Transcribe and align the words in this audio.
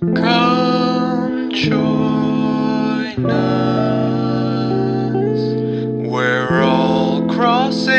Come 0.00 1.50
join 1.52 3.26
us. 3.30 5.38
We're 6.08 6.62
all 6.62 7.28
crossing. 7.28 7.90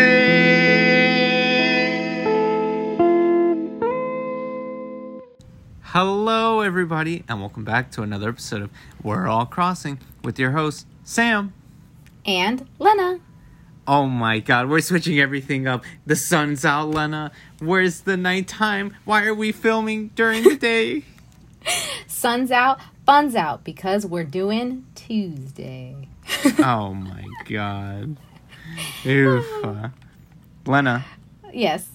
Hello, 5.83 6.61
everybody, 6.61 7.23
and 7.29 7.39
welcome 7.39 7.63
back 7.63 7.91
to 7.91 8.01
another 8.01 8.29
episode 8.29 8.63
of 8.63 8.71
We're 9.03 9.27
All 9.27 9.45
Crossing 9.45 9.99
with 10.23 10.39
your 10.39 10.51
host, 10.51 10.87
Sam. 11.03 11.53
and 12.25 12.67
Lena. 12.79 13.19
Oh 13.87 14.07
my 14.07 14.39
god, 14.39 14.69
we're 14.69 14.81
switching 14.81 15.19
everything 15.19 15.67
up. 15.67 15.83
The 16.07 16.15
sun's 16.15 16.65
out, 16.65 16.89
Lena. 16.89 17.31
Where's 17.59 18.01
the 18.01 18.17
nighttime? 18.17 18.95
Why 19.05 19.25
are 19.25 19.35
we 19.35 19.51
filming 19.51 20.07
during 20.15 20.41
the 20.43 20.55
day? 20.59 21.03
Sun's 22.21 22.51
out, 22.51 22.79
fun's 23.03 23.35
out 23.35 23.63
because 23.63 24.05
we're 24.05 24.23
doing 24.23 24.85
Tuesday. 24.93 26.07
oh 26.59 26.93
my 26.93 27.25
god. 27.49 28.15
Oof. 29.07 29.43
Lena, 30.67 31.03
yes. 31.51 31.89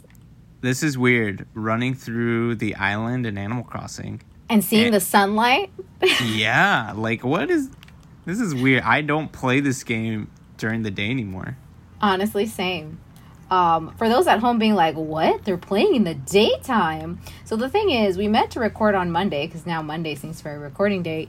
this 0.62 0.82
is 0.82 0.98
weird. 0.98 1.46
Running 1.54 1.94
through 1.94 2.56
the 2.56 2.74
island 2.74 3.24
in 3.24 3.38
Animal 3.38 3.62
Crossing. 3.62 4.20
And 4.50 4.64
seeing 4.64 4.88
Eh. 4.88 4.90
the 4.90 5.00
sunlight. 5.00 5.70
Yeah, 6.24 6.92
like 6.96 7.22
what 7.22 7.48
is. 7.48 7.70
This 8.24 8.40
is 8.40 8.52
weird. 8.52 8.82
I 8.82 9.02
don't 9.02 9.30
play 9.30 9.60
this 9.60 9.84
game 9.84 10.28
during 10.58 10.82
the 10.82 10.90
day 10.90 11.08
anymore. 11.08 11.56
Honestly, 12.00 12.46
same. 12.46 12.98
Um, 13.50 13.94
for 13.96 14.08
those 14.08 14.26
at 14.26 14.40
home 14.40 14.58
being 14.58 14.74
like, 14.74 14.96
what? 14.96 15.44
They're 15.44 15.56
playing 15.56 15.94
in 15.94 16.04
the 16.04 16.14
daytime. 16.14 17.20
So 17.44 17.54
the 17.56 17.68
thing 17.68 17.90
is, 17.90 18.18
we 18.18 18.26
meant 18.28 18.50
to 18.52 18.60
record 18.60 18.94
on 18.94 19.10
Monday 19.12 19.46
because 19.46 19.66
now 19.66 19.82
Monday 19.82 20.14
seems 20.16 20.40
for 20.40 20.52
a 20.52 20.58
recording 20.58 21.02
date. 21.02 21.28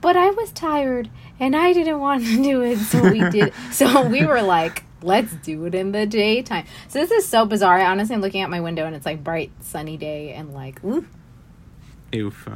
But 0.00 0.16
I 0.16 0.30
was 0.30 0.50
tired 0.52 1.08
and 1.40 1.54
I 1.56 1.72
didn't 1.72 2.00
want 2.00 2.24
to 2.26 2.42
do 2.42 2.62
it, 2.62 2.78
so 2.78 3.10
we 3.10 3.20
did. 3.30 3.52
so 3.72 4.06
we 4.06 4.26
were 4.26 4.42
like, 4.42 4.82
let's 5.00 5.32
do 5.36 5.64
it 5.66 5.74
in 5.74 5.92
the 5.92 6.04
daytime. 6.06 6.66
So 6.88 6.98
this 6.98 7.10
is 7.10 7.26
so 7.26 7.46
bizarre. 7.46 7.74
Honestly, 7.76 7.86
I 7.86 7.90
honestly 7.92 8.14
am 8.16 8.20
looking 8.20 8.42
out 8.42 8.50
my 8.50 8.60
window 8.60 8.84
and 8.84 8.94
it's 8.96 9.06
like 9.06 9.22
bright, 9.24 9.50
sunny 9.60 9.96
day 9.96 10.32
and 10.32 10.52
like, 10.52 10.82
ooh. 10.84 11.06
Oof. 12.14 12.48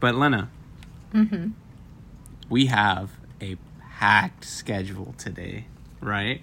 But 0.00 0.14
Lena, 0.14 0.48
Mm-hmm. 1.12 1.48
we 2.48 2.66
have 2.66 3.10
a 3.40 3.56
packed 3.98 4.44
schedule 4.44 5.14
today, 5.18 5.66
right? 6.00 6.40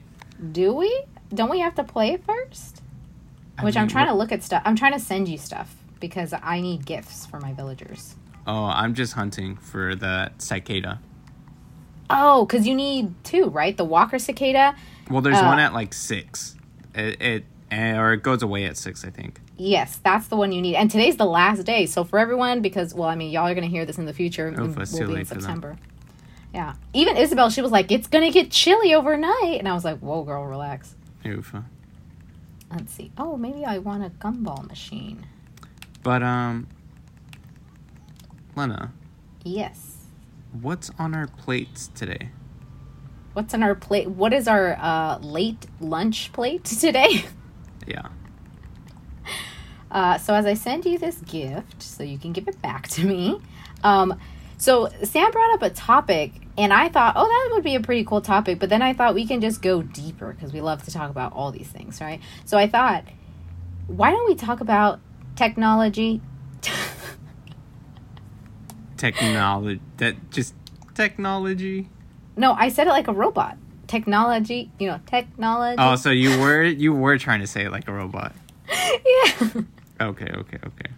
Do 0.51 0.73
we? 0.73 1.03
Don't 1.33 1.49
we 1.49 1.59
have 1.59 1.75
to 1.75 1.83
play 1.83 2.17
first? 2.17 2.81
I 3.57 3.65
Which 3.65 3.77
I'm 3.77 3.87
trying 3.87 4.07
to 4.07 4.13
look 4.13 4.31
at 4.31 4.41
stuff. 4.43 4.61
I'm 4.65 4.75
trying 4.75 4.93
to 4.93 4.99
send 4.99 5.27
you 5.27 5.37
stuff 5.37 5.75
because 5.99 6.33
I 6.41 6.61
need 6.61 6.85
gifts 6.85 7.25
for 7.25 7.39
my 7.39 7.53
villagers. 7.53 8.15
Oh, 8.47 8.65
I'm 8.65 8.93
just 8.93 9.13
hunting 9.13 9.57
for 9.57 9.95
the 9.95 10.31
cicada. 10.37 10.99
Oh, 12.09 12.45
because 12.45 12.65
you 12.65 12.73
need 12.73 13.13
two, 13.23 13.45
right? 13.49 13.75
The 13.75 13.85
Walker 13.85 14.17
cicada. 14.17 14.75
Well, 15.09 15.21
there's 15.21 15.37
Uh, 15.37 15.43
one 15.45 15.59
at 15.59 15.73
like 15.73 15.93
six. 15.93 16.55
It, 16.95 17.21
it 17.21 17.45
eh, 17.69 17.95
or 17.97 18.13
it 18.13 18.23
goes 18.23 18.41
away 18.41 18.65
at 18.65 18.77
six, 18.77 19.05
I 19.05 19.09
think. 19.11 19.39
Yes, 19.57 19.99
that's 20.03 20.27
the 20.27 20.35
one 20.37 20.51
you 20.51 20.61
need. 20.61 20.75
And 20.75 20.89
today's 20.89 21.17
the 21.17 21.25
last 21.25 21.63
day. 21.65 21.85
So 21.85 22.03
for 22.03 22.17
everyone, 22.17 22.61
because 22.61 22.95
well, 22.95 23.09
I 23.09 23.15
mean, 23.15 23.29
y'all 23.29 23.45
are 23.47 23.53
gonna 23.53 23.67
hear 23.67 23.85
this 23.85 23.97
in 23.97 24.05
the 24.05 24.13
future. 24.13 24.47
And 24.47 24.77
it's 24.77 24.93
we'll 24.93 25.01
too 25.01 25.07
be 25.07 25.11
in 25.11 25.17
late 25.19 25.27
for 25.27 25.33
them. 25.35 25.41
September. 25.41 25.77
Yeah. 26.53 26.73
Even 26.93 27.17
Isabelle, 27.17 27.51
she 27.51 27.61
was 27.61 27.71
like, 27.71 27.91
"It's 27.91 28.07
gonna 28.07 28.31
get 28.31 28.49
chilly 28.49 28.95
overnight," 28.95 29.59
and 29.59 29.67
I 29.67 29.73
was 29.73 29.83
like, 29.85 29.99
"Whoa, 29.99 30.23
girl, 30.23 30.45
relax." 30.45 30.95
Uh. 31.25 31.61
Let's 32.71 32.93
see. 32.93 33.11
Oh, 33.17 33.37
maybe 33.37 33.65
I 33.65 33.77
want 33.79 34.03
a 34.05 34.09
gumball 34.09 34.67
machine. 34.67 35.25
But 36.03 36.23
um, 36.23 36.67
Lena, 38.55 38.93
Yes. 39.43 40.05
what's 40.61 40.91
on 40.97 41.13
our 41.13 41.27
plates 41.27 41.89
today? 41.93 42.29
What's 43.33 43.53
on 43.53 43.63
our 43.63 43.75
plate? 43.75 44.09
What 44.09 44.33
is 44.33 44.47
our 44.47 44.77
uh, 44.79 45.17
late 45.19 45.67
lunch 45.79 46.31
plate 46.33 46.63
today? 46.81 47.25
Yeah. 47.87 48.07
Uh, 49.91 50.19
so 50.19 50.35
as 50.35 50.45
I 50.45 50.53
send 50.53 50.85
you 50.85 50.99
this 50.99 51.15
gift, 51.21 51.81
so 51.81 52.03
you 52.03 52.19
can 52.19 52.31
give 52.31 52.47
it 52.47 52.61
back 52.61 52.87
to 52.89 53.03
me. 53.03 53.41
Um, 53.83 54.19
so 54.59 54.87
Sam 55.01 55.31
brought 55.31 55.51
up 55.55 55.63
a 55.63 55.71
topic, 55.71 56.31
and 56.59 56.73
I 56.73 56.89
thought, 56.89 57.13
oh, 57.15 57.25
that 57.25 57.55
would 57.55 57.63
be 57.63 57.75
a 57.75 57.79
pretty 57.79 58.03
cool 58.03 58.19
topic. 58.19 58.59
But 58.59 58.69
then 58.69 58.81
I 58.81 58.93
thought 58.93 59.15
we 59.15 59.25
can 59.25 59.39
just 59.39 59.61
go 59.61 59.81
deeper 59.81 60.33
because 60.33 60.51
we 60.51 60.59
love 60.59 60.83
to 60.83 60.91
talk 60.91 61.09
about 61.09 61.31
all 61.31 61.51
these 61.51 61.69
things, 61.69 62.01
right? 62.01 62.19
So 62.43 62.57
I 62.57 62.67
thought, 62.67 63.05
why 63.87 64.11
don't 64.11 64.27
we 64.27 64.35
talk 64.35 64.59
about 64.59 64.99
technology? 65.37 66.21
Technology. 68.97 69.79
That 69.97 70.31
just 70.31 70.53
technology. 70.93 71.87
no, 72.35 72.51
I 72.51 72.67
said 72.67 72.87
it 72.87 72.91
like 72.91 73.07
a 73.07 73.13
robot. 73.13 73.57
Technology, 73.87 74.69
you 74.77 74.87
know, 74.87 74.99
technology. 75.05 75.77
Oh, 75.79 75.95
so 75.95 76.09
you 76.11 76.37
were 76.39 76.63
you 76.63 76.93
were 76.93 77.17
trying 77.17 77.39
to 77.39 77.47
say 77.47 77.63
it 77.65 77.71
like 77.71 77.87
a 77.87 77.93
robot. 77.93 78.35
yeah. 78.69 79.31
Okay, 80.01 80.27
okay, 80.27 80.57
okay. 80.67 80.91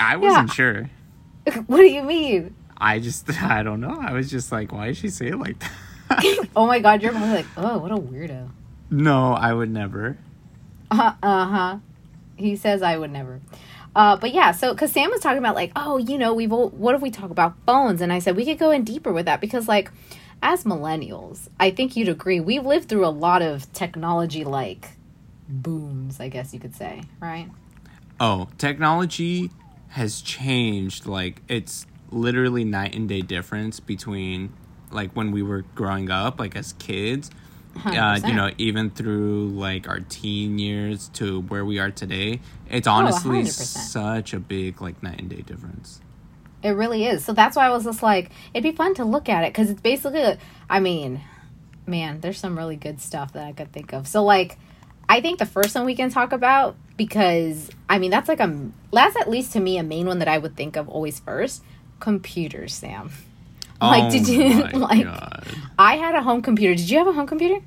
I 0.00 0.16
wasn't 0.16 0.52
sure. 0.52 0.90
what 1.66 1.78
do 1.78 1.84
you 1.84 2.02
mean? 2.02 2.54
I 2.78 2.98
just 2.98 3.30
I 3.42 3.62
don't 3.62 3.80
know. 3.80 3.98
I 4.00 4.12
was 4.12 4.30
just 4.30 4.52
like, 4.52 4.72
why 4.72 4.88
did 4.88 4.96
she 4.96 5.08
say 5.08 5.28
it 5.28 5.38
like 5.38 5.58
that? 5.60 5.72
Oh 6.56 6.66
my 6.66 6.78
God, 6.80 7.02
you're 7.02 7.12
probably 7.12 7.30
like, 7.30 7.46
oh, 7.56 7.78
what 7.78 7.90
a 7.90 7.96
weirdo. 7.96 8.48
no, 8.90 9.32
I 9.32 9.52
would 9.52 9.70
never. 9.70 10.16
Uh 10.90 11.12
huh. 11.20 11.78
He 12.36 12.56
says 12.56 12.82
I 12.82 12.96
would 12.96 13.10
never. 13.10 13.40
Uh, 13.96 14.16
but 14.16 14.32
yeah, 14.34 14.52
so 14.52 14.72
because 14.74 14.92
Sam 14.92 15.10
was 15.10 15.20
talking 15.20 15.38
about 15.38 15.54
like, 15.54 15.72
oh, 15.76 15.96
you 15.98 16.18
know, 16.18 16.34
we've 16.34 16.52
all, 16.52 16.68
what 16.70 16.94
if 16.94 17.00
we 17.00 17.10
talk 17.10 17.30
about 17.30 17.54
phones? 17.66 18.00
And 18.00 18.12
I 18.12 18.18
said 18.18 18.36
we 18.36 18.44
could 18.44 18.58
go 18.58 18.70
in 18.70 18.84
deeper 18.84 19.12
with 19.12 19.24
that 19.26 19.40
because 19.40 19.66
like, 19.66 19.90
as 20.42 20.64
millennials, 20.64 21.48
I 21.58 21.70
think 21.70 21.96
you'd 21.96 22.08
agree 22.08 22.38
we've 22.40 22.66
lived 22.66 22.88
through 22.88 23.06
a 23.06 23.08
lot 23.08 23.40
of 23.40 23.72
technology 23.72 24.44
like 24.44 24.90
booms, 25.48 26.20
I 26.20 26.28
guess 26.28 26.52
you 26.52 26.60
could 26.60 26.74
say, 26.74 27.02
right? 27.20 27.48
Oh, 28.20 28.48
technology 28.58 29.50
has 29.90 30.20
changed. 30.20 31.06
Like 31.06 31.42
it's 31.48 31.86
literally 32.14 32.64
night 32.64 32.94
and 32.94 33.08
day 33.08 33.20
difference 33.20 33.80
between 33.80 34.52
like 34.90 35.12
when 35.12 35.32
we 35.32 35.42
were 35.42 35.62
growing 35.74 36.10
up, 36.10 36.38
like 36.38 36.56
as 36.56 36.72
kids. 36.74 37.30
Uh, 37.84 38.20
you 38.24 38.32
know, 38.32 38.52
even 38.56 38.88
through 38.88 39.48
like 39.48 39.88
our 39.88 39.98
teen 39.98 40.60
years 40.60 41.08
to 41.08 41.40
where 41.40 41.64
we 41.64 41.80
are 41.80 41.90
today, 41.90 42.40
it's 42.70 42.86
honestly 42.86 43.42
100%. 43.42 43.48
such 43.48 44.32
a 44.32 44.38
big 44.38 44.80
like 44.80 45.02
night 45.02 45.18
and 45.18 45.28
day 45.28 45.42
difference. 45.42 46.00
It 46.62 46.70
really 46.70 47.04
is. 47.04 47.24
So 47.24 47.32
that's 47.32 47.56
why 47.56 47.66
I 47.66 47.70
was 47.70 47.82
just 47.82 48.00
like, 48.00 48.30
it'd 48.54 48.62
be 48.62 48.76
fun 48.76 48.94
to 48.94 49.04
look 49.04 49.28
at 49.28 49.42
it 49.42 49.52
because 49.52 49.70
it's 49.70 49.80
basically, 49.80 50.38
I 50.70 50.78
mean, 50.78 51.20
man, 51.84 52.20
there's 52.20 52.38
some 52.38 52.56
really 52.56 52.76
good 52.76 53.00
stuff 53.00 53.32
that 53.32 53.44
I 53.44 53.52
could 53.52 53.72
think 53.72 53.92
of. 53.92 54.06
So 54.06 54.22
like, 54.22 54.56
I 55.08 55.20
think 55.20 55.38
the 55.38 55.46
first 55.46 55.74
one 55.74 55.84
we 55.84 55.94
can 55.94 56.10
talk 56.10 56.32
about 56.32 56.76
because 56.96 57.70
I 57.88 57.98
mean 57.98 58.10
that's 58.10 58.28
like 58.28 58.40
a 58.40 58.70
that's 58.92 59.16
at 59.16 59.28
least 59.28 59.52
to 59.52 59.60
me 59.60 59.78
a 59.78 59.82
main 59.82 60.06
one 60.06 60.20
that 60.20 60.28
I 60.28 60.38
would 60.38 60.56
think 60.56 60.76
of 60.76 60.88
always 60.88 61.18
first. 61.20 61.62
Computers, 62.00 62.74
Sam. 62.74 63.10
Like, 63.80 64.04
oh 64.04 64.10
did 64.10 64.28
you- 64.28 64.62
like- 64.78 65.04
God. 65.04 65.46
I 65.78 65.96
had 65.96 66.14
a 66.14 66.22
home 66.22 66.42
computer. 66.42 66.74
Did 66.74 66.88
you 66.90 66.98
have 66.98 67.06
a 67.08 67.12
home 67.12 67.26
computer? 67.26 67.60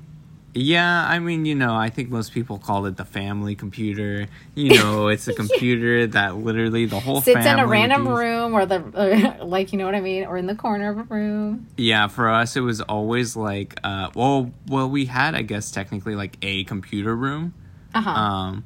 Yeah, 0.54 1.04
I 1.06 1.18
mean, 1.18 1.44
you 1.44 1.54
know, 1.54 1.74
I 1.76 1.90
think 1.90 2.08
most 2.10 2.32
people 2.32 2.58
call 2.58 2.86
it 2.86 2.96
the 2.96 3.04
family 3.04 3.54
computer. 3.54 4.26
You 4.54 4.70
know, 4.78 5.08
it's 5.14 5.28
a 5.28 5.34
computer 5.34 6.06
that 6.08 6.36
literally 6.38 6.86
the 6.86 6.98
whole 6.98 7.20
Sits 7.20 7.44
in 7.46 7.58
a 7.58 7.66
random 7.66 8.06
uses. 8.06 8.18
room 8.18 8.54
or 8.54 8.64
the 8.66 9.38
or, 9.40 9.44
like 9.44 9.72
you 9.72 9.78
know 9.78 9.84
what 9.84 9.94
I 9.94 10.00
mean, 10.00 10.24
or 10.24 10.36
in 10.38 10.46
the 10.46 10.54
corner 10.56 10.90
of 10.90 10.98
a 10.98 11.02
room. 11.04 11.68
Yeah, 11.76 12.08
for 12.08 12.30
us 12.30 12.56
it 12.56 12.60
was 12.62 12.80
always 12.80 13.36
like 13.36 13.78
uh 13.84 14.10
well 14.14 14.50
well 14.66 14.88
we 14.88 15.04
had 15.04 15.34
I 15.34 15.42
guess 15.42 15.70
technically 15.70 16.16
like 16.16 16.38
a 16.42 16.64
computer 16.64 17.14
room. 17.14 17.52
Uh 17.94 18.00
huh. 18.00 18.10
Um 18.10 18.64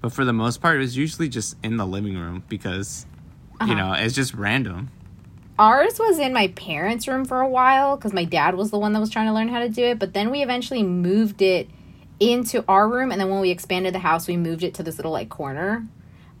but 0.00 0.12
for 0.12 0.24
the 0.24 0.32
most 0.32 0.62
part 0.62 0.76
it 0.76 0.80
was 0.80 0.96
usually 0.96 1.28
just 1.28 1.56
in 1.64 1.76
the 1.76 1.86
living 1.86 2.16
room 2.16 2.44
because 2.48 3.06
you 3.60 3.72
Uh-huh. 3.72 3.74
know, 3.74 3.92
it's 3.92 4.14
just 4.14 4.34
random. 4.34 4.90
Ours 5.58 5.98
was 6.00 6.18
in 6.18 6.32
my 6.32 6.48
parents' 6.48 7.06
room 7.06 7.24
for 7.24 7.40
a 7.40 7.48
while 7.48 7.96
because 7.96 8.12
my 8.12 8.24
dad 8.24 8.56
was 8.56 8.70
the 8.70 8.78
one 8.78 8.92
that 8.92 9.00
was 9.00 9.10
trying 9.10 9.26
to 9.26 9.32
learn 9.32 9.48
how 9.48 9.60
to 9.60 9.68
do 9.68 9.84
it. 9.84 9.98
But 10.00 10.12
then 10.12 10.30
we 10.30 10.42
eventually 10.42 10.82
moved 10.82 11.42
it 11.42 11.68
into 12.18 12.64
our 12.68 12.88
room, 12.88 13.12
and 13.12 13.20
then 13.20 13.30
when 13.30 13.40
we 13.40 13.50
expanded 13.50 13.94
the 13.94 13.98
house, 14.00 14.26
we 14.26 14.36
moved 14.36 14.62
it 14.64 14.74
to 14.74 14.82
this 14.82 14.96
little 14.96 15.12
like 15.12 15.28
corner, 15.28 15.86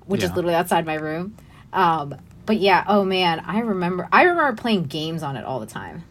which 0.06 0.22
is 0.22 0.34
literally 0.34 0.54
outside 0.56 0.84
my 0.86 0.94
room. 0.94 1.36
Um, 1.72 2.16
but 2.46 2.58
yeah, 2.58 2.84
oh 2.88 3.04
man, 3.04 3.40
I 3.40 3.60
remember 3.60 4.08
I 4.12 4.22
remember 4.24 4.60
playing 4.60 4.84
games 4.84 5.22
on 5.22 5.36
it 5.36 5.44
all 5.44 5.60
the 5.60 5.66
time. 5.66 6.04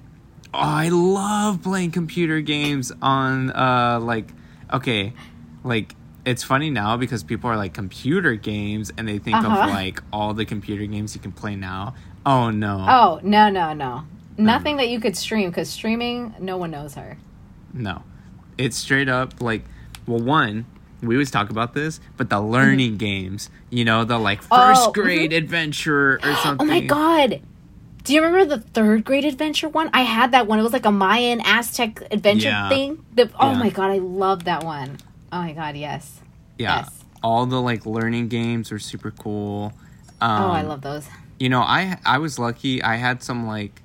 Oh, 0.53 0.59
I 0.59 0.89
love 0.89 1.61
playing 1.63 1.91
computer 1.91 2.39
games 2.41 2.91
on 3.01 3.51
uh 3.51 3.99
like 4.01 4.29
okay, 4.71 5.13
like 5.63 5.95
it's 6.25 6.43
funny 6.43 6.69
now 6.69 6.95
because 6.95 7.23
people 7.23 7.49
are 7.49 7.57
like 7.57 7.73
computer 7.73 8.35
games 8.35 8.91
and 8.97 9.07
they 9.07 9.17
think 9.19 9.43
Uh-huh. 9.43 9.63
of 9.65 9.69
like 9.69 10.01
all 10.13 10.33
the 10.33 10.45
computer 10.45 10.85
games 10.85 11.15
you 11.15 11.21
can 11.21 11.31
play 11.33 11.55
now. 11.55 11.95
Oh 12.25 12.49
no. 12.49 12.85
Oh 12.87 13.19
no 13.23 13.49
no 13.49 13.73
no, 13.73 14.03
nothing 14.37 14.77
that 14.77 14.89
you 14.89 14.99
could 14.99 15.17
stream 15.17 15.49
because 15.49 15.69
streaming, 15.69 16.33
no 16.39 16.57
one 16.57 16.71
knows 16.71 16.95
her. 16.95 17.17
No. 17.73 18.03
It's 18.57 18.77
straight 18.77 19.09
up 19.09 19.41
like 19.41 19.63
well 20.07 20.19
one, 20.19 20.65
we 21.01 21.15
always 21.15 21.31
talk 21.31 21.49
about 21.49 21.73
this, 21.73 21.99
but 22.17 22.29
the 22.29 22.39
learning 22.39 22.97
games, 22.97 23.49
you 23.69 23.83
know, 23.85 24.05
the 24.05 24.17
like 24.17 24.41
Mm-hmm. 24.43 24.53
Oh, 24.53 24.73
first 24.75 24.93
grade 24.93 25.33
adventure 25.33 26.19
or 26.23 26.35
something. 26.35 26.67
Oh 26.69 26.71
my 26.71 26.79
god. 26.81 27.41
Do 28.03 28.13
you 28.13 28.21
remember 28.21 28.57
the 28.57 28.61
third 28.61 29.05
grade 29.05 29.23
adventure 29.23 29.69
one? 29.69 29.89
I 29.93 30.01
had 30.01 30.31
that 30.33 30.45
one. 30.45 30.59
It 30.59 30.63
was 30.63 30.73
like 30.73 30.85
a 30.85 30.91
Mayan 30.91 31.39
Aztec 31.45 32.01
adventure 32.11 32.49
Yeah. 32.49 32.67
thing. 32.69 33.05
The, 33.13 33.31
oh 33.39 33.51
Yeah. 33.51 33.59
my 33.59 33.69
god, 33.69 33.91
I 33.91 33.97
love 33.99 34.43
that 34.43 34.63
one. 34.63 34.97
Oh 35.31 35.41
my 35.41 35.53
god, 35.53 35.75
yes. 35.77 36.19
Yeah. 36.57 36.79
Yes. 36.79 37.03
All 37.23 37.45
the 37.45 37.61
like 37.61 37.85
learning 37.85 38.27
games 38.27 38.71
were 38.71 38.79
super 38.79 39.11
cool. 39.11 39.71
Um, 40.19 40.41
oh, 40.41 40.51
I 40.51 40.61
love 40.63 40.81
those. 40.81 41.07
You 41.39 41.49
know, 41.49 41.61
I 41.61 41.97
I 42.05 42.17
was 42.19 42.39
lucky. 42.39 42.81
I 42.83 42.95
had 42.95 43.23
some 43.23 43.45
like 43.47 43.83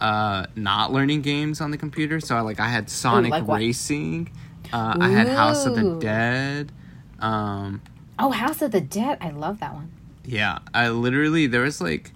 uh 0.00 0.46
not 0.56 0.92
learning 0.92 1.22
games 1.22 1.60
on 1.60 1.70
the 1.70 1.78
computer. 1.78 2.20
So 2.20 2.36
I 2.36 2.40
like 2.40 2.60
I 2.60 2.68
had 2.68 2.90
Sonic 2.90 3.40
like? 3.46 3.48
Racing. 3.48 4.30
Uh, 4.72 4.96
I 5.00 5.10
had 5.10 5.28
House 5.28 5.66
of 5.66 5.74
the 5.74 5.84
Dead. 5.84 6.72
Um, 7.18 7.82
Oh, 8.18 8.30
House 8.30 8.60
of 8.62 8.72
the 8.72 8.80
Dead. 8.82 9.16
I 9.22 9.30
love 9.30 9.58
that 9.60 9.72
one. 9.74 9.92
yeah, 10.24 10.58
I 10.74 10.88
literally 10.90 11.46
there 11.46 11.62
was 11.62 11.80
like, 11.80 12.12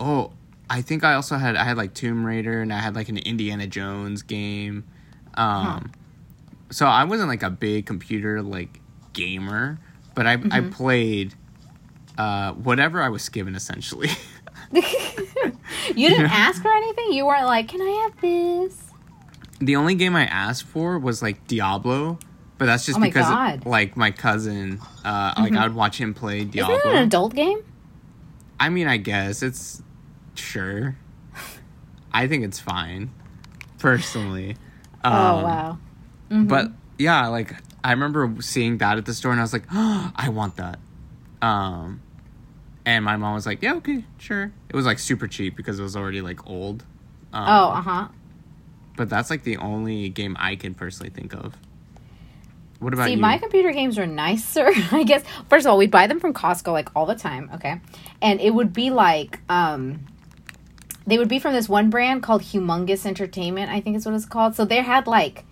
oh, 0.00 0.32
I 0.70 0.82
think 0.82 1.04
I 1.04 1.14
also 1.14 1.36
had 1.36 1.56
I 1.56 1.64
had 1.64 1.76
like 1.76 1.94
Tomb 1.94 2.24
Raider 2.24 2.62
and 2.62 2.72
I 2.72 2.78
had 2.80 2.94
like 2.94 3.08
an 3.08 3.18
Indiana 3.18 3.66
Jones 3.66 4.22
game. 4.22 4.84
Um, 5.34 5.92
so 6.70 6.86
I 6.86 7.04
wasn't 7.04 7.28
like 7.28 7.42
a 7.42 7.50
big 7.50 7.86
computer 7.86 8.42
like 8.42 8.82
gamer, 9.14 9.80
but 10.14 10.26
I 10.26 10.44
I 10.50 10.60
Mm-hmm. 10.60 10.70
played 10.70 11.36
uh 12.18 12.52
whatever 12.52 13.02
I 13.02 13.08
was 13.08 13.28
given 13.28 13.54
essentially. 13.54 14.08
You 15.94 16.08
didn't 16.08 16.30
ask 16.30 16.60
for 16.60 16.72
anything? 16.72 17.12
You 17.12 17.24
weren't 17.26 17.46
like, 17.46 17.68
can 17.68 17.80
I 17.80 17.90
have 18.04 18.20
this? 18.20 18.82
the 19.60 19.76
only 19.76 19.94
game 19.94 20.14
I 20.16 20.26
asked 20.26 20.64
for 20.64 20.98
was 20.98 21.22
like 21.22 21.46
Diablo, 21.46 22.18
but 22.58 22.66
that's 22.66 22.84
just 22.84 22.98
Oh 22.98 23.02
because. 23.02 23.26
Mm-hmm. 23.26 23.68
like 23.68 23.96
my 23.96 24.10
cousin, 24.10 24.80
uh, 25.04 25.32
like 25.38 25.52
I 25.54 25.66
would 25.66 25.74
watch 25.76 25.98
him 26.00 26.12
play 26.14 26.44
Diablo. 26.44 26.76
Isn't 26.76 26.90
it 26.90 26.96
an 26.96 27.02
adult 27.04 27.34
game? 27.34 27.62
I 28.60 28.68
mean, 28.68 28.86
I 28.88 28.96
guess 28.96 29.42
it's 29.42 29.82
sure. 30.34 30.96
I 32.12 32.26
think 32.28 32.44
it's 32.44 32.58
fine, 32.58 33.10
personally. 33.78 34.56
oh, 35.04 35.10
Um, 35.10 35.42
wow. 35.42 35.78
Mm-hmm. 36.30 36.46
But 36.48 36.72
yeah, 36.98 37.28
like 37.28 37.54
I 37.84 37.92
remember 37.92 38.34
seeing 38.40 38.78
that 38.78 38.98
at 38.98 39.06
the 39.06 39.14
store, 39.14 39.30
and 39.32 39.40
I 39.40 39.44
was 39.44 39.52
like, 39.52 39.64
oh, 39.72 40.12
I 40.16 40.28
want 40.30 40.56
that. 40.56 40.78
Um, 41.40 42.02
and 42.86 43.04
my 43.04 43.16
mom 43.16 43.34
was 43.34 43.44
like, 43.44 43.60
Yeah, 43.62 43.74
okay, 43.74 44.04
sure. 44.16 44.50
It 44.70 44.74
was 44.76 44.86
like 44.86 44.98
super 44.98 45.26
cheap 45.26 45.56
because 45.56 45.78
it 45.78 45.82
was 45.82 45.94
already 45.96 46.22
like 46.22 46.48
old. 46.48 46.84
Um, 47.34 47.44
Oh, 47.46 47.68
uh 47.72 47.80
huh. 47.82 48.08
but 48.96 49.10
that's 49.10 49.28
like 49.28 49.42
the 49.44 49.58
only 49.58 50.08
game 50.08 50.36
I 50.40 50.56
can 50.56 50.72
personally 50.74 51.10
think 51.10 51.34
of. 51.34 51.54
What 52.78 52.92
about 52.94 53.06
See, 53.06 53.12
you? 53.12 53.16
my 53.18 53.38
computer 53.38 53.72
games 53.72 53.98
are 53.98 54.06
nicer. 54.06 54.68
I 54.92 55.02
guess 55.02 55.22
first 55.48 55.66
of 55.66 55.70
all, 55.70 55.78
we 55.78 55.86
buy 55.86 56.06
them 56.06 56.20
from 56.20 56.32
Costco 56.34 56.72
like 56.72 56.88
all 56.94 57.06
the 57.06 57.14
time, 57.14 57.50
okay? 57.54 57.80
And 58.22 58.40
it 58.40 58.50
would 58.54 58.72
be 58.72 58.90
like 58.90 59.40
um 59.50 60.00
they 61.06 61.18
would 61.18 61.28
be 61.28 61.38
from 61.38 61.52
this 61.54 61.68
one 61.68 61.88
brand 61.90 62.22
called 62.22 62.42
Humongous 62.42 63.06
Entertainment, 63.06 63.70
I 63.70 63.80
think 63.80 63.96
is 63.96 64.04
what 64.06 64.14
it's 64.14 64.26
called. 64.26 64.54
So 64.56 64.64
they 64.64 64.82
had 64.82 65.06
like 65.06 65.44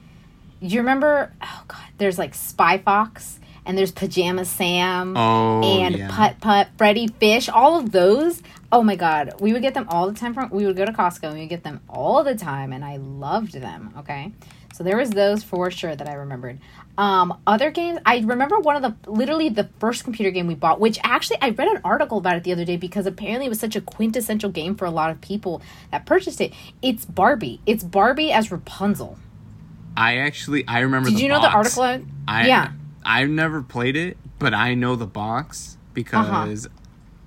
you 0.61 0.79
remember 0.81 1.33
oh 1.43 1.65
god, 1.69 1.81
there's 1.99 2.19
like 2.19 2.35
Spy 2.35 2.79
Fox 2.79 3.41
and 3.67 3.77
there's 3.77 3.93
Pajama 3.93 4.45
Sam 4.45 5.17
oh, 5.17 5.63
and 5.63 5.97
yeah. 5.97 6.09
Putt 6.11 6.41
Putt, 6.41 6.69
Freddy 6.77 7.09
Fish, 7.09 7.49
all 7.49 7.79
of 7.79 7.93
those. 7.93 8.43
Oh 8.71 8.83
my 8.83 8.97
god, 8.97 9.41
we 9.41 9.53
would 9.53 9.63
get 9.63 9.75
them 9.75 9.87
all 9.89 10.11
the 10.11 10.19
time 10.19 10.35
from. 10.35 10.51
We 10.51 10.67
would 10.67 10.77
go 10.77 10.85
to 10.85 10.93
Costco 10.93 11.25
and 11.25 11.35
we 11.35 11.41
would 11.41 11.49
get 11.49 11.65
them 11.65 11.81
all 11.89 12.25
the 12.25 12.35
time, 12.35 12.73
and 12.73 12.85
I 12.85 12.97
loved 12.97 13.53
them. 13.53 13.95
Okay, 13.99 14.33
so 14.73 14.85
there 14.85 14.97
was 14.97 15.11
those 15.11 15.43
for 15.43 15.71
sure 15.71 15.95
that 15.95 16.09
I 16.09 16.15
remembered. 16.15 16.59
Um, 16.97 17.41
other 17.47 17.71
games, 17.73 17.99
I 18.07 18.19
remember 18.19 18.59
one 18.61 18.83
of 18.83 18.83
the 18.83 19.11
literally 19.11 19.49
the 19.49 19.69
first 19.81 20.05
computer 20.05 20.31
game 20.31 20.47
we 20.47 20.55
bought, 20.55 20.79
which 20.79 20.99
actually 21.03 21.39
I 21.41 21.51
read 21.51 21.69
an 21.69 21.81
article 21.85 22.19
about 22.19 22.37
it 22.37 22.45
the 22.45 22.53
other 22.53 22.65
day 22.65 22.77
because 22.77 23.07
apparently 23.07 23.47
it 23.47 23.49
was 23.49 23.59
such 23.59 23.75
a 23.75 23.81
quintessential 23.81 24.51
game 24.51 24.77
for 24.77 24.85
a 24.85 24.91
lot 24.91 25.11
of 25.11 25.21
people 25.21 25.61
that 25.91 26.07
purchased 26.07 26.41
it. 26.41 26.53
It's 26.83 27.05
Barbie. 27.05 27.61
It's 27.67 27.83
Barbie 27.83 28.31
as 28.31 28.53
Rapunzel. 28.53 29.19
I 29.97 30.19
actually 30.19 30.67
I 30.69 30.81
remember. 30.81 31.09
Did 31.09 31.19
the 31.19 31.23
you 31.23 31.29
know 31.29 31.41
the 31.41 31.51
article? 31.51 32.03
I, 32.29 32.47
yeah. 32.47 32.73
I've 33.05 33.29
never 33.31 33.62
played 33.62 33.97
it, 33.97 34.17
but 34.39 34.55
I 34.55 34.75
know 34.75 34.97
the 34.97 35.06
box 35.06 35.77
because 35.93 36.69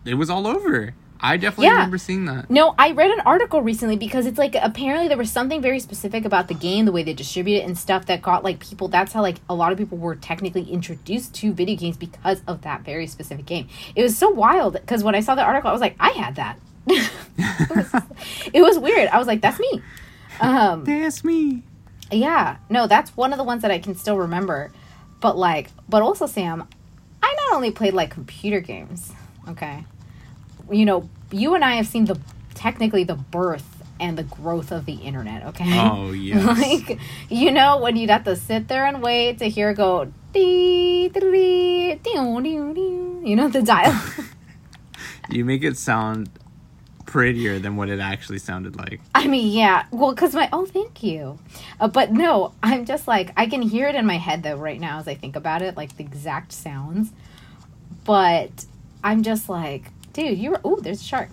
it 0.05 0.13
was 0.15 0.29
all 0.29 0.47
over. 0.47 0.93
I 1.19 1.35
definitely 1.37 1.67
Uh-huh. 1.67 1.73
Yeah. 1.73 1.79
remember 1.79 1.97
seeing 1.97 2.25
that. 2.25 2.49
No, 2.49 2.75
I 2.77 2.91
read 2.91 3.09
an 3.09 3.21
article 3.21 3.61
recently 3.63 3.95
because 3.97 4.27
it's 4.27 4.37
like 4.37 4.55
apparently 4.61 5.07
there 5.07 5.17
was 5.17 5.31
something 5.31 5.61
very 5.61 5.79
specific 5.79 6.25
about 6.25 6.47
the 6.47 6.53
game, 6.53 6.85
the 6.85 6.91
way 6.91 7.01
they 7.01 7.13
distribute 7.13 7.57
it 7.57 7.65
and 7.65 7.75
stuff 7.77 8.05
that 8.05 8.21
got 8.21 8.43
like 8.43 8.59
people. 8.59 8.87
That's 8.87 9.13
how 9.13 9.21
like 9.23 9.37
a 9.49 9.55
lot 9.55 9.71
of 9.71 9.77
people 9.79 9.97
were 9.97 10.15
technically 10.15 10.63
introduced 10.63 11.33
to 11.35 11.53
video 11.53 11.75
games 11.75 11.97
because 11.97 12.41
of 12.47 12.61
that 12.61 12.81
very 12.81 13.07
specific 13.07 13.45
game. 13.47 13.67
It 13.95 14.03
was 14.03 14.15
so 14.15 14.29
wild 14.29 14.73
because 14.73 15.03
when 15.03 15.15
I 15.15 15.21
saw 15.21 15.33
the 15.33 15.41
article, 15.43 15.69
I 15.69 15.73
was 15.73 15.81
like, 15.81 15.95
I 15.99 16.09
had 16.11 16.35
that. 16.35 16.59
it, 16.87 17.69
was, 17.69 18.03
it 18.53 18.61
was 18.61 18.79
weird. 18.79 19.09
I 19.09 19.17
was 19.17 19.27
like, 19.27 19.41
that's 19.41 19.59
me. 19.59 19.81
Um, 20.39 20.83
That's 20.85 21.23
me. 21.23 21.63
yeah, 22.11 22.57
no, 22.69 22.85
that's 22.85 23.09
one 23.17 23.33
of 23.33 23.39
the 23.39 23.43
ones 23.43 23.63
that 23.63 23.71
I 23.71 23.79
can 23.79 23.95
still 23.95 24.17
remember. 24.17 24.71
But 25.19 25.37
like, 25.37 25.69
but 25.89 26.01
also 26.01 26.25
Sam, 26.25 26.67
I 27.23 27.35
not 27.35 27.55
only 27.55 27.71
played 27.71 27.93
like 27.93 28.11
computer 28.11 28.59
games. 28.59 29.11
Okay, 29.49 29.83
you 30.69 30.85
know, 30.85 31.09
you 31.31 31.55
and 31.55 31.63
I 31.63 31.75
have 31.75 31.87
seen 31.87 32.05
the 32.05 32.19
technically 32.53 33.03
the 33.03 33.15
birth 33.15 33.77
and 33.99 34.17
the 34.17 34.23
growth 34.23 34.71
of 34.71 34.85
the 34.85 34.93
internet. 34.93 35.45
Okay. 35.47 35.79
Oh 35.79 36.11
yeah. 36.11 36.45
like 36.45 36.99
you 37.29 37.51
know 37.51 37.79
when 37.79 37.95
you'd 37.95 38.09
have 38.09 38.25
to 38.25 38.35
sit 38.35 38.67
there 38.67 38.85
and 38.85 39.01
wait 39.01 39.39
to 39.39 39.45
hear 39.45 39.73
go 39.73 40.11
dee 40.33 41.09
dee 41.09 41.99
dee. 42.03 43.29
You 43.29 43.35
know 43.35 43.49
the 43.49 43.61
dial. 43.61 43.99
you 45.29 45.45
make 45.45 45.63
it 45.63 45.77
sound 45.77 46.29
prettier 47.07 47.57
than 47.57 47.75
what 47.75 47.89
it 47.89 47.99
actually 47.99 48.37
sounded 48.37 48.75
like. 48.75 49.01
I 49.15 49.25
mean, 49.25 49.51
yeah. 49.51 49.85
Well, 49.89 50.13
because 50.13 50.35
my 50.35 50.47
oh, 50.53 50.67
thank 50.67 51.01
you. 51.01 51.39
Uh, 51.79 51.87
but 51.87 52.11
no, 52.11 52.53
I'm 52.61 52.85
just 52.85 53.07
like 53.07 53.33
I 53.35 53.47
can 53.47 53.63
hear 53.63 53.87
it 53.87 53.95
in 53.95 54.05
my 54.05 54.17
head 54.17 54.43
though 54.43 54.57
right 54.57 54.79
now 54.79 54.99
as 54.99 55.07
I 55.07 55.15
think 55.15 55.35
about 55.35 55.63
it, 55.63 55.75
like 55.75 55.97
the 55.97 56.03
exact 56.03 56.51
sounds. 56.51 57.11
But 58.05 58.65
I'm 59.03 59.23
just 59.23 59.49
like, 59.49 59.85
dude, 60.13 60.37
you 60.37 60.51
were. 60.51 60.61
Oh, 60.63 60.79
there's 60.79 61.01
a 61.01 61.03
shark. 61.03 61.29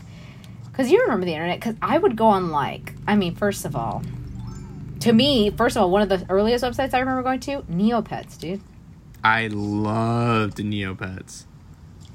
Because 0.65 0.91
you 0.91 1.03
remember 1.03 1.27
the 1.27 1.35
internet. 1.35 1.61
Because 1.61 1.77
I 1.83 1.99
would 1.99 2.17
go 2.17 2.27
on 2.27 2.51
like, 2.51 2.95
I 3.07 3.15
mean, 3.15 3.35
first 3.35 3.65
of 3.65 3.77
all, 3.77 4.03
to 5.01 5.13
me, 5.13 5.51
first 5.51 5.77
of 5.77 5.83
all, 5.83 5.91
one 5.91 6.03
of 6.03 6.09
the 6.09 6.25
earliest 6.29 6.65
websites 6.65 6.95
I 6.95 7.01
remember 7.01 7.23
going 7.23 7.41
to, 7.41 7.63
Neopets, 7.63 8.39
dude. 8.39 8.61
I 9.23 9.49
loved 9.49 10.59
Neopets. 10.59 11.45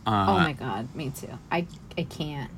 Uh, 0.06 0.26
oh 0.30 0.34
my 0.40 0.54
god, 0.54 0.94
me 0.96 1.12
too. 1.12 1.30
I 1.52 1.68
I 1.98 2.04
can't. 2.04 2.50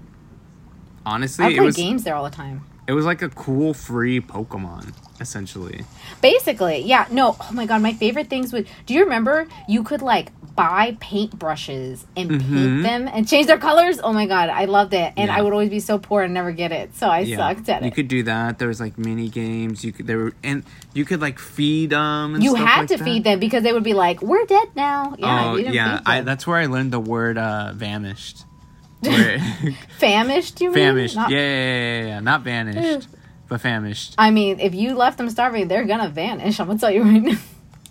Honestly, 1.06 1.46
I 1.46 1.54
play 1.56 1.66
was 1.66 1.76
games 1.76 2.04
there 2.04 2.16
all 2.16 2.24
the 2.24 2.30
time. 2.36 2.64
it 2.88 2.94
was 2.94 3.06
like 3.06 3.22
a 3.22 3.30
cool 3.30 3.74
free 3.74 4.20
Pokemon 4.20 4.94
essentially. 5.20 5.86
Basically, 6.22 6.82
yeah. 6.82 7.06
No, 7.12 7.36
oh 7.40 7.50
my 7.54 7.66
god, 7.66 7.82
my 7.82 7.94
favorite 7.94 8.28
things 8.30 8.52
would. 8.54 8.68
Do 8.86 8.94
you 8.94 9.04
remember 9.04 9.48
you 9.68 9.84
could 9.84 10.02
like 10.02 10.32
buy 10.56 10.98
paint 11.00 11.38
brushes 11.40 12.06
and 12.18 12.30
paint 12.30 12.44
Mhm. 12.44 12.84
them 12.84 13.08
and 13.08 13.28
change 13.28 13.46
their 13.48 13.60
colors? 13.60 14.00
Oh 14.04 14.12
my 14.12 14.26
god, 14.26 14.50
I 14.50 14.66
loved 14.66 14.94
it, 14.96 15.14
and 15.16 15.28
Yeah. 15.28 15.38
I 15.38 15.42
would 15.42 15.54
always 15.54 15.70
be 15.70 15.80
so 15.80 15.98
poor 16.00 16.24
and 16.24 16.34
never 16.34 16.52
get 16.52 16.72
it, 16.72 16.96
so 16.98 17.08
I 17.08 17.24
sucked 17.24 17.70
at 17.70 17.84
it. 17.84 17.86
you 17.86 17.92
could 17.92 18.08
do 18.08 18.24
that. 18.24 18.58
There 18.60 18.68
was 18.68 18.80
like 18.82 18.98
mini 18.98 19.30
games. 19.30 19.84
You 19.86 19.92
could 19.94 20.08
there 20.08 20.18
were 20.18 20.34
and 20.44 20.64
you 20.94 21.06
could 21.06 21.22
like 21.22 21.38
feed 21.40 21.92
them. 21.92 22.34
And 22.36 22.44
You 22.44 22.56
had 22.56 22.80
like 22.80 22.88
to 22.90 22.98
that. 22.98 23.04
feed 23.06 23.24
them 23.24 23.40
because 23.40 23.62
they 23.64 23.74
would 23.74 23.84
be 23.84 23.94
like, 23.94 24.22
"We're 24.24 24.46
dead 24.46 24.70
now." 24.76 25.16
Yeah, 25.20 25.46
oh 25.52 25.56
yeah, 25.56 26.02
I, 26.06 26.22
that's 26.22 26.46
where 26.48 26.58
I 26.58 26.66
learned 26.66 26.92
the 26.92 27.00
word 27.00 27.38
uh, 27.38 27.74
vanished. 27.76 28.44
Where, 29.02 29.40
famished. 29.98 30.62
You 30.62 30.70
mean? 30.70 30.76
famished. 30.76 31.16
Yeah, 31.16 31.28
yeah, 31.30 31.38
yeah, 32.02 32.06
yeah, 32.08 32.20
not 32.20 32.42
vanished, 32.42 33.08
but 33.48 33.62
famished. 33.62 34.16
I 34.18 34.32
mean, 34.32 34.60
if 34.60 34.74
you 34.76 34.96
left 34.96 35.18
them 35.18 35.30
starving, 35.30 35.68
they're 35.68 35.86
gonna 35.86 36.10
vanish. 36.10 36.60
I'm 36.60 36.68
gonna 36.68 36.80
tell 36.80 36.92
you 36.92 37.04
right 37.04 37.22
now. 37.22 37.38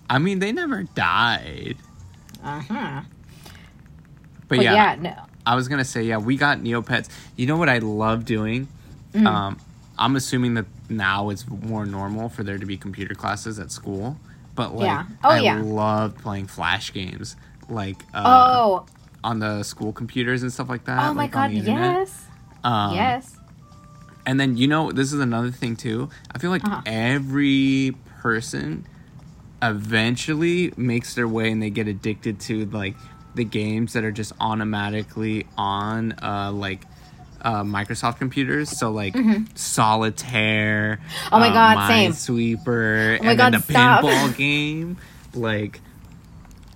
I 0.08 0.18
mean, 0.18 0.38
they 0.38 0.52
never 0.52 0.82
died. 0.84 1.76
Uh 2.42 2.60
huh. 2.60 3.00
But, 4.48 4.56
But 4.56 4.62
yeah, 4.64 4.74
yeah, 4.74 4.94
no. 5.00 5.14
I 5.46 5.54
was 5.54 5.68
gonna 5.68 5.84
say 5.84 6.02
yeah, 6.02 6.18
we 6.18 6.36
got 6.36 6.58
Neopets. 6.58 7.08
You 7.36 7.46
know 7.46 7.56
what 7.56 7.68
I 7.68 7.78
love 7.78 8.24
doing? 8.24 8.68
Mm. 9.12 9.26
Um, 9.26 9.58
I'm 9.98 10.16
assuming 10.16 10.54
that 10.54 10.66
now 10.88 11.30
it's 11.30 11.46
more 11.48 11.84
normal 11.86 12.28
for 12.28 12.42
there 12.42 12.58
to 12.58 12.66
be 12.66 12.76
computer 12.76 13.14
classes 13.14 13.58
at 13.58 13.70
school. 13.70 14.16
But 14.54 14.74
like, 14.74 14.86
Yeah. 14.86 15.06
Oh, 15.24 15.28
I 15.30 15.40
yeah. 15.40 15.60
loved 15.62 16.18
playing 16.18 16.46
flash 16.46 16.92
games, 16.92 17.36
like 17.68 17.96
uh, 18.14 18.22
oh, 18.24 18.86
on 19.22 19.38
the 19.38 19.62
school 19.62 19.92
computers 19.92 20.42
and 20.42 20.52
stuff 20.52 20.68
like 20.68 20.84
that. 20.84 20.98
oh 21.10 21.14
my 21.14 21.22
like, 21.24 21.32
god, 21.32 21.52
yes, 21.52 22.26
Um, 22.64 22.94
yes. 22.94 23.36
And 24.26 24.38
then 24.38 24.56
you 24.56 24.66
know, 24.68 24.92
this 24.92 25.12
is 25.12 25.20
another 25.20 25.50
thing 25.50 25.76
too. 25.76 26.08
I 26.34 26.38
feel 26.38 26.50
like 26.50 26.64
Uh-huh. 26.64 26.82
every 26.86 27.94
person 28.20 28.86
eventually 29.62 30.72
makes 30.76 31.14
their 31.14 31.28
way 31.28 31.50
and 31.50 31.62
they 31.62 31.70
get 31.70 31.86
addicted 31.88 32.40
to 32.40 32.66
like 32.66 32.96
the 33.34 33.44
games 33.44 33.92
that 33.92 34.04
are 34.04 34.10
just 34.12 34.32
automatically 34.40 35.46
on 35.56 36.14
uh 36.22 36.50
like 36.52 36.84
uh, 37.42 37.62
Microsoft 37.62 38.18
computers, 38.18 38.68
so 38.78 38.90
like 38.90 39.14
Solitaire. 39.54 41.00
Mm-hmm. 41.02 41.34
Oh 41.34 41.38
my 41.38 41.48
uh, 41.48 41.52
God, 41.54 41.88
same. 41.88 42.12
Minesweeper, 42.12 43.18
Oh 43.20 43.24
my 43.24 43.30
and 43.30 43.38
God, 43.38 43.52
then 43.54 43.60
the 43.60 43.72
stop. 43.72 44.04
pinball 44.04 44.36
game. 44.36 44.98
Like, 45.32 45.80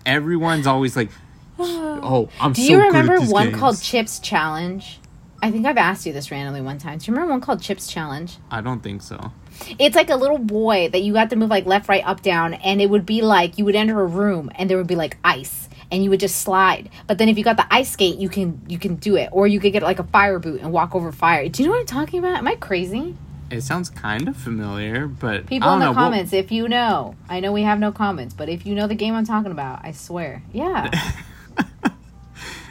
everyone's 0.06 0.66
always 0.66 0.96
like, 0.96 1.10
"Oh, 1.58 2.28
I'm 2.40 2.52
Do 2.52 2.62
so 2.62 2.68
you 2.73 2.76
good 2.78 2.84
at 2.84 2.87
remember 2.88 3.18
these 3.20 3.30
one 3.30 3.46
games." 3.49 3.58
called 3.58 3.80
Chip's 3.80 4.18
Challenge? 4.18 4.99
I 5.42 5.50
think 5.50 5.66
I've 5.66 5.76
asked 5.76 6.06
you 6.06 6.12
this 6.12 6.30
randomly 6.30 6.62
one 6.62 6.78
time. 6.78 6.99
Do 6.99 7.06
you 7.06 7.12
remember 7.14 7.32
one 7.32 7.40
called 7.42 7.61
Chip's 7.61 7.87
Challenge? 7.87 8.38
I 8.50 8.61
don't 8.62 8.82
think 8.82 9.02
so. 9.02 9.32
It's 9.78 9.94
like 9.94 10.08
a 10.11 10.16
little 10.16 10.38
boy 10.38 10.88
that 10.90 11.02
you 11.02 11.12
got 11.12 11.30
to 11.30 11.37
move 11.37 11.50
like 11.50 11.66
left, 11.66 11.88
right, 11.88 12.04
up, 12.06 12.23
down, 12.23 12.54
and 12.54 12.80
it 12.80 12.88
would 12.90 13.04
be 13.06 13.20
like 13.23 13.58
you 13.58 13.64
would 13.66 13.76
enter 13.76 14.00
a 14.00 14.06
room 14.06 14.50
and 14.56 14.68
there 14.70 14.78
would 14.78 14.87
be 14.87 14.96
like 14.96 15.18
ice, 15.23 15.68
and 15.92 16.02
you 16.02 16.11
would 16.11 16.20
just 16.20 16.37
slide. 16.40 16.88
But 17.06 17.18
then 17.18 17.28
if 17.28 17.37
you 17.38 17.44
got 17.44 17.56
the 17.58 17.66
ice 17.73 17.90
skate, 17.90 18.16
you 18.18 18.28
can 18.30 18.62
you 18.68 18.78
can 18.78 18.96
do 18.96 19.16
it, 19.16 19.28
or 19.32 19.46
you 19.46 19.61
could 19.61 19.73
get 19.73 19.82
like 19.82 19.99
a 19.99 20.04
fire 20.04 20.38
boot 20.38 20.61
and 20.62 20.73
walk 20.73 20.94
over 20.94 21.12
fire. 21.12 21.46
Do 21.49 21.62
you 21.62 21.68
know 21.68 21.75
what 21.75 21.80
I'm 21.80 21.87
talking 21.87 22.18
about? 22.20 22.38
Am 22.38 22.49
I 22.49 22.54
crazy? 22.56 23.14
It 23.50 23.61
sounds 23.61 23.90
kind 23.90 24.26
of 24.26 24.37
familiar, 24.37 25.06
but 25.06 25.46
People 25.46 25.68
I 25.68 25.75
in 25.75 25.80
don't 25.80 25.80
the 25.80 25.84
know. 25.84 25.90
We'll- 26.00 26.11
comments, 26.11 26.32
if 26.32 26.50
you 26.50 26.66
know, 26.68 27.14
I 27.28 27.40
know 27.40 27.52
we 27.52 27.62
have 27.62 27.78
no 27.78 27.92
comments, 27.92 28.32
but 28.34 28.49
if 28.49 28.64
you 28.64 28.75
know 28.75 28.87
the 28.87 28.94
game 28.94 29.14
I'm 29.14 29.26
talking 29.26 29.52
about, 29.52 29.80
I 29.84 29.92
swear, 29.92 30.42
yeah. 30.52 30.90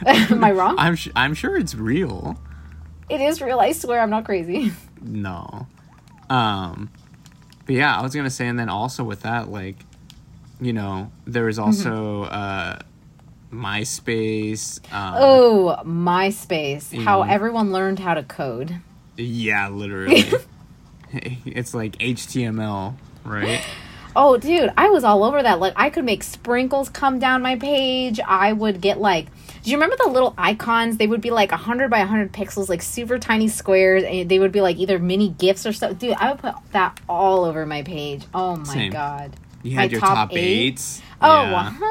Am 0.06 0.42
I 0.44 0.50
wrong? 0.52 0.76
I'm 0.78 0.96
sh- 0.96 1.10
I'm 1.14 1.34
sure 1.34 1.56
it's 1.56 1.74
real. 1.74 2.36
It 3.08 3.20
is 3.20 3.40
real. 3.42 3.60
I 3.60 3.72
swear, 3.72 4.00
I'm 4.00 4.10
not 4.10 4.24
crazy. 4.24 4.72
No. 5.02 5.66
Um 6.30 6.90
but 7.66 7.74
yeah, 7.76 7.96
I 7.98 8.02
was 8.02 8.14
gonna 8.14 8.30
say 8.30 8.46
and 8.48 8.58
then 8.58 8.68
also 8.68 9.04
with 9.04 9.22
that, 9.22 9.48
like, 9.50 9.76
you 10.60 10.72
know, 10.72 11.10
there 11.26 11.44
was 11.44 11.58
also 11.58 12.22
uh 12.24 12.78
MySpace. 13.52 14.80
Um, 14.92 15.14
Oh, 15.16 15.76
MySpace. 15.84 17.02
How 17.04 17.22
Yeah. 17.24 17.32
everyone 17.32 17.72
learned 17.72 17.98
how 18.00 18.14
to 18.14 18.22
code. 18.22 18.76
Yeah, 19.16 19.68
literally. 19.68 20.24
it's 21.12 21.72
like 21.74 21.96
HTML, 21.98 22.94
right? 23.24 23.62
Oh, 24.16 24.36
dude, 24.36 24.72
I 24.76 24.90
was 24.90 25.04
all 25.04 25.24
over 25.24 25.42
that. 25.42 25.58
Like, 25.60 25.72
I 25.76 25.90
could 25.90 26.04
make 26.04 26.22
sprinkles 26.22 26.88
come 26.88 27.18
down 27.18 27.42
my 27.42 27.56
page. 27.56 28.20
I 28.26 28.52
would 28.52 28.80
get 28.80 29.00
like, 29.00 29.26
do 29.64 29.70
you 29.70 29.78
remember 29.78 29.96
the 29.96 30.10
little 30.10 30.34
icons? 30.36 30.98
They 30.98 31.06
would 31.06 31.22
be 31.22 31.30
like 31.30 31.50
100 31.50 31.88
by 31.88 32.00
100 32.00 32.34
pixels, 32.34 32.68
like 32.68 32.82
super 32.82 33.18
tiny 33.18 33.48
squares, 33.48 34.04
and 34.04 34.28
they 34.28 34.38
would 34.38 34.52
be 34.52 34.60
like 34.60 34.76
either 34.76 34.98
mini 34.98 35.30
GIFs 35.30 35.64
or 35.64 35.72
stuff. 35.72 35.98
Dude, 35.98 36.12
I 36.12 36.30
would 36.30 36.40
put 36.40 36.54
that 36.72 37.00
all 37.08 37.44
over 37.44 37.64
my 37.64 37.82
page. 37.82 38.24
Oh 38.34 38.56
my 38.56 38.64
Same. 38.64 38.92
god. 38.92 39.34
You 39.62 39.72
had 39.72 39.90
My 39.90 39.92
your 39.92 40.00
top 40.00 40.14
top, 40.14 40.32
eight? 40.34 40.36
eights. 40.36 41.00
Oh, 41.22 41.42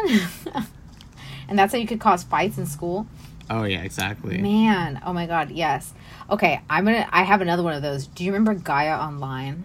yeah. 0.06 0.64
and 1.48 1.58
that's 1.58 1.74
how 1.74 1.80
you 1.80 1.88
could 1.88 2.00
cause 2.00 2.24
fights 2.24 2.60
in 2.60 2.68
school. 2.68 3.08
Oh 3.50 3.64
yeah, 3.64 3.82
exactly. 3.82 4.38
Man, 4.38 5.02
oh 5.04 5.12
my 5.12 5.26
god, 5.26 5.50
yes. 5.50 5.94
Okay, 6.30 6.62
I'm 6.70 6.86
gonna. 6.86 7.10
I 7.12 7.24
have 7.24 7.42
another 7.42 7.64
one 7.64 7.74
of 7.74 7.82
those. 7.82 8.06
Do 8.06 8.24
you 8.24 8.32
remember 8.32 8.54
Gaia 8.54 8.98
Online? 8.98 9.64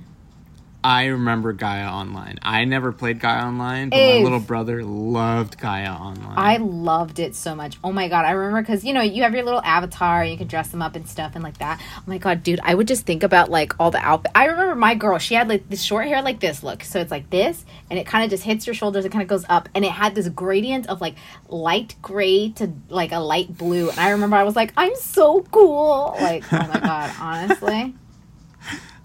I 0.83 1.07
remember 1.07 1.53
Gaia 1.53 1.89
Online. 1.89 2.39
I 2.41 2.65
never 2.65 2.93
played 2.93 3.19
Gaia 3.19 3.47
Online, 3.47 3.91
but 3.91 3.97
Ew. 3.97 4.19
my 4.19 4.23
little 4.23 4.39
brother 4.39 4.85
loved 4.85 5.59
Gaia 5.59 5.93
Online. 5.93 6.39
I 6.39 6.59
loved 6.59 7.19
it 7.19 7.35
so 7.35 7.57
much. 7.57 7.79
Oh 7.83 7.91
my 7.91 8.07
god, 8.07 8.25
I 8.25 8.31
remember 8.31 8.63
because 8.63 8.85
you 8.85 8.93
know 8.93 9.01
you 9.01 9.25
have 9.25 9.35
your 9.35 9.43
little 9.43 9.61
avatar, 9.63 10.25
you 10.25 10.37
can 10.37 10.47
dress 10.47 10.69
them 10.69 10.81
up 10.81 10.95
and 10.95 11.09
stuff 11.09 11.33
and 11.35 11.43
like 11.43 11.59
that. 11.59 11.81
Oh 11.97 12.03
my 12.07 12.19
god, 12.19 12.45
dude, 12.45 12.61
I 12.63 12.77
would 12.77 12.87
just 12.87 13.05
think 13.07 13.25
about 13.25 13.51
like 13.51 13.75
all 13.81 13.91
the 13.91 13.99
outfit. 13.99 14.31
I 14.37 14.45
remember 14.45 14.77
my 14.77 14.95
girl; 14.95 15.19
she 15.19 15.35
had 15.35 15.49
like 15.49 15.69
this 15.69 15.83
short 15.83 16.07
hair 16.07 16.23
like 16.23 16.39
this 16.39 16.63
look, 16.63 16.85
so 16.85 17.01
it's 17.01 17.11
like 17.11 17.29
this, 17.31 17.65
and 17.91 17.99
it 17.99 18.07
kind 18.07 18.23
of 18.23 18.31
just 18.31 18.45
hits 18.45 18.65
your 18.65 18.75
shoulders. 18.75 19.05
It 19.05 19.11
kind 19.11 19.23
of 19.23 19.29
goes 19.29 19.45
up, 19.49 19.69
and 19.75 19.85
it 19.85 19.91
had 19.91 20.15
this 20.15 20.29
gradient 20.29 20.89
of 20.89 21.01
like 21.01 21.17
light 21.49 21.97
gray 22.03 22.51
to 22.51 22.73
like 22.89 23.11
a 23.11 23.19
light 23.19 23.59
blue. 23.59 23.91
And 23.91 23.99
I 23.99 24.11
remember 24.11 24.37
I 24.37 24.45
was 24.45 24.55
like, 24.55 24.73
I'm 24.77 24.95
so 24.95 25.43
cool. 25.51 26.17
Like, 26.21 26.45
oh 26.53 26.69
my 26.73 26.81
god, 26.81 27.13
honestly. 27.21 27.95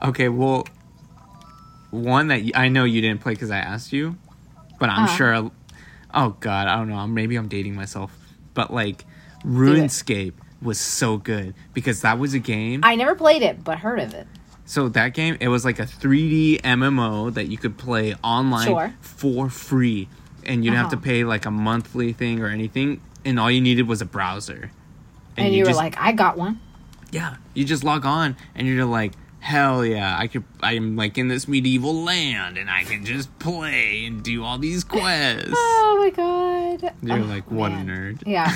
Okay, 0.02 0.28
well, 0.28 0.66
one 1.94 2.28
that 2.30 2.42
I 2.56 2.70
know 2.70 2.84
you 2.86 3.02
didn't 3.02 3.22
play 3.22 3.34
because 3.34 3.52
I 3.52 3.58
asked 3.60 3.94
you, 3.94 4.18
but 4.80 4.90
I'm 4.90 5.04
Uh-huh. 5.06 5.16
sure. 5.16 5.52
Oh 6.14 6.36
God, 6.40 6.68
I 6.68 6.76
don't 6.76 6.90
know. 6.90 7.06
Maybe 7.08 7.36
I'm 7.36 7.48
dating 7.48 7.76
myself, 7.76 8.12
but 8.54 8.74
like, 8.74 9.06
RuneScape 9.46 10.34
was 10.62 10.80
so 10.80 11.18
good 11.18 11.54
because 11.74 12.02
that 12.02 12.18
was 12.18 12.34
a 12.34 12.40
game. 12.40 12.80
I 12.84 12.96
never 12.96 13.14
played 13.16 13.42
it, 13.42 13.64
but 13.64 13.80
heard 13.80 14.00
of 14.00 14.14
it. 14.14 14.28
so 14.66 14.88
that 14.90 15.14
game, 15.14 15.36
it 15.42 15.50
was 15.50 15.66
like 15.66 15.78
a 15.78 15.86
3D 15.86 16.62
MMO 16.64 17.30
that 17.34 17.48
you 17.50 17.58
could 17.58 17.78
play 17.78 18.16
online 18.24 18.66
Sure. 18.68 18.94
for 19.02 19.50
free, 19.50 20.08
and 20.46 20.64
you 20.64 20.72
didn't 20.72 20.82
have 20.84 20.92
to 20.92 20.96
Uh-huh. 20.96 21.04
pay 21.04 21.24
like 21.26 21.46
a 21.46 21.52
monthly 21.52 22.14
thing 22.14 22.40
or 22.42 22.48
anything, 22.48 23.02
and 23.26 23.40
all 23.40 23.52
you 23.52 23.60
needed 23.62 23.88
was 23.88 24.02
a 24.02 24.06
browser. 24.06 24.72
And, 25.36 25.54
you, 25.54 25.64
were 25.64 25.68
just- 25.72 25.78
like, 25.80 25.96
I 26.00 26.12
got 26.14 26.38
one. 26.38 26.60
yeah, 27.12 27.36
you 27.54 27.66
just 27.66 27.84
log 27.84 28.06
on 28.06 28.36
and 28.56 28.66
you're 28.68 28.86
like, 28.86 29.14
hell 29.44 29.86
yeah, 29.86 30.16
I 30.18 30.28
could. 30.28 30.44
I'm 30.62 30.96
like 30.96 31.18
in 31.18 31.28
this 31.28 31.48
medieval 31.48 31.94
land 31.94 32.58
and 32.58 32.70
I 32.70 32.84
can 32.86 33.04
just 33.06 33.38
play 33.40 34.06
and 34.06 34.24
do 34.24 34.44
all 34.44 34.58
these 34.58 34.84
quests. 34.84 35.52
Oh 35.54 35.98
my 36.00 36.10
god. 36.10 36.94
You're 37.02 37.18
Oh, 37.20 37.22
like, 37.24 37.52
what 37.52 37.72
man. 37.72 37.90
a 37.90 37.92
nerd. 37.92 38.24
Yeah. 38.26 38.52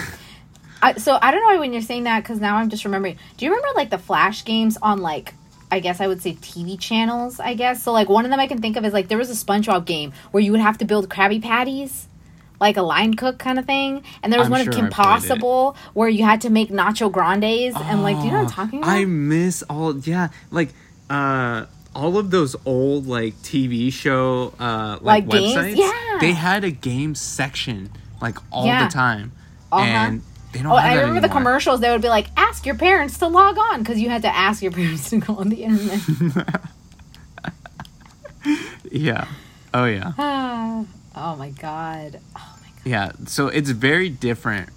I, 0.82 0.94
so 0.94 1.18
I 1.22 1.32
don't 1.32 1.42
know 1.42 1.48
why 1.48 1.58
when 1.60 1.74
you're 1.74 1.82
saying 1.82 2.04
that 2.04 2.24
because 2.24 2.40
now 2.40 2.56
I'm 2.58 2.70
just 2.70 2.86
remembering. 2.86 3.18
Do 3.36 3.46
you 3.46 3.52
remember 3.52 3.76
like 3.76 3.90
the 3.90 3.98
flash 3.98 4.46
games 4.46 4.78
on 4.82 5.02
like 5.02 5.34
I 5.70 5.80
guess 5.82 6.00
I 6.00 6.08
would 6.08 6.22
say 6.22 6.34
TV 6.36 6.80
channels? 6.80 7.40
I 7.42 7.54
guess 7.54 7.84
so. 7.84 7.92
Like 7.92 8.08
one 8.08 8.24
of 8.26 8.32
them 8.32 8.40
I 8.40 8.48
can 8.48 8.62
think 8.62 8.78
of 8.78 8.86
is 8.86 8.94
like 8.94 9.10
there 9.10 9.18
was 9.18 9.30
a 9.30 9.46
SpongeBob 9.46 9.86
game 9.86 10.14
where 10.32 10.42
you 10.42 10.52
would 10.52 10.62
have 10.62 10.78
to 10.78 10.86
build 10.86 11.10
Krabby 11.10 11.42
Patties, 11.44 12.08
like 12.60 12.78
a 12.78 12.82
line 12.82 13.14
cook 13.16 13.38
kind 13.38 13.60
of 13.60 13.66
thing, 13.66 14.04
and 14.24 14.32
there 14.34 14.40
was 14.40 14.48
I'm 14.48 14.52
one 14.52 14.64
sure 14.64 14.74
of 14.74 14.80
Kim. 14.80 14.90
Possible 14.90 15.76
where 15.94 16.10
you 16.10 16.24
had 16.24 16.42
to 16.42 16.50
make 16.50 16.70
nacho 16.70 17.12
grandes 17.12 17.76
and 17.76 18.02
like 18.04 18.18
do 18.20 18.26
you 18.26 18.32
know 18.32 18.38
what 18.38 18.40
I'm 18.42 18.46
Oh, 18.48 18.50
talking 18.50 18.80
about? 18.80 18.90
I 18.92 19.06
miss 19.06 19.64
all. 19.70 19.98
Yeah, 19.98 20.30
like 20.52 20.70
uh, 21.10 21.66
all 21.96 22.18
of 22.18 22.32
those 22.32 22.56
old 22.66 23.08
like 23.08 23.34
TV 23.44 23.92
show 23.94 24.54
uh 24.60 24.98
like, 25.02 25.26
Like 25.28 25.30
games? 25.30 25.56
websites. 25.56 25.76
Yeah. 25.78 26.18
they 26.20 26.32
had 26.34 26.64
a 26.64 26.72
game 26.72 27.16
section 27.16 27.90
like 28.22 28.38
all 28.52 28.66
Yeah. 28.66 28.86
the 28.88 28.92
time, 28.94 29.32
Uh-huh. 29.72 29.84
and 29.84 30.22
they 30.54 30.62
don't. 30.64 30.72
Oh, 30.72 30.76
I 30.76 30.96
remember 30.96 31.22
the 31.22 31.30
commercials. 31.30 31.82
They 31.82 31.92
would 31.92 32.02
be 32.02 32.10
like, 32.10 32.28
"Ask 32.38 32.66
your 32.66 32.76
parents 32.76 33.18
to 33.20 33.28
log 33.28 33.58
on," 33.58 33.80
because 33.84 34.00
you 34.00 34.10
had 34.10 34.22
to 34.24 34.36
ask 34.36 34.64
your 34.64 34.72
parents 34.80 35.10
to 35.12 35.18
go 35.20 35.36
on 35.36 35.50
the 35.50 35.64
internet. 35.64 36.00
Yeah. 38.92 39.28
Oh 39.74 39.86
yeah. 39.86 40.14
Ah, 40.18 40.86
oh 41.18 41.36
my 41.36 41.50
god. 41.50 42.20
Oh 42.36 42.56
my 42.62 42.70
god. 42.70 42.86
Yeah, 42.86 43.12
so 43.26 43.48
it's 43.48 43.70
very 43.72 44.10
different 44.10 44.70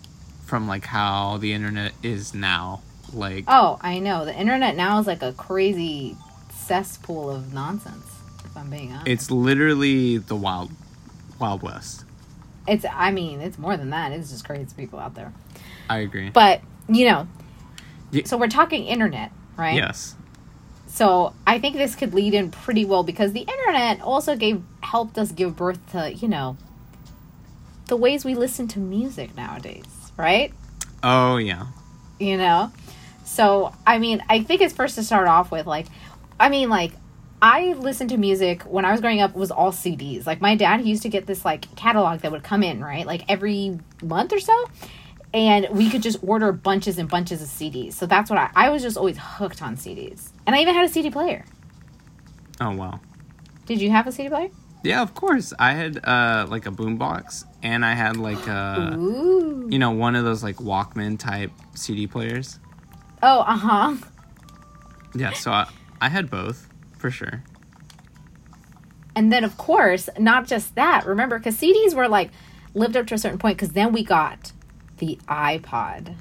from 0.47 0.67
like 0.67 0.87
how 0.87 1.37
the 1.39 1.53
internet 1.53 1.93
is 2.03 2.35
now. 2.35 2.83
Like 3.13 3.45
Oh, 3.49 3.79
I 3.81 3.99
know. 3.99 4.25
The 4.25 4.35
internet 4.39 4.77
now 4.77 4.99
is 5.01 5.07
like 5.07 5.23
a 5.23 5.33
crazy 5.33 6.17
cesspool 6.53 7.31
of 7.31 7.53
nonsense. 7.53 8.07
If 8.45 8.57
I'm 8.57 8.71
being 8.71 8.93
honest, 8.93 9.09
it's 9.09 9.31
literally 9.31 10.19
the 10.19 10.37
wild 10.37 10.71
wild 11.39 11.63
west. 11.63 12.05
it's. 12.67 12.85
I 12.93 13.11
mean, 13.11 13.41
it's 13.41 13.59
more 13.59 13.77
than 13.77 13.91
that. 13.91 14.13
It's 14.13 14.31
just 14.31 14.45
crazy 14.45 14.67
people 14.77 14.99
out 14.99 15.15
there. 15.15 15.33
I 15.89 15.99
agree. 15.99 16.31
But 16.31 16.61
you 16.89 17.07
know, 17.09 17.29
Ye- 18.11 18.25
so 18.25 18.37
we're 18.37 18.49
talking 18.49 18.87
internet, 18.87 19.33
right? 19.57 19.75
Yes. 19.77 20.17
So 20.93 21.33
I 21.47 21.59
think 21.59 21.77
this 21.77 21.95
could 21.95 22.13
lead 22.15 22.35
in 22.35 22.51
pretty 22.51 22.85
well 22.85 23.03
because 23.03 23.33
the 23.33 23.41
internet 23.41 24.01
also 24.03 24.37
gave 24.37 24.63
helped 24.83 25.17
us 25.19 25.33
give 25.33 25.57
birth 25.57 25.79
to 25.93 26.13
you 26.13 26.29
know 26.29 26.57
the 27.87 27.97
ways 27.97 28.25
we 28.25 28.35
listen 28.35 28.69
to 28.69 28.79
music 28.79 29.35
nowadays, 29.37 30.13
right? 30.17 30.53
Oh 31.03 31.37
yeah. 31.39 31.67
you 32.19 32.37
know 32.37 32.71
so 33.25 33.73
i 33.87 33.99
mean 33.99 34.23
i 34.29 34.43
think 34.43 34.61
it's 34.61 34.75
first 34.75 34.97
to 34.97 35.03
start 35.03 35.27
off 35.29 35.51
with 35.51 35.67
like 35.67 35.87
i 36.39 36.49
mean 36.51 36.69
like 36.69 36.93
i 37.41 37.73
listened 37.75 38.11
to 38.11 38.19
music 38.19 38.63
when 38.65 38.85
i 38.85 38.93
was 38.93 39.01
growing 39.01 39.21
up 39.23 39.35
was 39.35 39.51
all 39.51 39.73
cds 39.73 40.27
like 40.27 40.41
my 40.43 40.55
dad 40.55 40.81
he 40.81 40.91
used 40.91 41.03
to 41.03 41.09
get 41.09 41.27
this 41.27 41.43
like 41.45 41.75
catalog 41.77 42.21
that 42.21 42.31
would 42.33 42.43
come 42.43 42.63
in 42.63 42.83
right 42.85 43.07
like 43.07 43.23
every 43.31 43.79
month 44.03 44.33
or 44.33 44.41
so 44.41 44.69
and 45.33 45.67
we 45.71 45.89
could 45.91 46.03
just 46.03 46.19
order 46.23 46.51
bunches 46.53 46.99
and 46.99 47.09
bunches 47.09 47.41
of 47.43 47.49
cds 47.49 47.93
so 47.95 48.05
that's 48.07 48.29
what 48.31 48.39
i 48.39 48.51
i 48.55 48.69
was 48.71 48.83
just 48.83 48.97
always 48.97 49.17
hooked 49.19 49.63
on 49.63 49.77
cds 49.77 50.31
and 50.47 50.57
i 50.57 50.61
even 50.61 50.75
had 50.75 50.85
a 50.85 50.89
cd 50.89 51.11
player 51.11 51.45
Oh 52.61 52.75
wow. 52.75 53.01
did 53.67 53.81
you 53.81 53.91
have 53.91 54.07
a 54.07 54.13
cd 54.13 54.29
player 54.29 54.51
Yeah, 54.83 55.03
of 55.03 55.15
course. 55.15 55.53
I 55.59 55.73
had 55.73 56.01
uh 56.05 56.47
like 56.49 56.67
a 56.67 56.71
boombox 56.71 57.45
and 57.63 57.85
I 57.85 57.93
had 57.95 58.17
like 58.17 58.47
a 58.47 58.97
ooh 58.99 59.69
you 59.71 59.79
know 59.79 59.91
one 59.93 60.17
of 60.17 60.25
those 60.25 60.43
like 60.43 60.57
Walkman 60.57 61.19
type 61.19 61.51
CD 61.75 62.07
players. 62.07 62.59
oh 63.23 63.41
uh-huh 63.41 63.97
Yeah, 65.15 65.33
so 65.33 65.51
I, 65.53 65.67
I 66.01 66.09
had 66.09 66.29
both 66.31 66.69
for 66.99 67.11
sure. 67.11 67.43
And 69.17 69.33
then, 69.33 69.43
of 69.45 69.57
course, 69.59 70.09
not 70.19 70.47
just 70.47 70.75
that. 70.77 71.05
Remember, 71.05 71.39
because 71.39 71.57
CDs 71.61 71.95
were 71.95 72.09
like 72.09 72.31
lived 72.75 72.97
up 72.97 73.07
to 73.09 73.15
a 73.15 73.19
certain 73.19 73.39
point. 73.39 73.57
Because 73.59 73.71
then 73.75 73.93
we 73.93 74.05
got 74.05 74.53
the 75.01 75.19
iPod. 75.29 76.15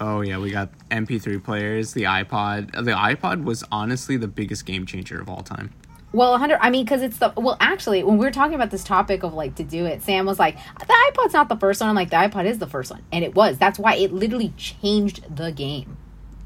Oh 0.00 0.20
yeah, 0.20 0.38
we 0.38 0.50
got 0.50 0.70
MP3 0.90 1.42
players, 1.42 1.92
the 1.92 2.04
iPod. 2.04 2.72
The 2.72 2.92
iPod 2.92 3.44
was 3.44 3.62
honestly 3.70 4.16
the 4.16 4.28
biggest 4.28 4.66
game 4.66 4.86
changer 4.86 5.20
of 5.20 5.28
all 5.28 5.42
time. 5.42 5.72
Well, 6.12 6.32
100. 6.32 6.58
I 6.60 6.70
mean, 6.70 6.84
because 6.84 7.02
it's 7.02 7.18
the 7.18 7.32
well. 7.36 7.56
Actually, 7.60 8.02
when 8.02 8.18
we 8.18 8.26
were 8.26 8.32
talking 8.32 8.54
about 8.54 8.70
this 8.70 8.84
topic 8.84 9.22
of 9.22 9.32
like 9.32 9.54
to 9.56 9.64
do 9.64 9.86
it, 9.86 10.02
Sam 10.02 10.26
was 10.26 10.38
like, 10.38 10.56
"The 10.78 11.12
iPod's 11.12 11.32
not 11.32 11.48
the 11.48 11.56
first 11.56 11.80
one." 11.80 11.88
I'm 11.88 11.96
like, 11.96 12.10
"The 12.10 12.16
iPod 12.16 12.46
is 12.46 12.58
the 12.58 12.66
first 12.66 12.90
one," 12.90 13.02
and 13.12 13.24
it 13.24 13.34
was. 13.34 13.58
That's 13.58 13.78
why 13.78 13.94
it 13.94 14.12
literally 14.12 14.52
changed 14.56 15.24
the 15.34 15.52
game. 15.52 15.96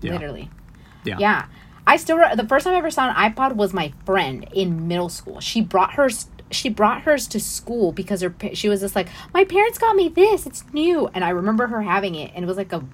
Yeah. 0.03 0.13
Literally. 0.13 0.51
Yeah. 1.05 1.17
Yeah. 1.19 1.47
I 1.87 1.97
still 1.97 2.19
re- 2.19 2.35
the 2.35 2.47
first 2.47 2.65
time 2.65 2.75
I 2.75 2.79
ever 2.79 2.91
saw 2.91 3.09
an 3.09 3.15
iPod 3.15 3.57
was 3.57 3.73
my 3.73 3.93
friend 4.05 4.47
in 4.53 4.87
middle 4.89 5.09
school. 5.09 5.41
She 5.41 5.61
brought 5.61 5.95
her 5.95 6.11
she 6.51 6.69
brought 6.69 7.03
hers 7.03 7.27
to 7.29 7.41
school 7.41 7.93
because 7.93 8.21
her 8.23 8.35
she 8.55 8.69
was 8.69 8.81
just 8.81 8.95
like, 8.97 9.09
my 9.35 9.45
parents 9.45 9.79
got 9.79 9.97
me 9.97 10.09
this. 10.09 10.47
It's 10.47 10.65
new, 10.73 11.09
and 11.15 11.25
I 11.25 11.31
remember 11.31 11.67
her 11.67 11.83
having 11.83 12.15
it, 12.15 12.31
and 12.35 12.45
it 12.45 12.47
was 12.49 12.57
like 12.57 12.73
a, 12.73 12.85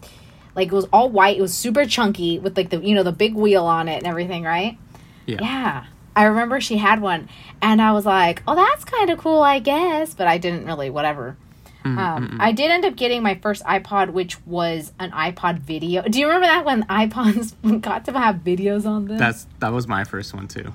like 0.54 0.68
it 0.68 0.74
was 0.74 0.86
all 0.92 1.08
white. 1.10 1.36
It 1.38 1.42
was 1.42 1.54
super 1.54 1.84
chunky 1.84 2.38
with 2.38 2.56
like 2.56 2.70
the 2.70 2.78
you 2.78 2.94
know 2.94 3.02
the 3.02 3.12
big 3.12 3.34
wheel 3.34 3.64
on 3.64 3.88
it 3.88 3.96
and 3.98 4.06
everything, 4.06 4.42
right? 4.44 4.78
Yeah. 5.26 5.38
Yeah. 5.40 5.84
I 6.14 6.24
remember 6.24 6.60
she 6.60 6.76
had 6.76 7.00
one, 7.00 7.28
and 7.62 7.80
I 7.80 7.92
was 7.92 8.04
like, 8.04 8.42
"Oh, 8.46 8.54
that's 8.54 8.84
kind 8.84 9.08
of 9.10 9.18
cool, 9.18 9.42
I 9.42 9.58
guess." 9.60 10.12
But 10.14 10.26
I 10.26 10.36
didn't 10.38 10.66
really, 10.66 10.90
whatever. 10.90 11.36
Mm, 11.84 11.98
Um, 11.98 12.36
I 12.38 12.52
did 12.52 12.70
end 12.70 12.84
up 12.84 12.94
getting 12.96 13.22
my 13.22 13.34
first 13.36 13.64
iPod, 13.64 14.10
which 14.10 14.40
was 14.46 14.92
an 15.00 15.10
iPod 15.10 15.58
video. 15.60 16.02
Do 16.02 16.20
you 16.20 16.26
remember 16.26 16.46
that 16.46 16.64
when 16.64 16.84
iPods 16.84 17.54
got 17.80 18.04
to 18.04 18.12
have 18.12 18.36
videos 18.36 18.86
on 18.86 19.06
them? 19.06 19.16
That's 19.18 19.46
that 19.60 19.72
was 19.72 19.88
my 19.88 20.04
first 20.04 20.32
one 20.34 20.48
too. 20.48 20.72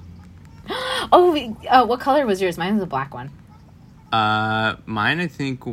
Oh, 1.11 1.55
uh, 1.69 1.85
what 1.85 1.99
color 1.99 2.25
was 2.25 2.41
yours? 2.41 2.57
Mine 2.57 2.75
was 2.75 2.83
a 2.83 2.87
black 2.87 3.13
one. 3.13 3.31
Uh, 4.11 4.75
mine 4.85 5.19
I 5.19 5.27
think. 5.27 5.63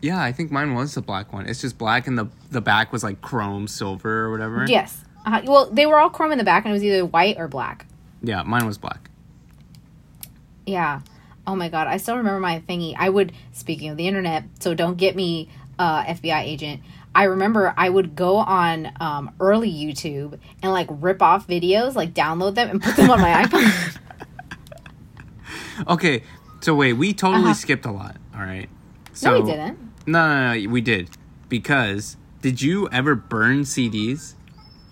Yeah, 0.00 0.22
I 0.22 0.32
think 0.32 0.50
mine 0.50 0.74
was 0.74 0.94
the 0.94 1.02
black 1.02 1.32
one. 1.32 1.46
It's 1.46 1.60
just 1.60 1.78
black, 1.78 2.06
and 2.06 2.18
the 2.18 2.26
the 2.50 2.60
back 2.60 2.92
was 2.92 3.02
like 3.02 3.20
chrome 3.20 3.66
silver 3.68 4.26
or 4.26 4.30
whatever. 4.30 4.66
Yes. 4.66 5.04
Uh, 5.26 5.42
well, 5.44 5.70
they 5.70 5.86
were 5.86 5.98
all 5.98 6.10
chrome 6.10 6.32
in 6.32 6.38
the 6.38 6.44
back, 6.44 6.64
and 6.64 6.70
it 6.70 6.74
was 6.74 6.84
either 6.84 7.04
white 7.04 7.36
or 7.38 7.48
black. 7.48 7.86
Yeah, 8.22 8.42
mine 8.42 8.66
was 8.66 8.78
black. 8.78 9.10
Yeah. 10.66 11.00
Oh 11.46 11.56
my 11.56 11.68
god, 11.68 11.86
I 11.86 11.96
still 11.96 12.16
remember 12.16 12.40
my 12.40 12.60
thingy. 12.68 12.94
I 12.98 13.08
would 13.08 13.32
speaking 13.52 13.88
of 13.88 13.96
the 13.96 14.06
internet, 14.06 14.44
so 14.60 14.74
don't 14.74 14.96
get 14.96 15.16
me 15.16 15.48
uh 15.78 16.04
FBI 16.04 16.42
agent. 16.42 16.82
I 17.14 17.24
remember 17.24 17.72
I 17.76 17.88
would 17.88 18.14
go 18.14 18.36
on 18.36 18.92
um 19.00 19.34
early 19.40 19.72
YouTube 19.72 20.38
and 20.62 20.72
like 20.72 20.88
rip 20.90 21.22
off 21.22 21.46
videos, 21.48 21.94
like 21.94 22.12
download 22.12 22.54
them 22.54 22.68
and 22.68 22.82
put 22.82 22.96
them 22.96 23.10
on 23.10 23.20
my 23.20 23.42
iPhone. 23.44 23.98
Okay, 25.86 26.22
so 26.60 26.74
wait, 26.74 26.94
we 26.94 27.12
totally 27.12 27.44
Uh-huh. 27.44 27.54
skipped 27.54 27.86
a 27.86 27.90
lot. 27.92 28.16
All 28.34 28.40
right. 28.42 28.68
So, 29.12 29.30
no, 29.34 29.40
we 29.44 29.50
didn't. 29.50 29.78
No, 30.06 30.28
no, 30.28 30.54
no, 30.60 30.70
we 30.70 30.80
did 30.80 31.10
because 31.48 32.16
did 32.42 32.62
you 32.62 32.88
ever 32.90 33.14
burn 33.14 33.62
CDs? 33.62 34.34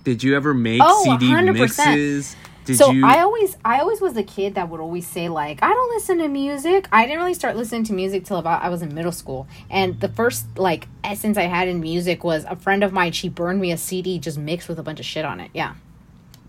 Did 0.04 0.22
you 0.22 0.36
ever 0.36 0.52
make 0.54 0.80
Oh, 0.84 1.04
CD 1.04 1.32
100%. 1.32 1.52
mixes? 1.54 2.36
Did 2.64 2.78
so 2.78 2.90
you? 2.90 3.06
I 3.06 3.20
always 3.20 3.56
I 3.64 3.78
always 3.78 4.00
was 4.00 4.14
the 4.14 4.24
kid 4.24 4.56
that 4.56 4.68
would 4.68 4.80
always 4.80 5.06
say 5.06 5.28
like 5.28 5.60
I 5.62 5.68
don't 5.68 5.94
listen 5.94 6.18
to 6.18 6.26
music. 6.28 6.88
I 6.90 7.04
didn't 7.06 7.18
really 7.20 7.34
start 7.34 7.56
listening 7.56 7.84
to 7.84 7.92
music 7.92 8.24
till 8.24 8.38
about 8.38 8.62
I 8.62 8.68
was 8.68 8.82
in 8.82 8.92
middle 8.92 9.12
school. 9.12 9.46
And 9.70 10.00
the 10.00 10.08
first 10.08 10.58
like 10.58 10.88
essence 11.04 11.38
I 11.38 11.44
had 11.44 11.68
in 11.68 11.80
music 11.80 12.24
was 12.24 12.44
a 12.44 12.56
friend 12.56 12.82
of 12.82 12.92
mine 12.92 13.12
she 13.12 13.28
burned 13.28 13.60
me 13.60 13.70
a 13.70 13.76
CD 13.76 14.18
just 14.18 14.36
mixed 14.38 14.68
with 14.68 14.80
a 14.80 14.82
bunch 14.82 14.98
of 14.98 15.06
shit 15.06 15.24
on 15.24 15.38
it. 15.38 15.50
Yeah. 15.54 15.74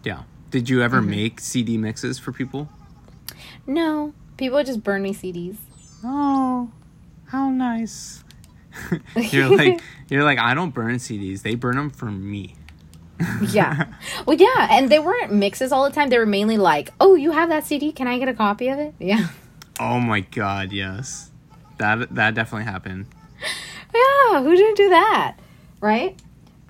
yeah. 0.04 0.24
Did 0.50 0.70
you 0.70 0.78
Mm-hmm. 0.78 0.86
ever 0.86 1.02
make 1.04 1.40
CD 1.40 1.78
mixes 1.78 2.18
for 2.18 2.32
people? 2.32 2.68
No, 3.68 4.14
people 4.38 4.64
just 4.64 4.84
burn 4.84 5.02
me 5.02 5.14
CDs. 5.14 5.58
Oh, 6.04 6.72
how 7.26 7.50
nice. 7.50 8.24
you're 9.16 9.56
like 9.56 9.82
you're 10.10 10.24
like 10.24 10.40
I 10.40 10.54
don't 10.54 10.74
burn 10.74 10.96
CDs. 10.96 11.42
They 11.42 11.56
burn 11.56 11.76
them 11.76 11.90
for 11.90 12.06
me. 12.06 12.56
Yeah. 13.42 13.88
well, 14.28 14.38
yeah, 14.38 14.68
and 14.70 14.92
they 14.92 15.00
weren't 15.00 15.34
mixes 15.34 15.72
all 15.72 15.84
the 15.86 15.90
time. 15.90 16.10
They 16.10 16.20
were 16.20 16.28
mainly 16.28 16.58
like, 16.58 16.94
"Oh, 17.00 17.16
you 17.16 17.32
have 17.32 17.50
that 17.50 17.66
CD? 17.66 17.92
Can 17.92 18.08
I 18.08 18.20
get 18.20 18.28
a 18.28 18.34
copy 18.34 18.68
of 18.68 18.78
it?" 18.78 18.94
Yeah. 19.00 19.30
Oh 19.80 20.00
my 20.00 20.20
god, 20.20 20.72
yes. 20.72 21.32
That 21.80 22.14
that 22.14 22.36
definitely 22.36 22.66
happened. 22.66 23.08
Yeah, 23.94 24.44
who 24.44 24.56
didn't 24.56 24.78
do 24.78 24.90
that? 24.90 25.38
Right? 25.82 26.20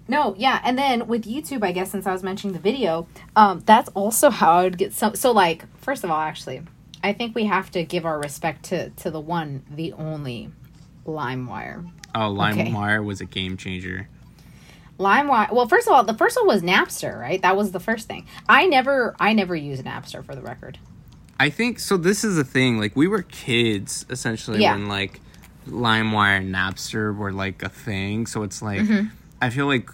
No, 0.08 0.36
yeah, 0.38 0.62
and 0.64 0.78
then 0.78 1.08
with 1.08 1.26
YouTube, 1.26 1.64
I 1.64 1.74
guess 1.74 1.92
since 1.92 2.08
I 2.08 2.14
was 2.14 2.24
mentioning 2.24 2.54
the 2.54 2.60
video, 2.62 3.08
um, 3.36 3.62
that's 3.66 3.90
also 3.90 4.30
how 4.30 4.60
I 4.60 4.64
would 4.64 4.78
get 4.78 4.94
some. 4.94 5.16
So, 5.16 5.32
like, 5.32 5.66
first 5.82 6.06
of 6.06 6.12
all, 6.12 6.22
actually, 6.22 6.62
I 7.04 7.14
think 7.14 7.36
we 7.36 7.46
have 7.46 7.72
to 7.72 7.84
give 7.84 8.06
our 8.06 8.20
respect 8.20 8.66
to 8.66 8.90
to 8.92 9.12
the 9.12 9.20
one, 9.20 9.64
the 9.70 9.94
only, 9.94 10.50
LimeWire. 11.06 11.90
Oh, 12.16 12.32
Okay. 12.42 12.66
LimeWire 12.72 13.04
was 13.06 13.22
a 13.22 13.26
game 13.26 13.58
changer. 13.58 14.10
LimeWire. 15.00 15.52
Well, 15.54 15.68
first 15.68 15.88
of 15.88 15.94
all, 15.94 16.04
the 16.04 16.16
first 16.16 16.36
one 16.38 16.48
was 16.48 16.62
Napster, 16.64 17.20
right? 17.20 17.42
That 17.42 17.56
was 17.56 17.72
the 17.72 17.80
first 17.80 18.08
thing. 18.08 18.26
I 18.50 18.66
never, 18.66 19.16
I 19.20 19.34
never 19.34 19.56
used 19.56 19.84
Napster 19.86 20.26
for 20.26 20.34
the 20.34 20.42
record. 20.42 20.80
I 21.40 21.52
think 21.52 21.80
so. 21.80 21.98
This 21.98 22.24
is 22.24 22.36
the 22.36 22.44
thing. 22.44 22.80
Like 22.80 22.96
we 22.96 23.08
were 23.08 23.22
kids 23.22 24.06
essentially 24.10 24.62
Yeah. 24.62 24.74
when 24.74 24.88
like 24.88 25.22
LimeWire 25.70 26.40
and 26.40 26.54
Napster 26.54 27.16
were 27.16 27.32
like 27.32 27.62
a 27.62 27.70
thing. 27.70 28.26
So 28.26 28.42
it's 28.44 28.62
like 28.62 28.80
Mm-hmm. 28.82 29.08
I 29.40 29.52
feel 29.52 29.68
like 29.68 29.92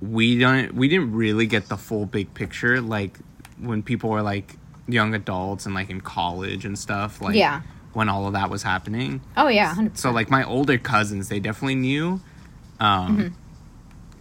we 0.00 0.38
don't 0.38 0.74
we 0.74 0.88
didn't 0.88 1.12
really 1.12 1.46
get 1.46 1.68
the 1.68 1.76
full 1.76 2.06
big 2.06 2.32
picture. 2.32 2.80
Like 2.80 3.18
when 3.60 3.82
people 3.82 4.08
were 4.08 4.22
like 4.22 4.56
young 4.88 5.14
adults 5.14 5.66
and 5.66 5.74
like 5.74 5.90
in 5.90 6.00
college 6.00 6.64
and 6.64 6.78
stuff. 6.78 7.20
Like 7.20 7.36
Yeah. 7.36 7.62
when 7.94 8.08
all 8.08 8.26
of 8.26 8.32
that 8.34 8.50
was 8.50 8.62
happening. 8.62 9.20
Oh 9.36 9.48
yeah, 9.48 9.74
100%. 9.74 9.96
So 9.96 10.10
like 10.10 10.30
my 10.30 10.44
older 10.44 10.78
cousins, 10.78 11.28
they 11.28 11.40
definitely 11.40 11.76
knew. 11.76 12.20
Um, 12.80 13.16
Mm-hmm. 13.18 13.34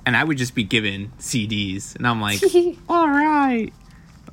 And 0.06 0.18
I 0.18 0.24
would 0.26 0.38
just 0.38 0.54
be 0.54 0.66
given 0.66 1.14
CDs, 1.18 1.96
and 1.96 2.06
I'm 2.06 2.20
like, 2.20 2.42
all 2.90 3.08
right. 3.08 3.72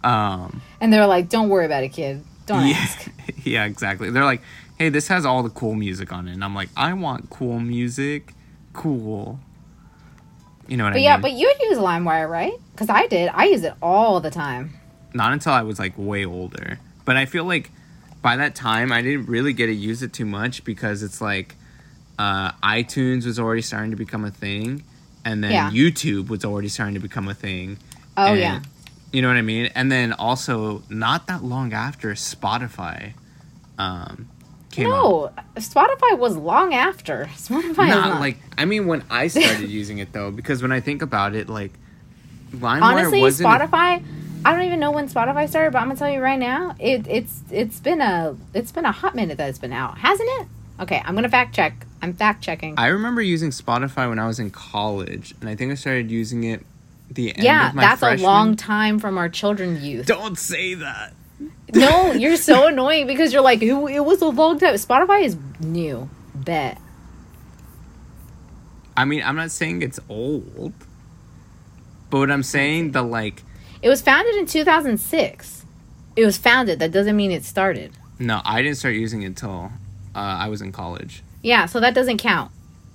Um, 0.02 0.60
and 0.80 0.92
they're 0.92 1.06
like, 1.06 1.28
"Don't 1.28 1.48
worry 1.48 1.64
about 1.64 1.84
it, 1.84 1.90
kid. 1.90 2.24
Don't 2.46 2.66
yeah, 2.66 2.74
ask." 2.74 3.08
yeah, 3.44 3.66
exactly. 3.66 4.10
They're 4.10 4.24
like, 4.24 4.42
hey, 4.80 4.88
this 4.88 5.06
has 5.06 5.24
all 5.24 5.44
the 5.44 5.48
cool 5.50 5.74
music 5.76 6.12
on 6.12 6.26
it, 6.26 6.32
and 6.32 6.42
I'm 6.42 6.56
like, 6.56 6.70
I 6.76 6.92
want 6.94 7.30
cool 7.30 7.60
music, 7.60 8.34
cool. 8.72 9.38
You 10.66 10.76
know 10.76 10.82
what 10.84 10.94
But 10.94 10.98
I 10.98 11.02
yeah, 11.02 11.12
mean? 11.16 11.22
but 11.22 11.32
yeah, 11.34 11.46
but 11.52 11.60
you 11.62 11.68
use 11.70 11.78
LimeWire, 11.78 12.28
right? 12.28 12.54
Because 12.72 12.88
I 12.88 13.06
did. 13.06 13.30
I 13.32 13.44
use 13.44 13.62
it 13.62 13.74
all 13.80 14.18
the 14.18 14.30
time. 14.30 14.72
Not 15.14 15.32
until 15.32 15.52
I 15.52 15.62
was 15.62 15.78
like 15.78 15.94
way 15.96 16.24
older. 16.24 16.78
But 17.04 17.16
I 17.16 17.26
feel 17.26 17.44
like 17.44 17.70
by 18.22 18.36
that 18.36 18.54
time 18.54 18.92
I 18.92 19.02
didn't 19.02 19.26
really 19.26 19.52
get 19.52 19.66
to 19.66 19.72
use 19.72 20.02
it 20.02 20.12
too 20.12 20.26
much 20.26 20.62
because 20.64 21.02
it's 21.02 21.20
like 21.20 21.56
uh, 22.18 22.52
iTunes 22.62 23.24
was 23.26 23.38
already 23.38 23.62
starting 23.62 23.90
to 23.92 23.96
become 23.96 24.24
a 24.24 24.30
thing, 24.30 24.82
and 25.24 25.42
then 25.42 25.52
Yeah. 25.52 25.70
YouTube 25.70 26.28
was 26.28 26.44
already 26.44 26.68
starting 26.68 26.94
to 26.94 27.00
become 27.00 27.28
a 27.28 27.34
thing. 27.34 27.78
Oh 28.16 28.26
And- 28.26 28.40
yeah. 28.40 28.60
You 29.12 29.22
know 29.22 29.28
what 29.28 29.38
I 29.38 29.42
mean? 29.42 29.70
And 29.74 29.90
then 29.90 30.12
also 30.12 30.84
not 30.88 31.26
that 31.26 31.42
long 31.42 31.72
after 31.72 32.10
Spotify 32.12 33.14
um 33.78 34.28
came 34.70 34.86
out. 34.86 34.92
No, 34.92 35.32
Spotify 35.56 36.16
was 36.16 36.36
long 36.36 36.74
after. 36.74 37.24
Spotify 37.36 37.88
Not 37.88 38.08
not. 38.10 38.20
like 38.20 38.38
I 38.56 38.66
mean 38.66 38.86
when 38.86 39.02
I 39.10 39.26
started 39.36 39.68
using 39.68 39.98
it 39.98 40.12
though, 40.12 40.30
because 40.30 40.62
when 40.62 40.70
I 40.70 40.78
think 40.78 41.02
about 41.02 41.34
it, 41.34 41.48
like 41.48 41.72
LimeWire 42.52 42.82
honestly, 42.82 43.20
wasn't 43.20 43.48
Spotify. 43.48 44.04
I 44.44 44.52
don't 44.54 44.62
even 44.64 44.80
know 44.80 44.90
when 44.90 45.08
Spotify 45.08 45.48
started, 45.48 45.72
but 45.72 45.80
I'm 45.80 45.88
gonna 45.88 45.98
tell 45.98 46.10
you 46.10 46.20
right 46.20 46.38
now, 46.38 46.74
it, 46.78 47.06
it's 47.06 47.42
it's 47.50 47.78
been 47.80 48.00
a 48.00 48.36
it's 48.54 48.72
been 48.72 48.84
a 48.86 48.92
hot 48.92 49.14
minute 49.14 49.36
that 49.38 49.48
it's 49.48 49.58
been 49.58 49.72
out, 49.72 49.98
hasn't 49.98 50.28
it? 50.40 50.46
Okay, 50.80 51.02
I'm 51.04 51.14
gonna 51.14 51.28
fact 51.28 51.54
check. 51.54 51.86
I'm 52.00 52.14
fact 52.14 52.42
checking. 52.42 52.78
I 52.78 52.86
remember 52.88 53.20
using 53.20 53.50
Spotify 53.50 54.08
when 54.08 54.18
I 54.18 54.26
was 54.26 54.38
in 54.38 54.50
college, 54.50 55.34
and 55.40 55.50
I 55.50 55.56
think 55.56 55.72
I 55.72 55.74
started 55.74 56.10
using 56.10 56.44
it 56.44 56.64
the 57.10 57.34
end 57.34 57.42
Yeah, 57.44 57.68
of 57.68 57.74
my 57.74 57.82
that's 57.82 58.00
freshman. 58.00 58.20
a 58.24 58.32
long 58.32 58.56
time 58.56 58.98
from 58.98 59.18
our 59.18 59.28
children's 59.28 59.82
youth. 59.82 60.06
Don't 60.06 60.38
say 60.38 60.72
that. 60.74 61.12
no, 61.74 62.12
you're 62.12 62.36
so 62.36 62.66
annoying 62.68 63.06
because 63.06 63.32
you're 63.34 63.42
like, 63.42 63.60
it, 63.62 63.72
it 63.74 64.00
was 64.04 64.22
a 64.22 64.26
long 64.28 64.58
time. 64.58 64.74
Spotify 64.74 65.24
is 65.24 65.36
new. 65.60 66.08
Bet. 66.34 66.78
I 68.96 69.04
mean, 69.04 69.22
I'm 69.22 69.36
not 69.36 69.50
saying 69.50 69.82
it's 69.82 70.00
old, 70.08 70.72
but 72.08 72.18
what 72.18 72.30
I'm 72.30 72.42
saying 72.42 72.92
the 72.92 73.02
like 73.02 73.42
It 73.82 73.88
was 73.88 74.00
founded 74.02 74.34
in 74.36 74.46
2006. 74.46 75.64
It 76.16 76.24
was 76.24 76.36
founded. 76.38 76.78
That 76.80 76.92
doesn't 76.92 77.16
mean 77.16 77.30
it 77.30 77.44
started. 77.44 77.92
no, 78.18 78.40
I 78.44 78.62
didn't 78.62 78.76
start 78.76 78.94
using 78.94 79.22
it 79.22 79.26
until 79.26 79.72
uh, 80.14 80.18
I 80.18 80.48
was 80.48 80.60
in 80.60 80.72
college. 80.72 81.22
Yeah, 81.42 81.66
so 81.66 81.80
that 81.80 81.94
doesn't 81.94 82.18
count. 82.18 82.50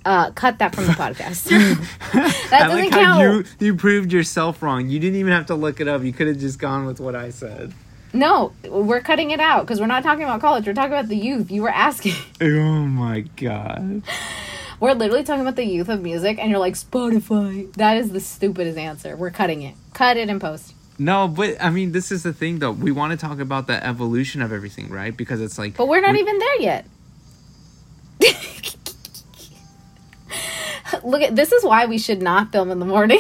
Uh, 0.06 0.30
cut 0.32 0.60
that 0.60 0.76
from 0.76 0.86
the 0.86 0.92
podcast. 1.04 1.46
that 2.14 2.54
I 2.54 2.68
doesn't 2.68 2.80
like 2.80 2.92
count. 2.92 3.22
you 3.60 3.68
you 3.68 3.76
proved 3.76 4.12
yourself 4.12 4.62
wrong. 4.62 4.88
You 4.90 5.00
didn't 5.00 5.20
even 5.20 5.32
have 5.32 5.48
to 5.48 5.56
look 5.56 5.80
it 5.82 5.88
up. 5.88 6.04
You 6.04 6.14
could 6.14 6.28
have 6.28 6.38
just 6.38 6.60
gone 6.60 6.86
with 6.86 7.00
what 7.00 7.16
I 7.16 7.32
said. 7.32 7.74
No, 8.14 8.54
we're 8.70 9.02
cutting 9.02 9.32
it 9.32 9.40
out 9.40 9.62
because 9.66 9.80
we're 9.82 9.88
not 9.88 10.04
talking 10.04 10.24
about 10.24 10.40
college. 10.42 10.68
We're 10.68 10.74
talking 10.76 10.94
about 10.94 11.08
the 11.10 11.18
youth. 11.18 11.50
You 11.50 11.64
were 11.64 11.70
asking. 11.70 12.14
Oh 12.42 12.86
my 12.86 13.22
god. 13.36 14.04
We're 14.80 14.94
literally 14.94 15.24
talking 15.24 15.42
about 15.42 15.56
the 15.56 15.66
youth 15.66 15.90
of 15.90 16.02
music, 16.04 16.38
and 16.38 16.52
you're 16.52 16.60
like 16.60 16.76
Spotify. 16.76 17.74
That 17.74 17.98
is 17.98 18.12
the 18.12 18.20
stupidest 18.20 18.78
answer. 18.78 19.16
We're 19.16 19.32
cutting 19.32 19.64
it. 19.64 19.74
Cut 19.94 20.18
it 20.18 20.30
and 20.30 20.40
post. 20.40 20.75
No, 20.98 21.28
but 21.28 21.62
I 21.62 21.70
mean, 21.72 21.92
this 21.92 22.12
is 22.12 22.24
the 22.24 22.32
thing 22.34 22.60
though. 22.60 22.72
We 22.72 22.92
want 22.92 23.12
to 23.12 23.18
talk 23.18 23.40
about 23.40 23.68
the 23.68 23.86
evolution 23.86 24.42
of 24.42 24.52
everything, 24.54 24.90
right? 24.90 25.16
Because 25.16 25.42
it's 25.42 25.58
like 25.58 25.76
But 25.78 25.88
we're 25.88 26.02
not 26.02 26.14
we- 26.14 26.20
even 26.22 26.38
there 26.40 26.62
yet. 26.62 26.86
Look 31.04 31.22
at 31.22 31.36
this 31.36 31.52
is 31.52 31.64
why 31.64 31.86
we 31.86 31.98
should 31.98 32.22
not 32.22 32.52
film 32.52 32.72
in 32.72 32.80
the 32.80 32.86
morning. 32.86 33.20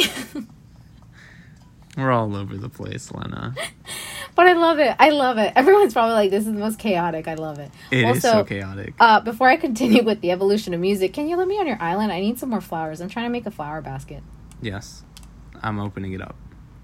we're 1.97 2.11
all 2.11 2.35
over 2.35 2.55
the 2.57 2.69
place, 2.69 3.11
Lena. 3.11 3.53
but 4.35 4.47
I 4.47 4.53
love 4.53 4.79
it. 4.79 4.95
I 4.99 5.09
love 5.09 5.37
it. 5.37 5.51
Everyone's 5.55 5.93
probably 5.93 6.13
like, 6.13 6.31
this 6.31 6.45
is 6.47 6.53
the 6.53 6.59
most 6.59 6.79
chaotic. 6.79 7.27
I 7.27 7.33
love 7.33 7.59
it. 7.59 7.71
It 7.91 7.99
is 8.05 8.23
also, 8.25 8.39
so 8.39 8.43
chaotic. 8.45 8.93
Uh, 8.99 9.19
before 9.19 9.49
I 9.49 9.57
continue 9.57 10.03
with 10.03 10.21
the 10.21 10.31
evolution 10.31 10.73
of 10.73 10.79
music, 10.79 11.13
can 11.13 11.27
you 11.27 11.35
let 11.37 11.47
me 11.47 11.59
on 11.59 11.67
your 11.67 11.81
island? 11.81 12.11
I 12.11 12.19
need 12.21 12.37
some 12.39 12.49
more 12.49 12.61
flowers. 12.61 13.01
I'm 13.01 13.09
trying 13.09 13.25
to 13.25 13.31
make 13.31 13.45
a 13.45 13.51
flower 13.51 13.81
basket. 13.81 14.23
yes, 14.61 15.03
I'm 15.61 15.79
opening 15.79 16.13
it 16.13 16.21
up. 16.21 16.35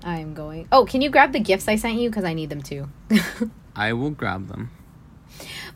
I'm 0.03 0.33
going. 0.33 0.67
Oh, 0.71 0.85
can 0.85 1.01
you 1.01 1.09
grab 1.09 1.33
the 1.33 1.39
gifts 1.39 1.67
I 1.67 1.75
sent 1.75 1.99
you? 1.99 2.09
Because 2.09 2.23
I 2.23 2.33
need 2.33 2.49
them 2.49 2.61
too. 2.61 2.89
I 3.75 3.93
will 3.93 4.09
grab 4.09 4.47
them. 4.47 4.71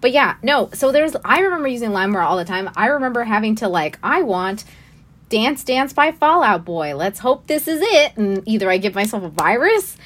But 0.02 0.12
yeah, 0.12 0.38
no. 0.44 0.70
So 0.74 0.92
there's. 0.92 1.16
I 1.24 1.40
remember 1.40 1.68
using 1.68 1.92
LimeWire 1.92 2.24
all 2.24 2.38
the 2.38 2.46
time. 2.46 2.70
I 2.76 2.88
remember 2.88 3.24
having 3.24 3.56
to 3.56 3.68
like. 3.68 3.98
I 4.04 4.22
want 4.24 4.66
Dance 5.30 5.64
Dance 5.64 5.94
by 5.94 6.12
Fall 6.12 6.44
Out 6.44 6.66
Boy. 6.66 6.96
Let's 6.96 7.20
hope 7.20 7.48
this 7.48 7.68
is 7.68 7.82
it. 7.82 8.18
And 8.18 8.44
either 8.48 8.70
I 8.70 8.78
give 8.78 8.96
myself 8.96 9.24
a 9.24 9.30
virus, 9.30 9.98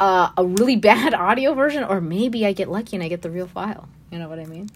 uh, 0.00 0.30
a 0.36 0.44
really 0.44 0.76
bad 0.90 1.14
audio 1.14 1.54
version, 1.54 1.84
or 1.84 2.00
maybe 2.00 2.46
I 2.46 2.52
get 2.52 2.70
lucky 2.70 2.96
and 2.96 3.02
I 3.02 3.08
get 3.08 3.22
the 3.22 3.30
real 3.30 3.46
file. 3.46 3.88
You 4.10 4.18
know 4.18 4.28
what 4.28 4.38
I 4.38 4.44
mean? 4.44 4.68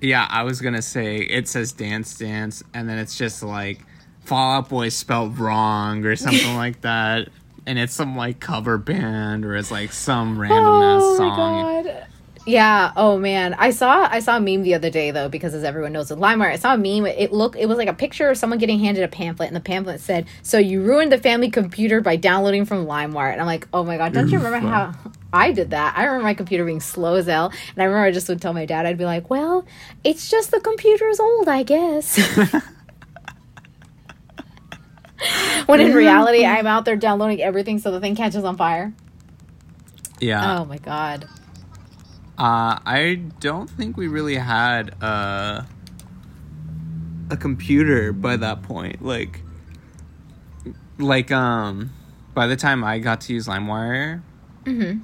Yeah, 0.00 0.26
I 0.28 0.42
was 0.42 0.60
gonna 0.60 0.82
say 0.82 1.18
it 1.18 1.48
says 1.48 1.72
Dance 1.72 2.18
Dance, 2.18 2.62
and 2.74 2.88
then 2.88 2.98
it's 2.98 3.16
just 3.16 3.42
like 3.42 3.80
Fall 4.24 4.52
Out 4.52 4.68
Boy 4.68 4.88
spelled 4.88 5.38
wrong 5.38 6.04
or 6.04 6.16
something 6.16 6.56
like 6.56 6.80
that, 6.82 7.28
and 7.66 7.78
it's 7.78 7.92
some 7.94 8.16
like 8.16 8.40
cover 8.40 8.78
band 8.78 9.44
or 9.44 9.56
it's 9.56 9.70
like 9.70 9.92
some 9.92 10.38
random 10.38 10.64
ass 10.82 11.02
Oh 11.02 11.16
song. 11.16 11.28
my 11.38 11.82
god. 11.82 12.06
Yeah. 12.46 12.92
Oh 12.94 13.16
man. 13.18 13.54
I 13.54 13.70
saw 13.70 14.06
I 14.10 14.18
saw 14.20 14.36
a 14.36 14.40
meme 14.40 14.62
the 14.64 14.74
other 14.74 14.90
day 14.90 15.10
though 15.10 15.30
because 15.30 15.54
as 15.54 15.64
everyone 15.64 15.92
knows 15.94 16.10
with 16.10 16.18
LimeWire, 16.18 16.50
I 16.52 16.56
saw 16.56 16.74
a 16.74 16.76
meme. 16.76 17.06
It 17.06 17.32
looked 17.32 17.56
it 17.56 17.64
was 17.66 17.78
like 17.78 17.88
a 17.88 17.94
picture 17.94 18.28
of 18.28 18.36
someone 18.36 18.58
getting 18.58 18.78
handed 18.80 19.02
a 19.02 19.08
pamphlet, 19.08 19.46
and 19.48 19.56
the 19.56 19.60
pamphlet 19.60 20.00
said, 20.00 20.26
"So 20.42 20.58
you 20.58 20.82
ruined 20.82 21.10
the 21.10 21.16
family 21.16 21.50
computer 21.50 22.02
by 22.02 22.16
downloading 22.16 22.66
from 22.66 22.84
LimeWire." 22.84 23.32
And 23.32 23.40
I'm 23.40 23.46
like, 23.46 23.66
oh 23.72 23.82
my 23.82 23.96
god, 23.96 24.12
don't 24.12 24.28
you 24.28 24.38
remember 24.38 24.68
how 24.68 24.92
I 25.32 25.52
did 25.52 25.70
that? 25.70 25.94
I 25.96 26.04
remember 26.04 26.24
my 26.24 26.34
computer 26.34 26.66
being 26.66 26.80
slow 26.80 27.14
as 27.14 27.24
hell, 27.26 27.46
and 27.46 27.82
I 27.82 27.86
remember 27.86 28.04
I 28.06 28.12
just 28.12 28.28
would 28.28 28.42
tell 28.42 28.52
my 28.52 28.66
dad, 28.66 28.84
I'd 28.84 28.98
be 28.98 29.06
like, 29.06 29.30
"Well, 29.30 29.64
it's 30.04 30.30
just 30.30 30.50
the 30.50 30.60
computer's 30.60 31.18
old, 31.20 31.48
I 31.48 31.62
guess." 31.62 32.20
when 35.66 35.80
in 35.80 35.94
reality, 35.94 36.44
I'm 36.44 36.66
out 36.66 36.84
there 36.84 36.96
downloading 36.96 37.40
everything 37.42 37.78
so 37.78 37.90
the 37.90 38.00
thing 38.00 38.14
catches 38.16 38.44
on 38.44 38.56
fire. 38.56 38.92
Yeah, 40.20 40.60
Oh 40.60 40.64
my 40.64 40.78
god. 40.78 41.24
uh, 42.38 42.78
I 42.86 43.20
don't 43.40 43.68
think 43.68 43.96
we 43.96 44.06
really 44.08 44.36
had 44.36 44.90
a 45.02 45.66
a 47.30 47.36
computer 47.36 48.12
by 48.12 48.36
that 48.36 48.62
point. 48.62 49.02
Like, 49.04 49.40
like 50.98 51.30
um, 51.32 51.90
by 52.34 52.46
the 52.46 52.56
time 52.56 52.84
I 52.84 52.98
got 52.98 53.22
to 53.22 53.32
use 53.34 53.46
LimeWire, 53.46 54.22
Mm-hmm. 54.64 55.00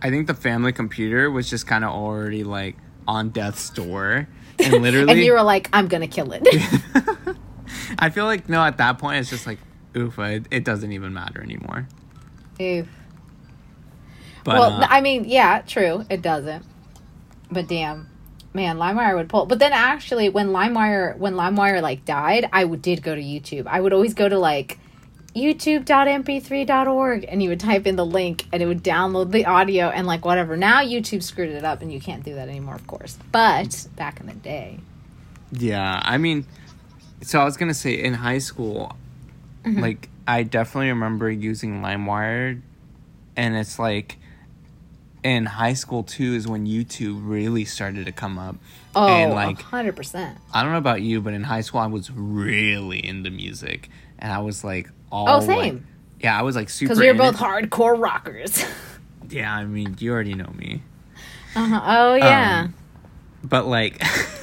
I 0.00 0.10
think 0.10 0.26
the 0.26 0.34
family 0.34 0.72
computer 0.72 1.30
was 1.30 1.48
just 1.50 1.66
kind 1.66 1.84
of 1.84 1.90
already 1.90 2.44
like 2.44 2.76
on 3.06 3.28
death's 3.30 3.68
door, 3.70 4.26
and 4.58 4.82
literally, 4.82 5.10
And 5.12 5.20
you 5.20 5.32
were 5.32 5.42
like, 5.42 5.68
I'm 5.72 5.86
gonna 5.88 6.06
kill 6.08 6.32
it. 6.32 6.42
I 7.98 8.10
feel 8.10 8.24
like 8.24 8.48
no, 8.48 8.62
at 8.62 8.78
that 8.78 8.98
point 8.98 9.18
it's 9.18 9.30
just 9.30 9.46
like, 9.46 9.58
oof, 9.96 10.18
it, 10.18 10.46
it 10.50 10.64
doesn't 10.64 10.92
even 10.92 11.12
matter 11.12 11.42
anymore. 11.42 11.88
Oof. 12.60 12.88
But 14.44 14.58
well, 14.58 14.82
uh, 14.82 14.86
I 14.88 15.00
mean, 15.00 15.24
yeah, 15.24 15.62
true, 15.62 16.04
it 16.10 16.22
doesn't. 16.22 16.64
But 17.50 17.68
damn, 17.68 18.08
man, 18.54 18.76
LimeWire 18.76 19.16
would 19.16 19.28
pull. 19.28 19.46
But 19.46 19.58
then 19.58 19.72
actually, 19.72 20.28
when 20.28 20.48
LimeWire 20.48 21.16
when 21.16 21.34
LimeWire 21.34 21.82
like 21.82 22.04
died, 22.04 22.48
I 22.52 22.64
would, 22.64 22.82
did 22.82 23.02
go 23.02 23.14
to 23.14 23.20
YouTube. 23.20 23.66
I 23.66 23.80
would 23.80 23.92
always 23.92 24.14
go 24.14 24.28
to 24.28 24.38
like 24.38 24.78
youtube.mp3.org 25.34 27.24
and 27.26 27.42
you 27.42 27.48
would 27.48 27.60
type 27.60 27.86
in 27.86 27.96
the 27.96 28.04
link 28.04 28.44
and 28.52 28.62
it 28.62 28.66
would 28.66 28.84
download 28.84 29.30
the 29.30 29.46
audio 29.46 29.86
and 29.86 30.06
like 30.06 30.24
whatever. 30.24 30.56
Now 30.56 30.82
YouTube 30.82 31.22
screwed 31.22 31.50
it 31.50 31.64
up 31.64 31.82
and 31.82 31.92
you 31.92 32.00
can't 32.00 32.24
do 32.24 32.34
that 32.34 32.48
anymore, 32.48 32.74
of 32.74 32.86
course. 32.86 33.18
But 33.30 33.86
back 33.96 34.20
in 34.20 34.26
the 34.26 34.34
day, 34.34 34.78
yeah, 35.52 36.00
I 36.02 36.18
mean, 36.18 36.46
so 37.22 37.40
I 37.40 37.44
was 37.44 37.56
gonna 37.56 37.74
say 37.74 37.94
in 38.02 38.14
high 38.14 38.38
school, 38.38 38.96
Mm-hmm. 39.64 39.80
like 39.80 40.08
I 40.26 40.42
definitely 40.42 40.88
remember 40.88 41.30
using 41.30 41.80
LimeWire, 41.82 42.60
and 43.36 43.56
it's 43.56 43.78
like. 43.78 44.18
In 45.24 45.46
high 45.46 45.74
school 45.74 46.02
too 46.02 46.34
is 46.34 46.48
when 46.48 46.66
YouTube 46.66 47.20
really 47.22 47.64
started 47.64 48.06
to 48.06 48.10
come 48.12 48.40
up, 48.40 48.56
oh, 48.96 49.06
and 49.06 49.32
like 49.32 49.56
100%. 49.56 50.36
I 50.52 50.62
don't 50.64 50.72
know 50.72 50.78
about 50.78 51.00
you, 51.02 51.20
but 51.20 51.32
in 51.32 51.44
high 51.44 51.60
school 51.60 51.78
I 51.78 51.86
was 51.86 52.10
really 52.10 53.06
into 53.06 53.30
music, 53.30 53.88
and 54.18 54.32
I 54.32 54.38
was 54.40 54.64
like 54.64 54.90
all 55.12 55.28
Oh, 55.28 55.38
like- 55.38 55.46
same. 55.46 55.86
yeah, 56.18 56.36
I 56.36 56.42
was 56.42 56.56
like 56.56 56.68
super. 56.68 56.88
Because 56.88 56.98
we 56.98 57.06
were 57.06 57.14
both 57.16 57.36
hardcore 57.36 57.96
rockers. 58.02 58.64
Yeah, 59.30 59.54
I 59.54 59.64
mean, 59.64 59.94
you 60.00 60.10
already 60.10 60.34
know 60.34 60.52
me. 60.56 60.82
uh-huh. 61.54 61.80
Oh, 61.84 62.14
yeah. 62.16 62.62
Um, 62.64 62.74
but 63.44 63.66
like 63.68 64.02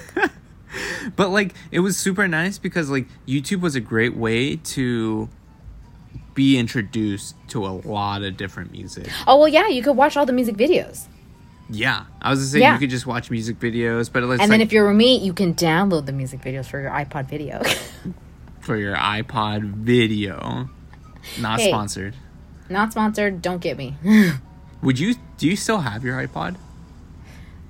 but 1.15 1.29
like 1.29 1.53
it 1.71 1.79
was 1.79 1.97
super 1.97 2.27
nice 2.27 2.57
because 2.57 2.89
like 2.89 3.07
youtube 3.27 3.61
was 3.61 3.75
a 3.75 3.79
great 3.79 4.15
way 4.15 4.55
to 4.57 5.29
be 6.33 6.57
introduced 6.57 7.35
to 7.49 7.65
a 7.65 7.69
lot 7.69 8.23
of 8.23 8.37
different 8.37 8.71
music 8.71 9.07
oh, 9.27 9.37
well, 9.39 9.47
yeah, 9.47 9.67
you 9.67 9.81
could 9.83 9.97
watch 9.97 10.15
all 10.15 10.25
the 10.25 10.33
music 10.33 10.55
videos. 10.55 11.07
yeah 11.69 12.05
i 12.21 12.29
was 12.29 12.39
gonna 12.39 12.49
say 12.49 12.59
Yeah. 12.59 12.73
you 12.73 12.79
could 12.79 12.89
just 12.89 13.05
watch 13.05 13.29
music 13.29 13.59
videos 13.59 14.11
but 14.11 14.23
and 14.23 14.29
like 14.29 14.49
then 14.49 14.61
if 14.61 14.71
you're 14.71 14.91
me, 14.93 15.17
you 15.17 15.33
can 15.33 15.53
download 15.53 16.05
the 16.05 16.11
music 16.13 16.41
videos 16.41 16.65
for 16.65 16.79
your 16.79 16.91
iPod 16.91 17.27
video. 17.29 17.61
for 18.61 18.75
your 18.77 18.95
ipod 18.95 19.63
video 19.73 20.69
not 21.39 21.59
Hey. 21.59 21.69
sponsored 21.69 22.15
Not 22.69 22.91
sponsored. 22.91 23.41
Don't 23.41 23.59
get 23.61 23.77
me. 23.77 23.95
would 24.83 24.99
you 24.99 25.15
do 25.37 25.47
you 25.47 25.55
still 25.55 25.79
have 25.79 26.03
your 26.05 26.15
ipod 26.25 26.55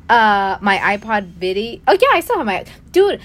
Uh, 0.09 0.57
my 0.61 0.77
iPod 0.97 1.25
video. 1.25 1.79
Oh 1.87 1.93
yeah, 1.99 2.07
I 2.13 2.19
still 2.21 2.37
have 2.37 2.45
my 2.45 2.65
dude. 2.91 3.21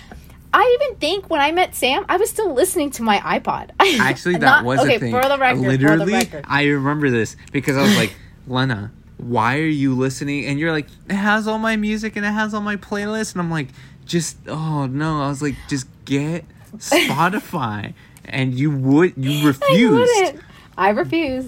I 0.56 0.78
even 0.80 0.96
think 0.98 1.28
when 1.30 1.40
I 1.40 1.50
met 1.50 1.74
Sam, 1.74 2.04
I 2.08 2.16
was 2.16 2.30
still 2.30 2.54
listening 2.54 2.90
to 2.92 3.02
my 3.02 3.18
iPod. 3.18 3.70
actually 4.00 4.34
that 4.34 4.40
Not- 4.40 4.64
was 4.64 4.78
okay, 4.80 4.96
a 4.96 4.98
thing 5.00 5.12
For 5.12 5.28
the 5.28 5.36
record, 5.36 5.60
literally 5.62 5.98
for 5.98 6.06
the 6.06 6.12
record. 6.12 6.44
i 6.48 6.64
remember 6.66 7.10
this 7.10 7.36
because 7.52 7.76
i 7.76 7.82
was 7.82 7.96
like 7.96 8.14
lena 8.46 8.92
why 9.18 9.58
are 9.58 9.66
you 9.66 9.94
listening 9.96 10.46
and 10.46 10.58
you're 10.60 10.70
like 10.72 10.86
it 11.08 11.14
has 11.14 11.46
all 11.48 11.58
my 11.58 11.76
music 11.76 12.14
and 12.16 12.24
it 12.24 12.30
has 12.32 12.54
all 12.54 12.60
my 12.60 12.76
playlists 12.76 13.32
and 13.32 13.40
i'm 13.42 13.50
like 13.50 13.68
just 14.06 14.36
oh 14.48 14.86
no 14.86 15.22
i 15.22 15.28
was 15.28 15.42
like 15.42 15.54
just 15.68 15.86
get 16.04 16.44
spotify 17.08 17.94
and 18.24 18.54
you 18.54 18.70
would 18.70 19.14
you 19.16 19.44
I 19.44 19.46
refused 19.48 20.12
wouldn't. 20.16 20.40
I 20.76 20.90
refuse. 20.90 21.46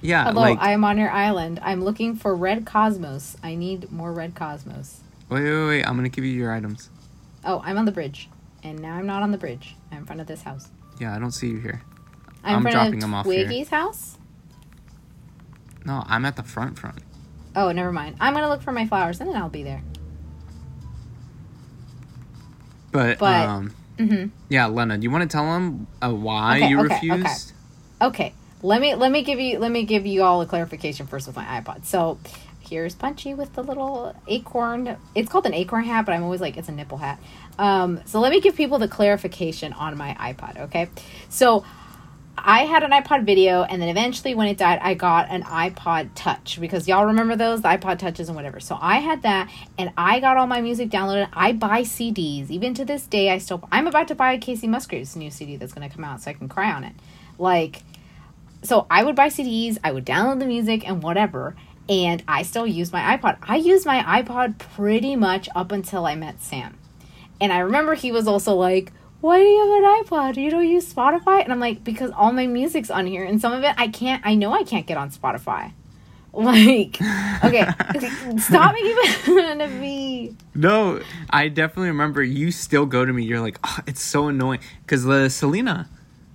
yeah 0.00 0.24
Hello, 0.24 0.40
like 0.40 0.58
I 0.58 0.72
am 0.72 0.84
on 0.84 0.96
your 0.98 1.10
island. 1.10 1.60
I'm 1.62 1.82
looking 1.84 2.14
for 2.16 2.34
Red 2.34 2.64
Cosmos. 2.64 3.36
I 3.42 3.54
need 3.56 3.90
more 3.92 4.12
Red 4.12 4.34
Cosmos. 4.34 5.00
wait 5.28 5.42
wait 5.44 5.66
wait 5.66 5.82
i'm 5.84 5.96
gonna 5.96 6.08
give 6.08 6.24
you 6.24 6.32
your 6.32 6.52
items 6.52 6.88
Oh, 7.44 7.60
I'm 7.64 7.76
on 7.78 7.84
the 7.84 7.92
bridge, 7.92 8.28
and 8.62 8.78
now 8.80 8.94
I'm 8.94 9.06
not 9.06 9.22
on 9.22 9.30
the 9.32 9.38
bridge. 9.38 9.76
I'm 9.92 9.98
in 9.98 10.04
front 10.06 10.20
of 10.20 10.26
this 10.26 10.42
house. 10.42 10.68
yeah 11.00 11.14
i 11.14 11.18
don't 11.18 11.32
see 11.32 11.48
you 11.48 11.58
here 11.58 11.82
I'm, 12.42 12.56
I'm 12.56 12.62
front 12.62 12.72
dropping 12.74 12.94
of 12.94 13.00
them 13.02 13.14
off 13.14 13.26
here. 13.26 13.44
Twiggy's 13.46 13.68
house. 13.68 14.18
no 15.84 16.02
i'm 16.06 16.24
at 16.24 16.36
the 16.36 16.42
front 16.42 16.78
front 16.78 16.98
Oh, 17.56 17.70
never 17.70 17.92
mind. 17.92 18.16
I'm 18.20 18.34
gonna 18.34 18.48
look 18.48 18.62
for 18.62 18.72
my 18.72 18.84
flowers, 18.88 19.20
and 19.20 19.28
then 19.30 19.36
I'll 19.36 19.48
be 19.48 19.62
there. 19.62 19.80
but, 22.90 23.18
But- 23.18 23.46
um 23.48 23.74
hmm 23.98 24.26
yeah 24.48 24.66
lena 24.66 24.98
do 24.98 25.04
you 25.04 25.10
want 25.12 25.22
to 25.22 25.28
tell 25.32 25.44
them 25.44 25.86
uh, 26.02 26.10
why 26.12 26.56
Okay, 26.56 26.68
you 26.68 26.80
okay, 26.80 26.94
okay. 26.94 27.02
refused 27.12 27.52
Okay, 28.02 28.34
let 28.62 28.80
me 28.80 28.96
let 28.96 29.12
me 29.12 29.22
give 29.22 29.38
you 29.38 29.60
let 29.60 29.70
me 29.70 29.84
give 29.84 30.04
you 30.04 30.24
all 30.24 30.40
a 30.42 30.46
clarification 30.46 31.06
first 31.06 31.28
with 31.28 31.36
my 31.36 31.44
iPod. 31.44 31.84
So 31.84 32.18
here's 32.74 32.96
Punchy 32.96 33.34
with 33.34 33.52
the 33.52 33.62
little 33.62 34.16
acorn. 34.26 34.96
It's 35.14 35.28
called 35.28 35.46
an 35.46 35.54
acorn 35.54 35.84
hat, 35.84 36.06
but 36.06 36.12
I'm 36.12 36.24
always 36.24 36.40
like 36.40 36.56
it's 36.56 36.68
a 36.68 36.72
nipple 36.72 36.98
hat. 36.98 37.20
Um, 37.56 38.00
so 38.04 38.18
let 38.18 38.32
me 38.32 38.40
give 38.40 38.56
people 38.56 38.80
the 38.80 38.88
clarification 38.88 39.72
on 39.72 39.96
my 39.96 40.16
iPod. 40.18 40.58
Okay, 40.62 40.88
so 41.28 41.64
I 42.36 42.64
had 42.64 42.82
an 42.82 42.90
iPod 42.90 43.24
video, 43.24 43.62
and 43.62 43.80
then 43.80 43.88
eventually, 43.88 44.34
when 44.34 44.48
it 44.48 44.58
died, 44.58 44.80
I 44.82 44.94
got 44.94 45.30
an 45.30 45.44
iPod 45.44 46.10
Touch 46.16 46.58
because 46.60 46.88
y'all 46.88 47.06
remember 47.06 47.36
those, 47.36 47.62
the 47.62 47.68
iPod 47.68 48.00
Touches 48.00 48.28
and 48.28 48.34
whatever. 48.34 48.58
So 48.58 48.76
I 48.80 48.96
had 48.96 49.22
that, 49.22 49.48
and 49.78 49.92
I 49.96 50.18
got 50.18 50.36
all 50.36 50.48
my 50.48 50.60
music 50.60 50.90
downloaded. 50.90 51.28
I 51.32 51.52
buy 51.52 51.82
CDs, 51.82 52.50
even 52.50 52.74
to 52.74 52.84
this 52.84 53.06
day. 53.06 53.30
I 53.30 53.38
still, 53.38 53.62
I'm 53.70 53.86
about 53.86 54.08
to 54.08 54.16
buy 54.16 54.36
Kacey 54.38 54.68
Musgraves' 54.68 55.14
new 55.14 55.30
CD 55.30 55.54
that's 55.54 55.72
going 55.72 55.88
to 55.88 55.94
come 55.94 56.04
out, 56.04 56.22
so 56.22 56.32
I 56.32 56.34
can 56.34 56.48
cry 56.48 56.72
on 56.72 56.82
it. 56.82 56.94
Like, 57.38 57.84
so 58.64 58.88
I 58.90 59.04
would 59.04 59.14
buy 59.14 59.28
CDs, 59.28 59.78
I 59.84 59.92
would 59.92 60.04
download 60.04 60.40
the 60.40 60.46
music 60.46 60.88
and 60.88 61.04
whatever, 61.04 61.54
and 61.88 62.22
I 62.26 62.42
still 62.42 62.66
use 62.66 62.92
my 62.92 63.16
iPod. 63.16 63.38
I 63.42 63.56
used 63.56 63.84
my 63.86 64.02
iPod 64.22 64.58
pretty 64.58 65.16
much 65.16 65.48
up 65.54 65.70
until 65.72 66.06
I 66.06 66.14
met 66.14 66.40
Sam. 66.40 66.78
And 67.40 67.52
I 67.52 67.58
remember 67.58 67.94
he 67.94 68.10
was 68.12 68.26
also 68.26 68.54
like, 68.54 68.92
Why 69.20 69.38
do 69.38 69.44
you 69.44 69.58
have 69.60 69.84
an 69.84 70.04
iPod? 70.04 70.36
You 70.42 70.50
don't 70.50 70.68
use 70.68 70.92
Spotify? 70.92 71.42
And 71.42 71.52
I'm 71.52 71.60
like, 71.60 71.84
Because 71.84 72.10
all 72.12 72.32
my 72.32 72.46
music's 72.46 72.90
on 72.90 73.06
here, 73.06 73.24
and 73.24 73.40
some 73.40 73.52
of 73.52 73.62
it 73.64 73.74
I 73.76 73.88
can't, 73.88 74.24
I 74.24 74.34
know 74.34 74.52
I 74.52 74.62
can't 74.64 74.86
get 74.86 74.96
on 74.96 75.10
Spotify. 75.10 75.72
Like, 76.36 77.00
okay, 77.44 77.64
stop 78.38 78.74
making 78.74 78.96
fun 79.22 79.60
of 79.60 79.70
me. 79.74 80.34
No, 80.52 81.00
I 81.30 81.46
definitely 81.46 81.90
remember 81.90 82.24
you 82.24 82.50
still 82.50 82.86
go 82.86 83.04
to 83.04 83.12
me. 83.12 83.22
You're 83.22 83.38
like, 83.40 83.56
oh, 83.62 83.78
it's 83.86 84.02
so 84.02 84.26
annoying 84.26 84.58
because 84.82 85.04
the 85.04 85.28
Selena, 85.28 85.88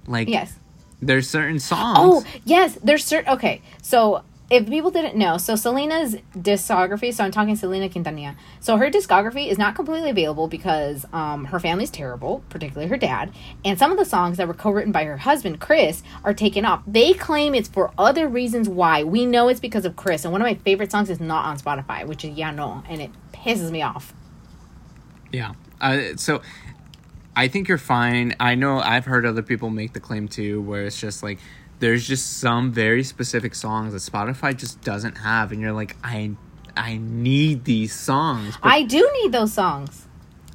like, 0.07 0.29
Yes. 0.29 0.53
there's 1.01 1.29
certain 1.29 1.59
songs. 1.59 1.97
Oh, 1.99 2.23
yes. 2.45 2.77
There's 2.81 3.03
certain. 3.03 3.33
Okay, 3.33 3.62
so 3.81 4.23
if 4.49 4.67
people 4.67 4.89
didn't 4.89 5.15
know, 5.15 5.38
so 5.38 5.55
Selena's 5.55 6.15
discography. 6.35 7.13
So 7.13 7.23
I'm 7.23 7.31
talking 7.31 7.55
Selena 7.55 7.88
Quintanilla. 7.88 8.35
So 8.59 8.77
her 8.77 8.89
discography 8.89 9.47
is 9.47 9.57
not 9.57 9.75
completely 9.75 10.09
available 10.09 10.47
because 10.47 11.05
um, 11.13 11.45
her 11.45 11.59
family's 11.59 11.91
terrible, 11.91 12.43
particularly 12.49 12.89
her 12.89 12.97
dad, 12.97 13.31
and 13.63 13.77
some 13.77 13.91
of 13.91 13.97
the 13.97 14.05
songs 14.05 14.38
that 14.38 14.47
were 14.47 14.53
co-written 14.53 14.91
by 14.91 15.03
her 15.05 15.17
husband 15.17 15.59
Chris 15.59 16.01
are 16.23 16.33
taken 16.33 16.65
off. 16.65 16.81
They 16.88 17.13
claim 17.13 17.53
it's 17.53 17.69
for 17.69 17.91
other 17.97 18.27
reasons. 18.27 18.67
Why? 18.67 19.03
We 19.03 19.25
know 19.25 19.49
it's 19.49 19.59
because 19.59 19.85
of 19.85 19.95
Chris. 19.95 20.25
And 20.25 20.31
one 20.31 20.41
of 20.41 20.45
my 20.45 20.55
favorite 20.55 20.91
songs 20.91 21.09
is 21.09 21.19
not 21.19 21.45
on 21.45 21.59
Spotify, 21.59 22.05
which 22.07 22.25
is 22.25 22.38
Yeah 22.38 22.51
No, 22.51 22.83
and 22.89 23.01
it 23.01 23.12
pisses 23.33 23.69
me 23.71 23.81
off. 23.81 24.13
Yeah. 25.31 25.53
Uh, 25.79 26.15
so 26.15 26.41
I 27.35 27.47
think 27.47 27.67
you're 27.67 27.77
fine. 27.77 28.35
I 28.39 28.55
know 28.55 28.79
I've 28.79 29.05
heard 29.05 29.25
other 29.25 29.43
people 29.43 29.69
make 29.69 29.93
the 29.93 29.99
claim 29.99 30.27
too, 30.27 30.62
where 30.62 30.83
it's 30.83 30.99
just 30.99 31.23
like 31.23 31.39
there's 31.79 32.07
just 32.07 32.39
some 32.39 32.71
very 32.71 33.03
specific 33.03 33.55
songs 33.55 33.93
that 33.93 33.99
Spotify 34.11 34.55
just 34.55 34.81
doesn't 34.81 35.17
have, 35.19 35.51
and 35.51 35.61
you're 35.61 35.71
like, 35.73 35.95
I, 36.03 36.31
I 36.75 36.97
need 36.97 37.65
these 37.65 37.93
songs. 37.93 38.57
But 38.61 38.71
I 38.71 38.83
do 38.83 39.09
need 39.21 39.31
those 39.31 39.53
songs. 39.53 40.05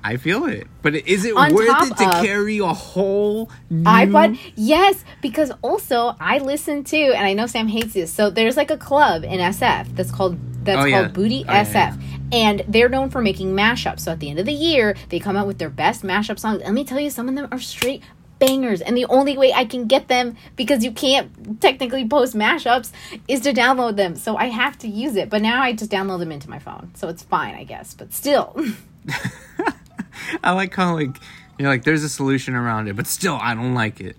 I 0.06 0.18
feel 0.18 0.44
it. 0.44 0.66
But 0.82 0.94
is 0.96 1.24
it 1.24 1.34
On 1.34 1.54
worth 1.54 1.90
it 1.90 1.96
to 1.96 2.04
of- 2.18 2.22
carry 2.22 2.58
a 2.58 2.66
whole 2.74 3.50
new... 3.70 3.84
iPod. 3.84 4.38
Yes, 4.54 5.02
because 5.22 5.50
also 5.62 6.14
I 6.20 6.38
listen 6.40 6.84
to, 6.84 6.96
and 6.98 7.26
I 7.26 7.32
know 7.32 7.46
Sam 7.46 7.68
hates 7.68 7.94
this. 7.94 8.12
So 8.12 8.28
there's 8.28 8.54
like 8.56 8.70
a 8.70 8.76
club 8.76 9.24
in 9.24 9.40
SF 9.40 9.96
that's 9.96 10.10
called 10.10 10.38
that's 10.62 10.76
Oh, 10.78 10.90
called 10.90 10.90
yeah. 10.90 11.08
Bootie 11.08 11.44
Oh, 11.48 11.52
yeah, 11.52 11.64
SF. 11.94 12.02
And 12.32 12.64
they're 12.68 12.88
known 12.90 13.08
for 13.10 13.22
making 13.22 13.52
mashups. 13.54 14.00
So 14.00 14.12
at 14.12 14.20
the 14.20 14.28
end 14.28 14.38
of 14.38 14.46
the 14.46 14.52
year, 14.52 14.94
they 15.08 15.18
come 15.18 15.36
out 15.36 15.46
with 15.46 15.58
their 15.58 15.70
best 15.70 16.02
mashup 16.02 16.38
songs. 16.38 16.60
Let 16.62 16.72
me 16.72 16.84
tell 16.84 17.00
you, 17.00 17.08
some 17.10 17.28
of 17.28 17.34
them 17.34 17.48
are 17.50 17.60
straight 17.60 18.02
bangers. 18.46 18.80
And 18.80 18.96
the 18.96 19.06
only 19.06 19.36
way 19.36 19.52
I 19.52 19.64
can 19.64 19.86
get 19.86 20.08
them, 20.08 20.36
because 20.56 20.84
you 20.84 20.92
can't 20.92 21.60
technically 21.60 22.06
post 22.06 22.34
mashups, 22.34 22.92
is 23.28 23.40
to 23.42 23.52
download 23.52 23.96
them. 23.96 24.16
So 24.16 24.36
I 24.36 24.46
have 24.46 24.78
to 24.78 24.88
use 24.88 25.16
it. 25.16 25.30
But 25.30 25.42
now 25.42 25.62
I 25.62 25.72
just 25.72 25.90
download 25.90 26.18
them 26.18 26.32
into 26.32 26.50
my 26.50 26.58
phone. 26.58 26.90
So 26.94 27.08
it's 27.08 27.22
fine, 27.22 27.54
I 27.54 27.64
guess. 27.64 27.94
But 27.94 28.12
still. 28.12 28.56
I 30.42 30.52
like 30.52 30.74
how 30.74 30.94
like 30.94 31.16
you're 31.58 31.68
like 31.68 31.84
there's 31.84 32.02
a 32.02 32.08
solution 32.08 32.54
around 32.54 32.88
it, 32.88 32.96
but 32.96 33.06
still 33.06 33.38
I 33.40 33.54
don't 33.54 33.74
like 33.74 34.00
it. 34.00 34.16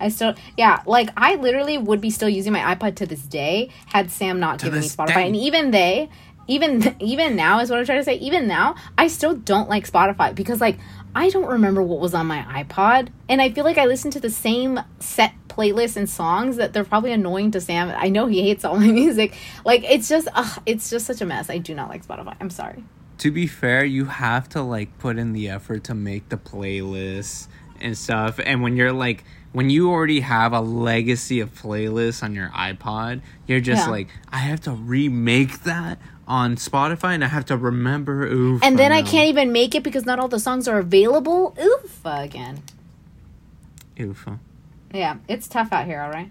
I 0.00 0.10
still, 0.10 0.34
yeah, 0.58 0.82
like 0.86 1.08
I 1.16 1.36
literally 1.36 1.78
would 1.78 2.00
be 2.00 2.10
still 2.10 2.28
using 2.28 2.52
my 2.52 2.74
iPod 2.74 2.96
to 2.96 3.06
this 3.06 3.22
day 3.22 3.70
had 3.86 4.10
Sam 4.10 4.40
not 4.40 4.60
given 4.60 4.80
me 4.80 4.88
Spotify. 4.88 5.14
day. 5.14 5.26
And 5.26 5.36
even 5.36 5.70
they, 5.70 6.10
even 6.48 6.94
even 7.00 7.36
now 7.36 7.60
is 7.60 7.70
what 7.70 7.78
I'm 7.78 7.86
trying 7.86 7.98
to 8.00 8.04
say. 8.04 8.16
Even 8.16 8.46
now, 8.46 8.76
I 8.98 9.08
still 9.08 9.34
don't 9.34 9.68
like 9.68 9.90
Spotify 9.90 10.34
because 10.34 10.60
like 10.60 10.78
I 11.16 11.30
don't 11.30 11.46
remember 11.46 11.82
what 11.82 11.98
was 11.98 12.12
on 12.12 12.26
my 12.26 12.42
iPod, 12.42 13.08
and 13.26 13.40
I 13.40 13.50
feel 13.50 13.64
like 13.64 13.78
I 13.78 13.86
listen 13.86 14.10
to 14.12 14.20
the 14.20 14.28
same 14.28 14.78
set 15.00 15.32
playlists 15.48 15.96
and 15.96 16.08
songs 16.10 16.56
that 16.56 16.74
they're 16.74 16.84
probably 16.84 17.10
annoying 17.12 17.50
to 17.52 17.60
Sam. 17.62 17.90
I 17.96 18.10
know 18.10 18.26
he 18.26 18.42
hates 18.42 18.66
all 18.66 18.76
my 18.78 18.92
music. 19.02 19.34
Like 19.64 19.82
it's 19.84 20.10
just, 20.10 20.28
ugh, 20.34 20.62
it's 20.66 20.90
just 20.90 21.06
such 21.06 21.22
a 21.22 21.26
mess. 21.26 21.48
I 21.48 21.56
do 21.56 21.74
not 21.74 21.88
like 21.88 22.06
Spotify. 22.06 22.36
I'm 22.38 22.50
sorry. 22.50 22.84
To 23.18 23.30
be 23.30 23.46
fair, 23.46 23.82
you 23.82 24.04
have 24.04 24.46
to 24.50 24.60
like 24.60 24.98
put 24.98 25.16
in 25.16 25.32
the 25.32 25.48
effort 25.48 25.84
to 25.84 25.94
make 25.94 26.28
the 26.28 26.36
playlists 26.36 27.48
and 27.80 27.96
stuff. 27.96 28.38
And 28.44 28.62
when 28.62 28.76
you're 28.76 28.92
like 28.92 29.24
when 29.52 29.70
you 29.70 29.90
already 29.90 30.20
have 30.20 30.52
a 30.52 30.60
legacy 30.60 31.40
of 31.40 31.54
playlists 31.54 32.22
on 32.22 32.34
your 32.34 32.50
iPod, 32.50 33.22
you're 33.46 33.60
just 33.60 33.86
Yeah. 33.86 33.90
like, 33.90 34.08
I 34.30 34.36
have 34.38 34.60
to 34.62 34.72
remake 34.72 35.62
that 35.62 35.98
on 36.28 36.56
Spotify 36.56 37.14
and 37.14 37.24
I 37.24 37.28
have 37.28 37.46
to 37.46 37.56
remember 37.56 38.26
oof. 38.26 38.62
And 38.62 38.78
then 38.78 38.92
I 38.92 39.02
can't 39.02 39.28
even 39.28 39.52
make 39.52 39.74
it 39.74 39.82
because 39.82 40.04
not 40.04 40.18
all 40.18 40.28
the 40.28 40.40
songs 40.40 40.66
are 40.66 40.78
available. 40.78 41.56
Oof 41.60 42.00
again. 42.04 42.62
Oof. 44.00 44.26
Yeah, 44.92 45.16
it's 45.28 45.48
tough 45.48 45.72
out 45.72 45.86
here. 45.86 46.00
All 46.00 46.10
right. 46.10 46.30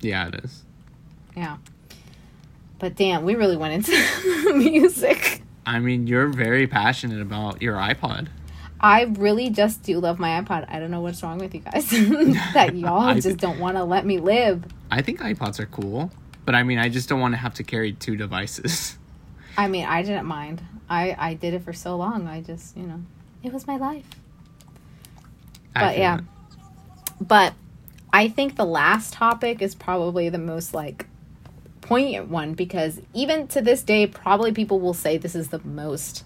Yeah, 0.00 0.28
it 0.28 0.36
is. 0.44 0.62
Yeah. 1.36 1.58
But 2.78 2.94
damn, 2.96 3.24
we 3.24 3.34
really 3.34 3.56
went 3.56 3.74
into 3.74 4.52
music. 4.54 5.42
I 5.66 5.80
mean, 5.80 6.06
you're 6.06 6.28
very 6.28 6.66
passionate 6.66 7.20
about 7.20 7.60
your 7.60 7.76
iPod. 7.76 8.28
I 8.80 9.02
really 9.02 9.50
just 9.50 9.82
do 9.82 9.98
love 9.98 10.18
my 10.18 10.40
iPod. 10.40 10.66
I 10.68 10.78
don't 10.78 10.90
know 10.90 11.00
what's 11.00 11.22
wrong 11.22 11.38
with 11.38 11.54
you 11.54 11.60
guys. 11.60 11.90
that 12.54 12.74
y'all 12.74 13.14
just 13.14 13.38
don't 13.38 13.58
want 13.58 13.76
to 13.76 13.84
let 13.84 14.06
me 14.06 14.18
live. 14.18 14.64
I 14.90 15.02
think 15.02 15.20
iPods 15.20 15.58
are 15.58 15.66
cool, 15.66 16.10
but 16.44 16.54
I 16.54 16.62
mean, 16.62 16.78
I 16.78 16.88
just 16.88 17.08
don't 17.08 17.20
want 17.20 17.34
to 17.34 17.38
have 17.38 17.54
to 17.54 17.64
carry 17.64 17.92
two 17.92 18.16
devices. 18.16 18.96
I 19.58 19.66
mean, 19.66 19.84
I 19.84 20.02
didn't 20.02 20.26
mind. 20.26 20.62
I 20.88 21.16
I 21.18 21.34
did 21.34 21.52
it 21.52 21.64
for 21.64 21.72
so 21.72 21.96
long. 21.96 22.28
I 22.28 22.40
just, 22.40 22.76
you 22.76 22.84
know, 22.84 23.02
it 23.42 23.52
was 23.52 23.66
my 23.66 23.76
life. 23.76 24.06
I 25.74 25.80
But 25.80 25.98
yeah. 25.98 26.18
it. 26.18 26.24
But 27.20 27.54
I 28.12 28.28
think 28.28 28.54
the 28.54 28.64
last 28.64 29.12
topic 29.12 29.60
is 29.60 29.74
probably 29.74 30.28
the 30.28 30.38
most 30.38 30.72
like 30.72 31.06
poignant 31.80 32.28
one 32.28 32.54
because 32.54 33.00
even 33.14 33.48
to 33.48 33.60
this 33.60 33.82
day, 33.82 34.06
probably 34.06 34.52
people 34.52 34.78
will 34.78 34.94
say 34.94 35.18
this 35.18 35.34
is 35.34 35.48
the 35.48 35.60
most 35.64 36.24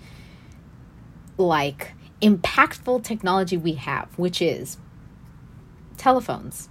like 1.38 1.92
impactful 2.20 3.02
technology 3.02 3.56
we 3.56 3.72
have, 3.74 4.10
which 4.18 4.42
is 4.42 4.76
telephones, 5.96 6.68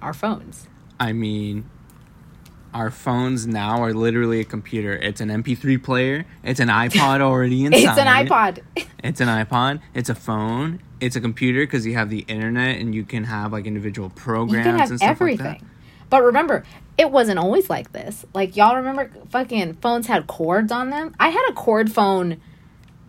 our 0.00 0.14
phones. 0.14 0.68
I 1.00 1.12
mean, 1.12 1.68
our 2.74 2.90
phones 2.90 3.46
now 3.46 3.82
are 3.82 3.94
literally 3.94 4.40
a 4.40 4.44
computer. 4.44 4.92
It's 4.94 5.20
an 5.20 5.28
MP3 5.28 5.82
player. 5.82 6.26
It's 6.42 6.60
an 6.60 6.68
iPod 6.68 7.20
already 7.20 7.64
inside. 7.66 7.78
It's 7.78 7.98
an 7.98 8.06
iPod. 8.06 8.62
It's 9.02 9.20
an 9.20 9.28
iPod. 9.28 9.80
It's 9.94 10.08
a 10.10 10.14
phone. 10.14 10.80
It's 11.00 11.16
a 11.16 11.20
computer 11.20 11.60
because 11.60 11.86
you 11.86 11.94
have 11.94 12.10
the 12.10 12.20
internet 12.28 12.78
and 12.80 12.94
you 12.94 13.04
can 13.04 13.24
have 13.24 13.52
like 13.52 13.66
individual 13.66 14.10
programs. 14.10 14.52
You 14.66 14.70
can 14.72 14.78
have 14.80 14.90
and 14.90 14.98
stuff 14.98 15.10
everything. 15.10 15.46
like 15.46 15.60
that. 15.60 15.68
But 16.10 16.22
remember, 16.24 16.64
it 16.98 17.10
wasn't 17.10 17.38
always 17.38 17.70
like 17.70 17.92
this. 17.92 18.24
Like 18.34 18.56
y'all 18.56 18.76
remember 18.76 19.10
fucking 19.30 19.74
phones 19.74 20.06
had 20.06 20.26
cords 20.26 20.70
on 20.72 20.90
them? 20.90 21.14
I 21.20 21.28
had 21.28 21.46
a 21.50 21.52
cord 21.52 21.92
phone. 21.92 22.40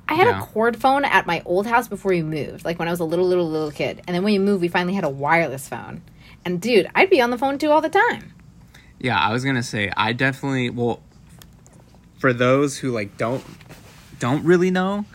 I 0.08 0.14
had 0.14 0.28
Yeah. 0.28 0.40
a 0.44 0.46
cord 0.46 0.78
phone 0.78 1.04
at 1.06 1.26
my 1.26 1.42
old 1.46 1.66
house 1.66 1.88
before 1.88 2.10
we 2.12 2.22
moved, 2.22 2.64
like 2.66 2.78
when 2.78 2.88
I 2.88 2.92
was 2.92 3.00
a 3.00 3.04
little 3.06 3.26
little 3.26 3.50
little 3.50 3.72
kid. 3.72 4.02
And 4.08 4.16
then 4.16 4.24
when 4.24 4.34
you 4.34 4.40
moved, 4.40 4.62
we 4.62 4.68
finally 4.68 4.94
had 4.94 5.04
a 5.04 5.10
wireless 5.10 5.68
phone. 5.68 6.04
And 6.44 6.62
dude, 6.62 6.88
I'd 6.94 7.10
be 7.10 7.22
on 7.22 7.32
the 7.32 7.38
phone 7.40 7.58
too 7.58 7.72
all 7.72 7.82
the 7.82 7.90
time. 7.90 8.32
Yeah, 9.06 9.20
I 9.20 9.32
was 9.32 9.46
gonna 9.46 9.62
say 9.62 9.92
I 9.96 10.14
definitely 10.14 10.72
well. 10.72 11.00
For 12.18 12.34
those 12.34 12.76
who 12.80 12.90
like 12.90 13.18
don't 13.18 13.44
don't 14.18 14.44
really 14.44 14.72
know, 14.72 15.06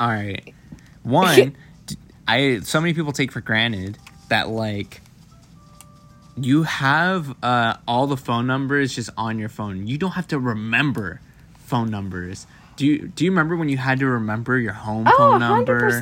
all 0.00 0.08
right. 0.08 0.54
One, 1.02 1.54
I 2.26 2.60
so 2.60 2.80
many 2.80 2.94
people 2.94 3.12
take 3.12 3.30
for 3.30 3.42
granted 3.42 3.98
that 4.30 4.48
like 4.48 5.02
you 6.38 6.62
have 6.62 7.36
uh, 7.42 7.76
all 7.86 8.06
the 8.06 8.16
phone 8.16 8.46
numbers 8.46 8.94
just 8.94 9.10
on 9.18 9.38
your 9.38 9.50
phone. 9.50 9.86
You 9.86 9.98
don't 9.98 10.12
have 10.12 10.28
to 10.28 10.38
remember 10.38 11.20
phone 11.58 11.90
numbers. 11.90 12.46
Do 12.76 12.86
you 12.86 13.08
do 13.08 13.26
you 13.26 13.30
remember 13.32 13.54
when 13.54 13.68
you 13.68 13.76
had 13.76 13.98
to 13.98 14.06
remember 14.06 14.58
your 14.58 14.72
home 14.72 15.06
Oh, 15.08 15.14
phone 15.14 15.40
100%. 15.40 15.40
number? 15.40 16.00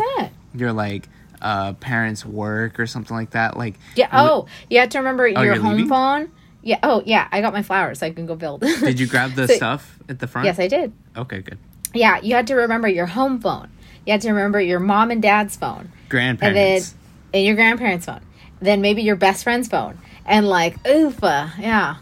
Your 0.55 0.73
like 0.73 1.09
uh 1.43 1.73
parents' 1.73 2.25
work 2.25 2.79
or 2.79 2.87
something 2.87 3.17
like 3.17 3.31
that. 3.31 3.57
Like 3.57 3.75
Yeah. 3.97 4.07
Oh, 4.13 4.47
you 4.71 4.79
had 4.79 4.93
to 4.93 4.99
remember 4.99 5.27
your 5.27 5.57
home 5.57 5.73
leaving? 5.73 5.89
phone. 5.89 6.29
Yeah. 6.65 6.79
Oh, 6.83 7.03
yeah. 7.07 7.29
I 7.31 7.41
got 7.41 7.53
my 7.53 7.63
flowers 7.63 7.99
so 8.01 8.07
I 8.07 8.11
can 8.11 8.27
go 8.27 8.35
build. 8.35 8.61
did 8.63 8.99
you 8.99 9.07
grab 9.15 9.35
the 9.35 9.47
So- 9.49 9.55
stuff 9.55 9.99
at 10.09 10.19
the 10.19 10.27
front? 10.27 10.47
Yes, 10.47 10.59
I 10.59 10.67
did. 10.69 10.93
Okay, 11.17 11.41
good. 11.43 11.59
Yeah, 11.95 12.19
you 12.21 12.35
had 12.35 12.47
to 12.49 12.55
remember 12.57 12.89
your 12.89 13.07
home 13.07 13.39
phone. 13.41 13.69
You 14.07 14.13
had 14.13 14.21
to 14.23 14.31
remember 14.33 14.61
your 14.61 14.81
mom 14.81 15.11
and 15.13 15.23
dad's 15.23 15.55
phone. 15.57 15.79
and 15.79 15.89
then 15.89 16.37
Grandparents. 16.39 16.95
and 17.33 17.45
your 17.45 17.55
grandparents' 17.55 18.07
phone, 18.07 18.21
then 18.61 18.81
maybe 18.81 19.03
your 19.03 19.17
best 19.17 19.45
friend's 19.45 19.69
phone, 19.69 19.99
and 20.27 20.49
like 20.49 20.83
oofa, 20.83 21.23
uh, 21.23 21.51
yeah. 21.59 21.97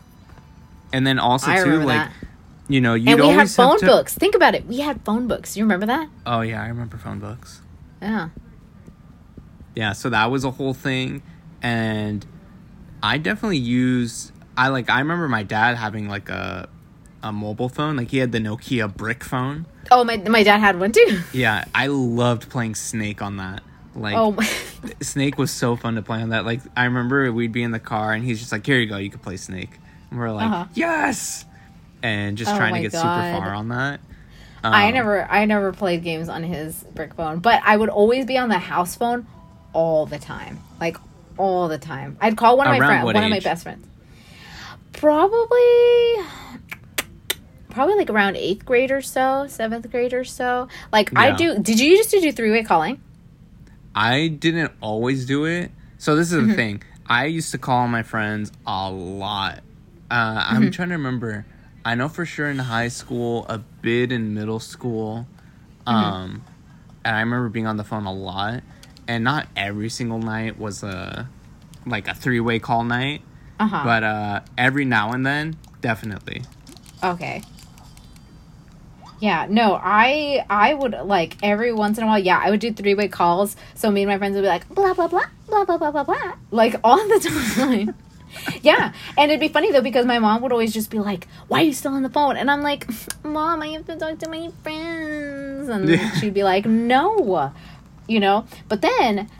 And 0.92 1.06
then 1.06 1.18
also 1.18 1.50
I 1.50 1.62
too, 1.62 1.78
like 1.80 1.86
that. 2.08 2.12
you 2.68 2.80
know, 2.80 2.94
you'd 2.94 3.08
And 3.10 3.20
we 3.20 3.28
had 3.28 3.50
phone 3.50 3.78
to- 3.80 3.86
books. 3.86 4.14
Think 4.14 4.34
about 4.34 4.54
it. 4.54 4.66
We 4.66 4.80
had 4.80 5.02
phone 5.04 5.28
books. 5.28 5.56
You 5.56 5.64
remember 5.64 5.86
that? 5.86 6.08
Oh 6.26 6.40
yeah, 6.40 6.62
I 6.62 6.68
remember 6.68 6.96
phone 6.96 7.18
books. 7.20 7.60
Yeah. 8.00 8.30
Yeah, 9.74 9.92
so 9.92 10.10
that 10.10 10.30
was 10.30 10.44
a 10.44 10.50
whole 10.50 10.74
thing, 10.74 11.22
and 11.62 12.24
I 13.02 13.18
definitely 13.18 13.58
use. 13.58 14.31
I 14.56 14.68
like. 14.68 14.90
I 14.90 14.98
remember 14.98 15.28
my 15.28 15.42
dad 15.42 15.76
having 15.76 16.08
like 16.08 16.28
a 16.28 16.68
a 17.22 17.32
mobile 17.32 17.68
phone. 17.68 17.96
Like 17.96 18.10
he 18.10 18.18
had 18.18 18.32
the 18.32 18.38
Nokia 18.38 18.94
brick 18.94 19.24
phone. 19.24 19.66
Oh, 19.90 20.04
my 20.04 20.16
my 20.16 20.42
dad 20.42 20.58
had 20.58 20.78
one 20.78 20.92
too. 20.92 21.20
Yeah, 21.32 21.64
I 21.74 21.86
loved 21.88 22.48
playing 22.50 22.74
Snake 22.74 23.22
on 23.22 23.36
that. 23.38 23.62
Like 23.94 24.16
Oh, 24.16 24.32
my, 24.32 24.44
Snake 25.02 25.36
was 25.38 25.50
so 25.50 25.76
fun 25.76 25.96
to 25.96 26.02
play 26.02 26.20
on 26.22 26.30
that. 26.30 26.44
Like 26.44 26.60
I 26.76 26.84
remember 26.84 27.30
we'd 27.32 27.52
be 27.52 27.62
in 27.62 27.70
the 27.72 27.78
car 27.80 28.12
and 28.12 28.24
he's 28.24 28.38
just 28.40 28.52
like, 28.52 28.64
"Here 28.66 28.78
you 28.78 28.86
go, 28.86 28.96
you 28.96 29.10
can 29.10 29.18
play 29.20 29.36
Snake." 29.36 29.70
And 30.10 30.18
we're 30.18 30.30
like, 30.30 30.46
Uh-huh. 30.50 30.64
"Yes!" 30.74 31.44
And 32.02 32.36
just 32.36 32.52
Oh 32.52 32.56
trying 32.56 32.74
to 32.74 32.80
get 32.80 32.92
God. 32.92 33.00
super 33.02 33.38
far 33.38 33.54
on 33.54 33.68
that. 33.68 34.00
I 34.64 34.86
Um, 34.88 34.94
never 34.94 35.24
I 35.30 35.44
never 35.44 35.72
played 35.72 36.02
games 36.04 36.28
on 36.28 36.42
his 36.42 36.84
brick 36.94 37.14
phone, 37.14 37.40
but 37.40 37.60
I 37.64 37.76
would 37.76 37.88
always 37.88 38.24
be 38.26 38.38
on 38.38 38.48
the 38.48 38.58
house 38.58 38.94
phone 38.96 39.26
all 39.72 40.06
the 40.06 40.18
time, 40.18 40.60
like 40.80 40.96
all 41.36 41.68
the 41.68 41.78
time. 41.78 42.16
I'd 42.20 42.36
call 42.36 42.56
one 42.56 42.66
of 42.66 42.72
my 42.72 42.78
friends, 42.78 43.04
one 43.04 43.16
of 43.24 43.30
my 43.30 43.40
best 43.40 43.62
friends. 43.64 43.86
Probably. 45.02 46.14
Probably 47.70 47.96
like 47.96 48.08
around 48.08 48.36
eighth 48.36 48.64
grade 48.64 48.92
or 48.92 49.02
so, 49.02 49.48
seventh 49.48 49.90
grade 49.90 50.14
or 50.14 50.22
so. 50.22 50.68
Like 50.92 51.10
I 51.18 51.32
do. 51.32 51.58
Did 51.58 51.80
you 51.80 51.90
used 51.90 52.10
to 52.10 52.20
do 52.20 52.30
three 52.30 52.52
way 52.52 52.62
calling? 52.62 53.02
I 53.96 54.28
didn't 54.28 54.70
always 54.80 55.26
do 55.26 55.44
it. 55.44 55.72
So 55.98 56.14
this 56.14 56.30
is 56.30 56.38
Mm-hmm. 56.38 56.48
the 56.50 56.54
thing. 56.54 56.82
I 57.04 57.24
used 57.24 57.50
to 57.50 57.58
call 57.58 57.88
my 57.88 58.04
friends 58.04 58.52
a 58.64 58.92
lot. 58.92 59.58
Uh, 60.08 60.44
I'm 60.48 60.62
Mm-hmm. 60.62 60.70
trying 60.70 60.88
to 60.90 60.94
remember. 60.94 61.46
I 61.84 61.96
know 61.96 62.08
for 62.08 62.24
sure 62.24 62.48
in 62.48 62.60
high 62.60 62.86
school, 62.86 63.44
a 63.48 63.58
bit 63.58 64.12
in 64.12 64.34
middle 64.34 64.60
school. 64.60 65.26
Mm-hmm. 65.84 65.90
Um, 65.96 66.44
and 67.04 67.16
I 67.16 67.20
remember 67.20 67.48
being 67.48 67.66
on 67.66 67.76
the 67.76 67.82
phone 67.84 68.06
a 68.06 68.12
lot. 68.12 68.62
And 69.08 69.24
not 69.24 69.48
every 69.56 69.88
single 69.90 70.20
night 70.20 70.60
was 70.60 70.84
a 70.84 71.28
like 71.86 72.06
a 72.06 72.14
three 72.14 72.38
way 72.38 72.60
call 72.60 72.84
night, 72.84 73.22
Uh 73.62 73.66
huh. 73.66 73.82
but 73.84 74.02
uh, 74.02 74.40
every 74.58 74.84
now 74.84 75.12
and 75.12 75.24
then, 75.24 75.56
definitely. 75.80 76.42
Okay. 77.02 77.42
Yeah, 79.20 79.46
no, 79.48 79.78
I 79.80 80.44
I 80.50 80.74
would 80.74 80.92
like 81.04 81.36
every 81.44 81.72
once 81.72 81.96
in 81.96 82.02
a 82.04 82.06
while. 82.08 82.18
Yeah, 82.18 82.40
I 82.42 82.50
would 82.50 82.58
do 82.58 82.72
three 82.72 82.94
way 82.94 83.06
calls. 83.06 83.54
So 83.76 83.90
me 83.90 84.02
and 84.02 84.10
my 84.10 84.18
friends 84.18 84.34
would 84.34 84.42
be 84.42 84.48
like 84.48 84.68
blah 84.68 84.94
blah 84.94 85.06
blah 85.06 85.26
blah 85.48 85.64
blah 85.64 85.76
blah 85.78 85.90
blah 85.92 86.02
blah, 86.04 86.32
like 86.50 86.74
all 86.84 86.96
the 86.96 87.20
time. 87.64 87.94
yeah, 88.62 88.92
and 89.16 89.30
it'd 89.30 89.38
be 89.40 89.46
funny 89.48 89.70
though 89.70 89.80
because 89.82 90.06
my 90.06 90.18
mom 90.18 90.42
would 90.42 90.50
always 90.50 90.72
just 90.74 90.90
be 90.90 90.98
like, 90.98 91.28
"Why 91.46 91.60
are 91.60 91.64
you 91.64 91.72
still 91.72 91.92
on 91.94 92.02
the 92.02 92.10
phone?" 92.10 92.36
And 92.36 92.50
I'm 92.50 92.62
like, 92.62 92.88
"Mom, 93.24 93.62
I 93.62 93.68
have 93.68 93.86
to 93.86 93.96
talk 93.96 94.18
to 94.20 94.28
my 94.28 94.50
friends," 94.64 95.68
and 95.68 95.88
Yeah. 95.88 96.10
she'd 96.18 96.34
be 96.34 96.42
like, 96.42 96.66
"No," 96.66 97.52
you 98.08 98.18
know. 98.18 98.44
But 98.68 98.82
then, 98.82 99.30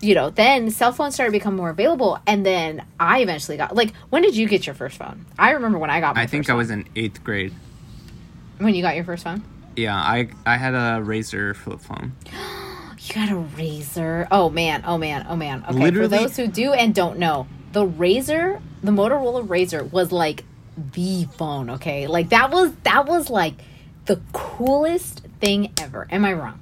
you 0.00 0.14
know, 0.14 0.30
then 0.30 0.70
cell 0.70 0.92
phones 0.92 1.14
started 1.14 1.32
to 1.32 1.38
become 1.38 1.56
more 1.56 1.70
available, 1.70 2.18
and 2.26 2.44
then 2.44 2.84
I 2.98 3.20
eventually 3.20 3.56
got 3.56 3.74
like, 3.74 3.92
when 4.10 4.22
did 4.22 4.36
you 4.36 4.48
get 4.48 4.66
your 4.66 4.74
first 4.74 4.96
phone? 4.96 5.26
I 5.38 5.50
remember 5.52 5.78
when 5.78 5.90
I 5.90 6.00
got. 6.00 6.16
My 6.16 6.22
I 6.22 6.26
think 6.26 6.48
I 6.50 6.54
was 6.54 6.70
in 6.70 6.86
eighth 6.96 7.22
grade. 7.22 7.52
when 8.58 8.74
you 8.74 8.82
got 8.82 8.94
your 8.96 9.04
first 9.04 9.24
phone. 9.24 9.42
Yeah, 9.76 9.96
I 9.96 10.30
I 10.46 10.56
had 10.56 10.74
a 10.74 11.02
Razr 11.04 11.54
flip 11.56 11.80
phone. 11.80 12.12
You 13.02 13.14
got 13.14 13.30
a 13.30 13.36
razor. 13.36 14.28
Oh 14.30 14.50
man, 14.50 14.84
oh 14.86 14.98
man, 14.98 15.24
oh 15.26 15.34
man. 15.34 15.64
Okay, 15.66 15.72
Literally- 15.78 16.18
for 16.18 16.22
those 16.22 16.36
who 16.36 16.46
do 16.46 16.74
and 16.74 16.94
don't 16.94 17.18
know, 17.18 17.46
the 17.72 17.86
razor, 17.86 18.60
the 18.82 18.92
Motorola 18.92 19.44
Razr 19.46 19.90
was 19.90 20.12
like 20.12 20.44
the 20.76 21.24
phone, 21.38 21.70
okay? 21.70 22.06
Like 22.06 22.28
that 22.28 22.50
was 22.50 22.72
that 22.82 23.06
was 23.06 23.30
like 23.30 23.54
the 24.04 24.20
coolest 24.34 25.22
thing 25.40 25.72
ever. 25.80 26.06
Am 26.10 26.26
I 26.26 26.34
wrong? 26.34 26.60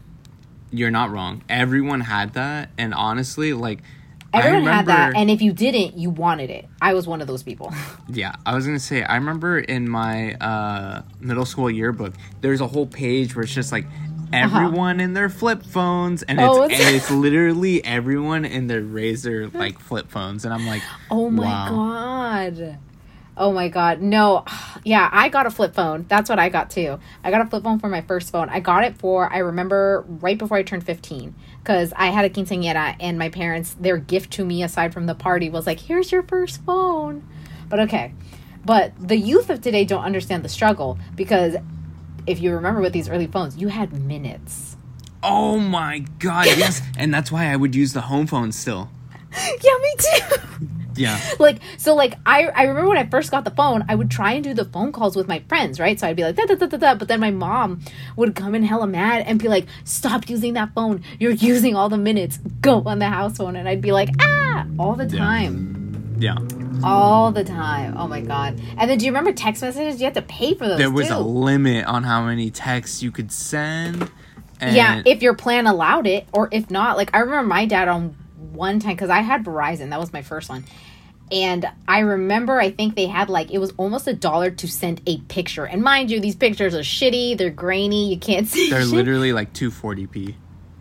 You're 0.70 0.90
not 0.90 1.11
wrong. 1.11 1.42
Everyone 1.48 2.00
had 2.00 2.35
that, 2.35 2.70
and 2.78 2.92
honestly, 2.94 3.52
like 3.52 3.81
I 4.35 4.40
Everyone 4.42 4.64
had 4.72 4.87
that, 4.87 5.16
and 5.16 5.31
if 5.31 5.40
you 5.40 5.52
didn't, 5.52 5.96
you 5.96 6.11
wanted 6.11 6.50
it. 6.50 6.66
I 6.83 6.92
was 6.92 7.07
one 7.09 7.20
of 7.22 7.26
those 7.26 7.42
people. 7.42 7.72
Yeah, 8.11 8.35
I 8.46 8.54
was 8.54 8.64
gonna 8.66 8.78
say. 8.81 9.02
I 9.02 9.16
remember 9.16 9.59
in 9.59 9.87
my 9.88 10.33
uh, 10.35 11.02
middle 11.20 11.44
school 11.44 11.70
yearbook, 11.70 12.14
there's 12.40 12.61
a 12.62 12.66
whole 12.66 12.87
page 12.87 13.37
where 13.37 13.42
it's 13.44 13.52
just 13.54 13.70
like 13.70 13.85
everyone 14.33 14.98
in 15.00 15.12
their 15.14 15.28
flip 15.28 15.62
phones, 15.62 16.22
and 16.22 16.40
it's, 16.40 16.48
Uh-huh. 16.48 16.59
Oh, 16.61 16.62
and 16.64 16.72
it's- 16.72 16.94
it's 16.94 17.11
literally 17.26 17.85
everyone 17.85 18.44
in 18.44 18.66
their 18.66 18.83
Razr 18.83 19.52
like 19.54 19.78
flip 19.78 20.09
phones, 20.11 20.44
and 20.44 20.54
I'm 20.54 20.66
like, 20.66 20.83
Oh 21.11 21.28
my 21.31 21.44
Wow. 21.44 21.68
god. 21.68 22.78
Oh 23.38 23.53
my 23.53 23.68
god. 23.68 24.03
No. 24.03 24.44
Yeah, 24.85 25.09
I 25.12 25.29
got 25.29 25.44
a 25.44 25.51
flip 25.51 25.74
phone. 25.74 26.07
That's 26.09 26.31
what 26.31 26.38
I 26.38 26.48
got 26.48 26.70
too. 26.70 26.98
I 27.22 27.31
got 27.31 27.42
a 27.42 27.46
flip 27.46 27.62
phone 27.62 27.79
for 27.79 27.88
my 27.90 28.01
first 28.01 28.31
phone. 28.31 28.48
I 28.48 28.61
got 28.61 28.85
it 28.85 28.96
for 28.96 29.31
I 29.31 29.38
remember 29.38 30.05
right 30.09 30.38
before 30.38 30.57
I 30.57 30.62
turned 30.62 30.85
15 30.85 31.35
cuz 31.64 31.92
I 31.94 32.07
had 32.07 32.24
a 32.24 32.31
quinceañera 32.31 32.96
and 32.98 33.18
my 33.18 33.29
parents 33.29 33.74
their 33.79 33.98
gift 33.98 34.31
to 34.35 34.46
me 34.46 34.62
aside 34.62 34.94
from 34.94 35.05
the 35.07 35.14
party 35.14 35.51
was 35.51 35.66
like, 35.66 35.81
"Here's 35.81 36.11
your 36.11 36.22
first 36.22 36.62
phone." 36.64 37.22
But 37.68 37.81
okay. 37.81 38.14
But 38.64 38.92
the 38.98 39.16
youth 39.16 39.51
of 39.51 39.61
today 39.61 39.85
don't 39.85 40.05
understand 40.05 40.42
the 40.42 40.48
struggle 40.48 40.98
because 41.14 41.57
if 42.27 42.40
you 42.40 42.53
remember 42.55 42.81
with 42.81 42.92
these 42.94 43.09
early 43.11 43.27
phones, 43.27 43.57
you 43.59 43.68
had 43.68 43.92
minutes. 43.92 44.77
oh 45.22 45.59
my 45.59 45.98
god, 46.20 46.46
yes, 46.46 46.81
and 46.96 47.12
that's 47.12 47.31
why 47.33 47.53
I 47.53 47.57
would 47.57 47.74
use 47.74 47.92
the 47.92 48.03
home 48.03 48.27
phone 48.27 48.53
still. 48.53 48.88
yeah, 49.62 49.77
me 49.83 49.94
too. 49.98 50.37
Yeah, 50.98 51.18
like 51.38 51.58
so 51.76 51.94
like 51.94 52.14
I, 52.26 52.46
I 52.48 52.62
remember 52.64 52.88
when 52.88 52.98
i 52.98 53.06
first 53.06 53.30
got 53.30 53.44
the 53.44 53.50
phone 53.52 53.84
i 53.88 53.94
would 53.94 54.11
try 54.11 54.32
and 54.32 54.42
do 54.44 54.52
the 54.54 54.64
phone 54.64 54.92
calls 54.92 55.16
with 55.16 55.28
my 55.28 55.40
friends 55.48 55.78
right 55.80 55.98
so 55.98 56.06
i'd 56.08 56.16
be 56.16 56.24
like 56.24 56.37
da, 56.37 56.44
da, 56.46 56.54
da, 56.54 56.66
da, 56.66 56.76
da, 56.76 56.94
but 56.94 57.08
then 57.08 57.20
my 57.20 57.30
mom 57.30 57.80
would 58.16 58.34
come 58.34 58.54
in 58.54 58.62
hella 58.64 58.87
mad 58.87 59.22
and 59.26 59.38
be 59.38 59.48
like 59.48 59.66
stop 59.84 60.28
using 60.28 60.54
that 60.54 60.74
phone 60.74 61.02
you're 61.18 61.30
using 61.52 61.74
all 61.76 61.88
the 61.88 61.98
minutes 61.98 62.38
go 62.61 62.82
on 62.87 62.98
the 62.98 63.08
house 63.08 63.37
phone 63.38 63.56
and 63.56 63.68
i'd 63.68 63.80
be 63.80 63.92
like 63.92 64.08
ah 64.20 64.66
all 64.78 64.94
the 64.94 65.06
Yeah. 65.06 65.18
time 65.18 66.16
yeah. 66.18 66.37
all 66.82 67.30
the 67.32 67.44
time 67.44 67.96
oh 67.96 68.08
my 68.08 68.20
god 68.20 68.61
and 68.76 68.90
then 68.90 68.98
do 68.98 69.04
you 69.06 69.12
remember 69.12 69.32
text 69.32 69.62
messages 69.62 70.00
you 70.00 70.04
had 70.04 70.14
to 70.14 70.22
pay 70.22 70.54
for 70.54 70.66
those 70.66 70.78
There 70.78 70.90
was 70.90 71.08
too. 71.08 71.14
a 71.14 71.20
limit 71.20 71.84
on 71.87 72.02
how 72.02 72.24
many 72.24 72.50
texts 72.50 73.02
you 73.02 73.11
could 73.12 73.30
send. 73.30 74.11
And 74.61 74.74
yeah 74.74 75.02
if 75.06 75.22
your 75.22 75.34
plan 75.34 75.68
allowed 75.68 76.08
it 76.08 76.26
or 76.32 76.48
if 76.50 76.68
not 76.72 76.96
like 76.96 77.11
i 77.14 77.20
remember 77.20 77.46
my 77.46 77.66
dad 77.66 77.87
on 77.87 78.16
one 78.50 78.80
time 78.80 78.94
because 78.94 79.11
i 79.11 79.20
had 79.20 79.44
verizon 79.44 79.90
that 79.90 80.00
was 80.00 80.12
my 80.12 80.22
first 80.22 80.48
one 80.48 80.64
and 81.32 81.66
i 81.86 81.98
remember 82.00 82.60
i 82.60 82.70
think 82.70 82.94
they 82.96 83.06
had 83.06 83.28
like 83.28 83.50
it 83.50 83.58
was 83.58 83.72
almost 83.76 84.06
a 84.06 84.12
dollar 84.14 84.50
to 84.50 84.66
send 84.68 85.00
a 85.06 85.18
picture 85.22 85.64
and 85.66 85.82
mind 85.82 86.10
you 86.10 86.20
these 86.20 86.36
pictures 86.36 86.74
are 86.74 86.80
shitty 86.80 87.36
they're 87.36 87.50
grainy 87.50 88.10
you 88.10 88.18
can't 88.18 88.46
see 88.52 88.70
they're 88.70 88.80
shit. 88.82 88.88
literally 88.90 89.32
like 89.32 89.52
240p. 89.52 90.34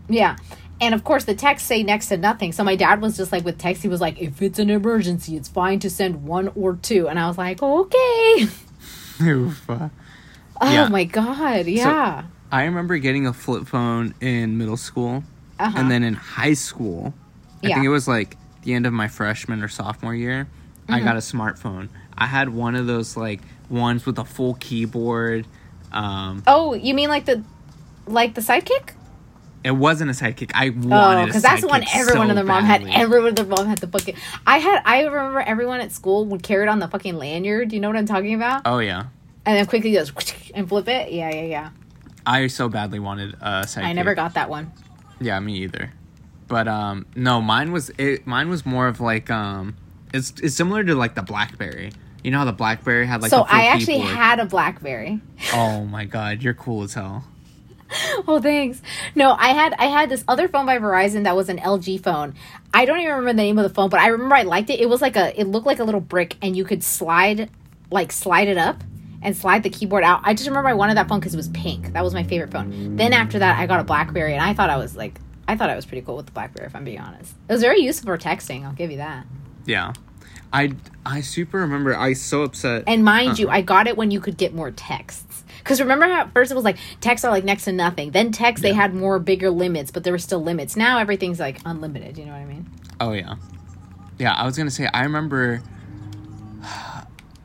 yeah 0.10 0.36
and 0.80 0.94
of 0.94 1.04
course 1.04 1.26
the 1.26 1.36
texts 1.36 1.68
say 1.68 1.84
next 1.84 2.08
to 2.08 2.18
nothing 2.18 2.52
so 2.52 2.64
my 2.64 2.76
dad 2.76 3.02
was 3.02 3.18
just 3.18 3.32
like 3.32 3.44
with 3.44 3.58
text 3.58 3.82
he 3.82 3.88
was 3.88 4.00
like 4.02 4.20
if 4.22 4.42
it's 4.42 4.60
an 4.60 4.70
emergency 4.70 5.36
it's 5.36 5.50
fine 5.50 5.80
to 5.80 5.90
send 5.90 6.24
one 6.26 6.48
or 6.56 6.76
two 6.76 7.08
and 7.10 7.20
i 7.20 7.28
was 7.28 7.38
like 7.38 7.62
okay 7.64 8.48
Oof. 9.22 9.70
uh, 9.70 9.90
oh 10.62 10.72
Yeah. 10.74 10.88
my 10.90 11.04
god 11.04 11.66
yeah 11.68 12.24
I 12.50 12.64
remember 12.64 12.98
getting 12.98 13.28
a 13.28 13.34
flip 13.34 13.68
phone 13.68 14.14
in 14.22 14.58
middle 14.58 14.78
school, 14.78 15.22
uh-huh. 15.60 15.78
and 15.78 15.92
then 15.92 16.02
in 16.04 16.14
high 16.14 16.54
school, 16.54 17.14
I 17.62 17.68
Yeah. 17.68 17.76
think 17.76 17.86
it 17.86 17.90
was 17.90 18.08
like 18.08 18.38
the 18.68 18.74
end 18.74 18.86
of 18.86 18.92
my 18.94 19.08
freshman 19.08 19.64
or 19.64 19.68
sophomore 19.70 20.14
year, 20.14 20.48
Mm-hmm. 20.84 20.94
I 20.94 21.00
got 21.02 21.16
a 21.18 21.20
smartphone. 21.20 21.90
I 22.18 22.28
had 22.28 22.48
one 22.48 22.76
of 22.76 22.88
those 22.88 23.18
like 23.18 23.42
ones 23.70 24.06
with 24.06 24.18
a 24.20 24.24
full 24.24 24.54
keyboard. 24.54 25.46
Um, 25.92 26.44
oh 26.48 26.74
you 26.76 26.94
mean 26.94 27.10
like 27.10 27.26
the 27.26 27.44
like 28.06 28.36
the 28.36 28.42
sidekick 28.42 28.92
it 29.66 29.72
wasn't 29.72 30.10
a 30.10 30.14
sidekick. 30.14 30.52
I 30.54 30.70
wanted 30.70 31.24
Oh, 31.24 31.26
because 31.26 31.42
that's 31.42 31.60
the 31.62 31.68
one 31.68 31.84
everyone 31.94 32.28
so 32.28 32.30
and 32.30 32.38
their 32.38 32.46
mom 32.46 32.64
had. 32.64 32.88
Everyone 32.88 33.30
and 33.30 33.38
their 33.38 33.46
mom 33.46 33.66
had 33.68 33.80
the 33.80 33.88
fucking. 33.88 34.16
I 34.46 34.60
had. 34.60 34.82
I 34.86 35.04
remember 35.04 35.42
everyone 35.42 35.82
at 35.82 35.92
school 35.92 36.24
would 36.26 36.42
carry 36.42 36.64
it 36.64 36.70
on 36.70 36.80
the 36.80 36.88
fucking 36.88 37.18
lanyard. 37.18 37.74
You 37.74 37.82
know 37.82 37.90
what 37.90 37.98
I'm 37.98 38.06
talking 38.06 38.34
about? 38.34 38.62
oh 38.64 38.80
yeah, 38.80 39.08
And 39.46 39.58
then 39.58 39.66
quickly 39.66 39.92
goes 39.92 40.14
and 40.54 40.70
flip 40.70 40.88
it. 40.88 41.12
Yeah, 41.12 41.32
yeah, 41.34 41.42
yeah. 41.42 41.70
I 42.26 42.48
so 42.48 42.70
badly 42.70 43.00
wanted 43.00 43.34
a 43.42 43.64
sidekick. 43.66 43.84
I 43.84 43.92
never 43.92 44.16
got 44.16 44.36
that 44.36 44.50
one. 44.50 44.72
Yeah, 45.20 45.38
me 45.42 45.58
either. 45.58 45.92
But 46.48 46.68
um, 46.68 47.06
no, 47.16 47.42
mine 47.42 47.72
was 47.72 47.92
it. 47.98 48.26
Mine 48.26 48.50
was 48.50 48.66
more 48.66 48.88
of 48.88 49.00
like 49.02 49.30
um, 49.30 49.76
it's 50.14 50.34
it's 50.42 50.56
similar 50.56 50.84
to 50.84 50.96
like 50.96 51.16
the 51.16 51.22
BlackBerry. 51.24 51.92
You 52.24 52.32
know 52.32 52.40
how 52.40 52.46
the 52.46 52.54
BlackBerry 52.54 53.06
had 53.06 53.22
like 53.22 53.32
so 53.32 53.42
I 53.48 53.68
actually 53.68 54.00
keyboard? 54.00 54.16
had 54.16 54.40
a 54.40 54.46
BlackBerry. 54.46 55.22
Oh 55.54 55.86
my 55.86 56.06
god, 56.06 56.42
you're 56.42 56.54
cool 56.54 56.84
as 56.84 56.94
hell. 56.94 57.26
Oh, 58.28 58.42
thanks. 58.42 58.82
No, 59.16 59.32
I 59.32 59.50
had 59.50 59.74
I 59.80 59.86
had 59.86 60.10
this 60.10 60.24
other 60.28 60.48
phone 60.50 60.66
by 60.66 60.78
Verizon 60.78 61.24
that 61.24 61.36
was 61.38 61.48
an 61.48 61.58
LG 61.58 62.04
phone. 62.04 62.34
I 62.74 62.86
don't 62.86 62.98
even 63.00 63.12
remember 63.12 63.30
the 63.32 63.38
name 63.38 63.58
of 63.58 63.64
the 63.64 63.74
phone, 63.74 63.90
but 63.90 64.00
I 64.02 64.08
remember 64.08 64.36
I 64.36 64.44
liked 64.44 64.70
it. 64.70 64.80
It 64.82 64.90
was 64.90 65.02
like 65.02 65.16
a. 65.16 65.40
It 65.40 65.46
looked 65.46 65.66
like 65.66 65.80
a 65.80 65.86
little 65.86 66.02
brick, 66.02 66.36
and 66.42 66.56
you 66.58 66.66
could 66.66 66.84
slide, 66.84 67.50
like 67.90 68.12
slide 68.12 68.48
it 68.48 68.58
up. 68.58 68.84
And 69.20 69.36
slide 69.36 69.64
the 69.64 69.72
keyboard 69.72 70.04
out. 70.04 70.22
I 70.24 70.36
just 70.36 70.48
remember 70.48 70.70
I 70.70 70.76
wanted 70.76 70.96
that 70.98 71.10
phone 71.10 71.20
because 71.20 71.34
it 71.34 71.38
was 71.38 71.48
pink. 71.50 71.94
That 71.94 72.04
was 72.04 72.14
my 72.14 72.24
favorite 72.24 72.52
phone. 72.52 72.98
Then 72.98 73.14
after 73.14 73.40
that, 73.40 73.58
I 73.58 73.66
got 73.66 73.80
a 73.80 73.84
BlackBerry, 73.84 74.34
and 74.34 74.44
I 74.44 74.54
thought 74.54 74.70
I 74.70 74.78
was 74.78 74.96
like, 74.96 75.20
I 75.48 75.56
thought 75.56 75.70
I 75.70 75.76
was 75.76 75.86
pretty 75.86 76.02
cool 76.06 76.18
with 76.18 76.26
the 76.26 76.32
BlackBerry. 76.34 76.68
If 76.68 76.76
I'm 76.76 76.84
being 76.84 77.00
honest, 77.00 77.34
it 77.48 77.54
was 77.54 77.62
very 77.62 77.80
useful 77.82 78.08
for 78.08 78.18
texting. 78.18 78.66
I'll 78.66 78.74
give 78.74 78.92
you 78.92 78.98
that. 78.98 79.26
Yeah, 79.66 79.94
I 80.52 80.74
I 81.06 81.22
super 81.22 81.60
remember. 81.60 81.96
I 81.96 82.10
was 82.10 82.22
so 82.22 82.44
upset. 82.44 82.84
And 82.88 83.04
mind 83.04 83.40
you, 83.40 83.50
I 83.50 83.62
got 83.62 83.88
it 83.88 83.96
when 83.98 84.12
you 84.12 84.20
could 84.20 84.38
get 84.38 84.54
more 84.54 84.72
texts. 84.72 85.44
Because 85.60 85.82
remember 85.82 86.06
how 86.06 86.22
at 86.22 86.34
first 86.34 86.52
it 86.52 86.56
was 86.56 86.64
like 86.64 86.78
texts 87.02 87.26
are 87.26 87.32
like 87.32 87.44
next 87.44 87.66
to 87.66 87.72
nothing. 87.74 88.12
Then 88.12 88.32
text 88.32 88.62
they 88.64 88.70
Yeah. 88.70 88.76
had 88.76 88.94
more 88.94 89.20
bigger 89.20 89.50
limits, 89.50 89.92
but 89.92 90.04
there 90.06 90.14
were 90.14 90.18
still 90.20 90.42
limits. 90.42 90.76
Now 90.78 90.98
everything's 91.00 91.40
like 91.40 91.60
unlimited. 91.66 92.18
You 92.18 92.26
know 92.26 92.32
what 92.32 92.42
I 92.42 92.46
mean? 92.46 92.70
oh 93.00 93.12
yeah, 93.12 93.36
yeah. 94.18 94.34
I 94.34 94.46
was 94.46 94.58
gonna 94.58 94.72
say 94.72 94.88
I 94.94 95.04
remember. 95.04 95.62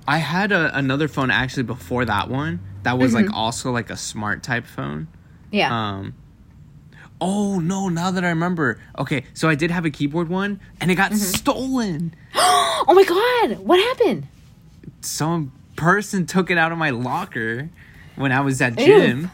I 0.06 0.18
had 0.18 0.50
a, 0.52 0.76
another 0.76 1.06
phone 1.08 1.30
actually 1.30 1.62
before 1.62 2.04
that 2.04 2.28
one 2.28 2.60
that 2.82 2.98
was 2.98 3.14
Mm-hmm. 3.14 3.26
like 3.28 3.34
also 3.36 3.70
like 3.70 3.90
a 3.90 3.96
smart 3.96 4.42
type 4.42 4.66
phone. 4.66 5.06
Yeah. 5.52 5.70
Um. 5.72 6.14
Oh 7.24 7.60
no! 7.60 7.88
Now 7.88 8.10
that 8.10 8.24
I 8.24 8.30
remember, 8.30 8.80
okay, 8.98 9.22
so 9.32 9.48
I 9.48 9.54
did 9.54 9.70
have 9.70 9.84
a 9.84 9.90
keyboard 9.90 10.28
one, 10.28 10.60
and 10.80 10.90
it 10.90 10.96
got 10.96 11.12
Mm-hmm. 11.12 11.18
stolen. 11.38 12.14
oh 12.34 12.92
my 12.92 13.04
god! 13.04 13.60
What 13.64 13.78
happened? 13.78 14.26
Some 15.02 15.52
person 15.76 16.26
took 16.26 16.50
it 16.50 16.58
out 16.58 16.72
of 16.72 16.78
my 16.78 16.90
locker 16.90 17.70
when 18.16 18.32
I 18.32 18.40
was 18.40 18.60
at 18.60 18.76
gym, 18.76 19.30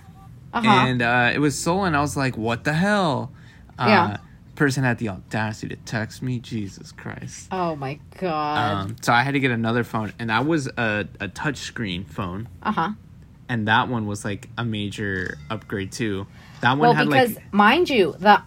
Uh 0.53 0.61
huh. 0.63 0.69
and 0.69 1.01
uh, 1.03 1.31
it 1.35 1.39
was 1.39 1.59
stolen. 1.59 1.95
I 1.95 2.01
was 2.01 2.15
like, 2.17 2.37
"What 2.37 2.65
the 2.65 2.75
hell?" 2.75 3.33
Uh, 3.79 3.85
Yeah. 3.89 4.17
Person 4.55 4.83
had 4.83 4.99
the 4.99 5.09
audacity 5.11 5.77
to 5.77 5.81
text 5.85 6.21
me. 6.21 6.41
Jesus 6.41 6.91
Christ. 6.91 7.47
Oh 7.53 7.77
my 7.77 8.01
god. 8.19 8.59
Um, 8.91 8.97
so 9.01 9.13
I 9.13 9.23
had 9.23 9.35
to 9.35 9.41
get 9.41 9.53
another 9.53 9.85
phone, 9.85 10.13
and 10.19 10.31
that 10.31 10.45
was 10.47 10.67
a 10.67 11.07
a 11.21 11.29
touchscreen 11.29 12.05
phone, 12.07 12.49
uh 12.63 12.73
huh. 12.73 12.91
and 13.49 13.69
that 13.69 13.89
one 13.89 14.07
was 14.07 14.25
like 14.25 14.49
a 14.59 14.65
major 14.65 15.39
upgrade 15.49 15.93
too. 15.93 16.27
That 16.61 16.71
one 16.73 16.81
Well, 16.81 16.93
had 16.95 17.07
because 17.07 17.37
like 17.37 17.53
mind 17.53 17.89
you, 17.91 18.15
the 18.19 18.43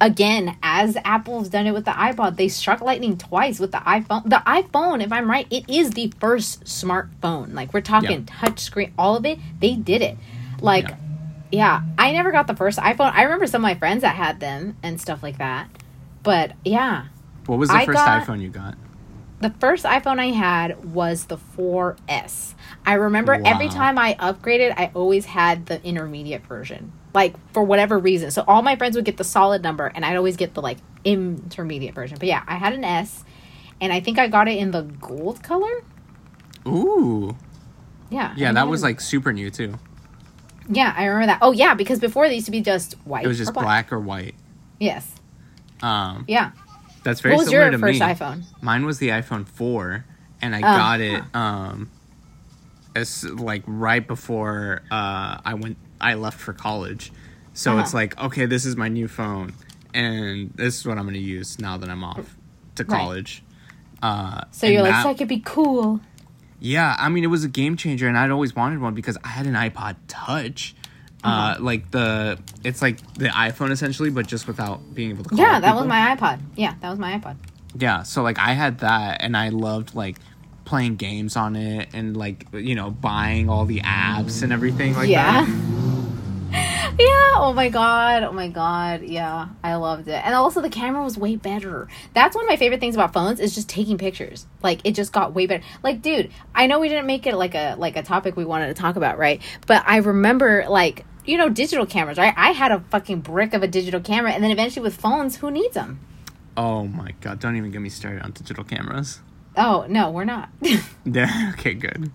again 0.00 0.56
as 0.62 0.96
Apple's 1.04 1.48
done 1.48 1.66
it 1.66 1.72
with 1.72 1.84
the 1.86 1.90
iPod, 1.90 2.36
they 2.36 2.48
struck 2.48 2.80
lightning 2.80 3.16
twice 3.16 3.58
with 3.58 3.72
the 3.72 3.78
iPhone. 3.78 4.24
The 4.24 4.42
iPhone, 4.46 5.02
if 5.02 5.10
I'm 5.12 5.28
right, 5.30 5.46
it 5.50 5.68
is 5.68 5.90
the 5.90 6.12
first 6.20 6.64
smartphone. 6.64 7.54
Like 7.54 7.72
we're 7.72 7.80
talking 7.80 8.24
touch 8.26 8.60
screen, 8.60 8.92
all 8.98 9.16
of 9.16 9.24
it. 9.26 9.38
They 9.60 9.74
did 9.74 10.02
it. 10.02 10.16
Like, 10.60 10.88
Yeah. 10.88 10.96
yeah. 11.52 11.80
I 11.98 12.12
never 12.12 12.30
got 12.32 12.46
the 12.46 12.56
first 12.56 12.78
iPhone. 12.78 13.12
I 13.14 13.22
remember 13.22 13.46
some 13.46 13.60
of 13.60 13.62
my 13.62 13.74
friends 13.74 14.02
that 14.02 14.14
had 14.16 14.38
them 14.40 14.76
and 14.82 15.00
stuff 15.00 15.22
like 15.22 15.38
that. 15.38 15.68
But 16.22 16.52
yeah, 16.64 17.06
what 17.46 17.58
was 17.58 17.68
the 17.70 17.76
I 17.76 17.86
first 17.86 17.96
got- 17.98 18.22
iPhone 18.26 18.40
you 18.42 18.48
got? 18.50 18.74
the 19.38 19.50
first 19.60 19.84
iPhone 19.84 20.18
I 20.18 20.28
had 20.30 20.82
was 20.94 21.26
the 21.26 21.36
4S. 21.36 22.54
I 22.86 22.94
remember 22.94 23.34
every 23.44 23.68
time 23.68 23.98
I 23.98 24.14
upgraded, 24.14 24.72
I 24.78 24.90
always 24.94 25.26
had 25.26 25.66
the 25.66 25.82
intermediate 25.84 26.46
version. 26.46 26.92
Like 27.16 27.34
for 27.54 27.62
whatever 27.62 27.98
reason. 27.98 28.30
So 28.30 28.44
all 28.46 28.60
my 28.60 28.76
friends 28.76 28.94
would 28.94 29.06
get 29.06 29.16
the 29.16 29.24
solid 29.24 29.62
number 29.62 29.86
and 29.86 30.04
I'd 30.04 30.16
always 30.16 30.36
get 30.36 30.52
the 30.52 30.60
like 30.60 30.76
intermediate 31.02 31.94
version. 31.94 32.18
But 32.20 32.28
yeah, 32.28 32.42
I 32.46 32.56
had 32.56 32.74
an 32.74 32.84
S 32.84 33.24
and 33.80 33.90
I 33.90 34.00
think 34.00 34.18
I 34.18 34.28
got 34.28 34.48
it 34.48 34.58
in 34.58 34.70
the 34.70 34.82
gold 34.82 35.42
color. 35.42 35.82
Ooh. 36.68 37.34
Yeah. 38.10 38.34
Yeah, 38.36 38.52
that 38.52 38.68
was 38.68 38.82
like 38.82 39.00
super 39.00 39.32
new 39.32 39.48
too. 39.48 39.78
Yeah, 40.68 40.92
I 40.94 41.06
remember 41.06 41.28
that. 41.28 41.38
Oh 41.40 41.52
yeah, 41.52 41.72
because 41.72 42.00
before 42.00 42.28
they 42.28 42.34
used 42.34 42.46
to 42.46 42.52
be 42.52 42.60
just 42.60 42.92
white. 43.06 43.24
It 43.24 43.28
was 43.28 43.40
or 43.40 43.44
just 43.44 43.54
black 43.54 43.94
or 43.94 43.98
white. 44.00 44.34
Yes. 44.78 45.10
Um, 45.80 46.26
Yeah. 46.28 46.50
that's 47.02 47.20
very 47.22 47.34
what 47.34 47.38
was 47.40 47.48
similar 47.48 47.64
your 47.70 47.72
to 47.72 47.78
first 47.78 47.98
me. 48.00 48.06
iPhone? 48.06 48.42
Mine 48.60 48.84
was 48.84 48.98
the 48.98 49.08
iPhone 49.08 49.48
4, 49.48 50.04
and 50.42 50.54
I 50.54 50.58
Oh, 50.58 50.62
got 50.62 51.00
it 51.00 51.22
um, 51.34 51.90
as 52.94 53.24
like 53.24 53.62
right 53.66 54.06
before 54.06 54.82
uh, 54.90 55.38
I 55.44 55.54
went. 55.54 55.78
I 56.00 56.14
left 56.14 56.38
for 56.38 56.52
college, 56.52 57.12
so 57.54 57.72
Uh-huh. 57.72 57.80
it's 57.80 57.94
like 57.94 58.18
okay, 58.22 58.46
this 58.46 58.64
is 58.66 58.76
my 58.76 58.88
new 58.88 59.08
phone, 59.08 59.52
and 59.94 60.50
this 60.54 60.78
is 60.78 60.86
what 60.86 60.98
I'm 60.98 61.04
going 61.04 61.14
to 61.14 61.20
use 61.20 61.58
now 61.58 61.76
that 61.76 61.88
I'm 61.88 62.04
off 62.04 62.36
to 62.76 62.84
Right. 62.84 62.98
college. 63.00 63.42
Uh, 64.02 64.42
So 64.50 64.66
you're 64.66 64.82
like, 64.82 64.92
that- 64.92 65.02
so 65.04 65.08
I 65.10 65.14
could 65.14 65.28
be 65.28 65.40
cool. 65.44 66.00
yeah, 66.60 66.94
I 66.98 67.08
mean, 67.08 67.24
it 67.24 67.28
was 67.28 67.44
a 67.44 67.48
game 67.48 67.76
changer, 67.76 68.06
and 68.08 68.16
I'd 68.18 68.30
always 68.30 68.54
wanted 68.54 68.80
one 68.80 68.94
because 68.94 69.16
I 69.24 69.28
had 69.28 69.46
an 69.46 69.54
iPod 69.54 69.96
Touch. 70.08 70.74
uh 71.24 71.28
Uh-huh. 71.28 71.56
like 71.64 71.90
the, 71.90 72.38
it's 72.62 72.82
like 72.82 72.98
the 73.14 73.28
iPhone 73.28 73.70
essentially, 73.72 74.10
but 74.10 74.26
just 74.26 74.46
without 74.46 74.94
being 74.94 75.10
able 75.10 75.24
to. 75.24 75.30
Call 75.30 75.38
Yeah, 75.38 75.58
that 75.60 75.74
was 75.74 75.86
my 75.86 76.14
iPod. 76.14 76.38
Yeah, 76.56 76.74
that 76.80 76.90
was 76.90 76.98
my 76.98 77.18
iPod. 77.18 77.36
Yeah, 77.78 78.02
so 78.04 78.22
like 78.22 78.38
I 78.38 78.52
had 78.52 78.78
that, 78.80 79.22
and 79.22 79.36
I 79.36 79.48
loved 79.48 79.94
like 79.94 80.18
playing 80.66 80.96
games 80.96 81.36
on 81.36 81.56
it, 81.56 81.88
and 81.94 82.16
like 82.16 82.46
you 82.52 82.74
know 82.74 82.90
buying 82.90 83.48
all 83.48 83.64
the 83.64 83.80
apps 83.80 84.42
and 84.42 84.52
everything 84.52 84.94
like 84.94 85.08
yeah. 85.08 85.46
that. 85.46 85.48
yeah. 87.00 87.32
Oh 87.36 87.52
my 87.54 87.68
god. 87.68 88.22
Oh 88.22 88.32
my 88.32 88.48
god. 88.48 89.02
Yeah, 89.02 89.48
I 89.62 89.74
loved 89.74 90.08
it. 90.08 90.24
And 90.24 90.34
also 90.34 90.60
the 90.60 90.70
camera 90.70 91.02
was 91.02 91.18
way 91.18 91.36
better. 91.36 91.88
That's 92.14 92.34
one 92.34 92.44
of 92.44 92.48
my 92.48 92.56
favorite 92.56 92.80
things 92.80 92.94
about 92.94 93.12
phones 93.12 93.40
is 93.40 93.54
just 93.54 93.68
taking 93.68 93.98
pictures. 93.98 94.46
Like 94.62 94.80
it 94.84 94.92
just 94.94 95.12
got 95.12 95.34
way 95.34 95.46
better. 95.46 95.62
Like, 95.82 96.00
dude, 96.00 96.30
I 96.54 96.66
know 96.66 96.78
we 96.80 96.88
didn't 96.88 97.06
make 97.06 97.26
it 97.26 97.36
like 97.36 97.54
a 97.54 97.74
like 97.78 97.96
a 97.96 98.02
topic 98.02 98.36
we 98.36 98.44
wanted 98.44 98.68
to 98.68 98.74
talk 98.74 98.96
about, 98.96 99.18
right? 99.18 99.42
But 99.66 99.82
I 99.86 99.98
remember 99.98 100.64
like 100.68 101.04
you 101.26 101.36
know 101.36 101.48
digital 101.48 101.86
cameras, 101.86 102.18
right? 102.18 102.32
I 102.36 102.52
had 102.52 102.72
a 102.72 102.80
fucking 102.90 103.20
brick 103.20 103.52
of 103.52 103.62
a 103.62 103.68
digital 103.68 104.00
camera, 104.00 104.32
and 104.32 104.42
then 104.42 104.50
eventually 104.50 104.82
with 104.82 104.96
phones, 104.96 105.36
who 105.36 105.50
needs 105.50 105.74
them? 105.74 106.00
Oh 106.56 106.86
my 106.86 107.12
god! 107.20 107.40
Don't 107.40 107.56
even 107.56 107.70
get 107.70 107.82
me 107.82 107.90
started 107.90 108.22
on 108.22 108.30
digital 108.32 108.64
cameras. 108.64 109.20
Oh 109.56 109.86
no, 109.88 110.10
we're 110.10 110.24
not. 110.24 110.48
Yeah. 111.04 111.52
okay. 111.54 111.74
Good. 111.74 112.10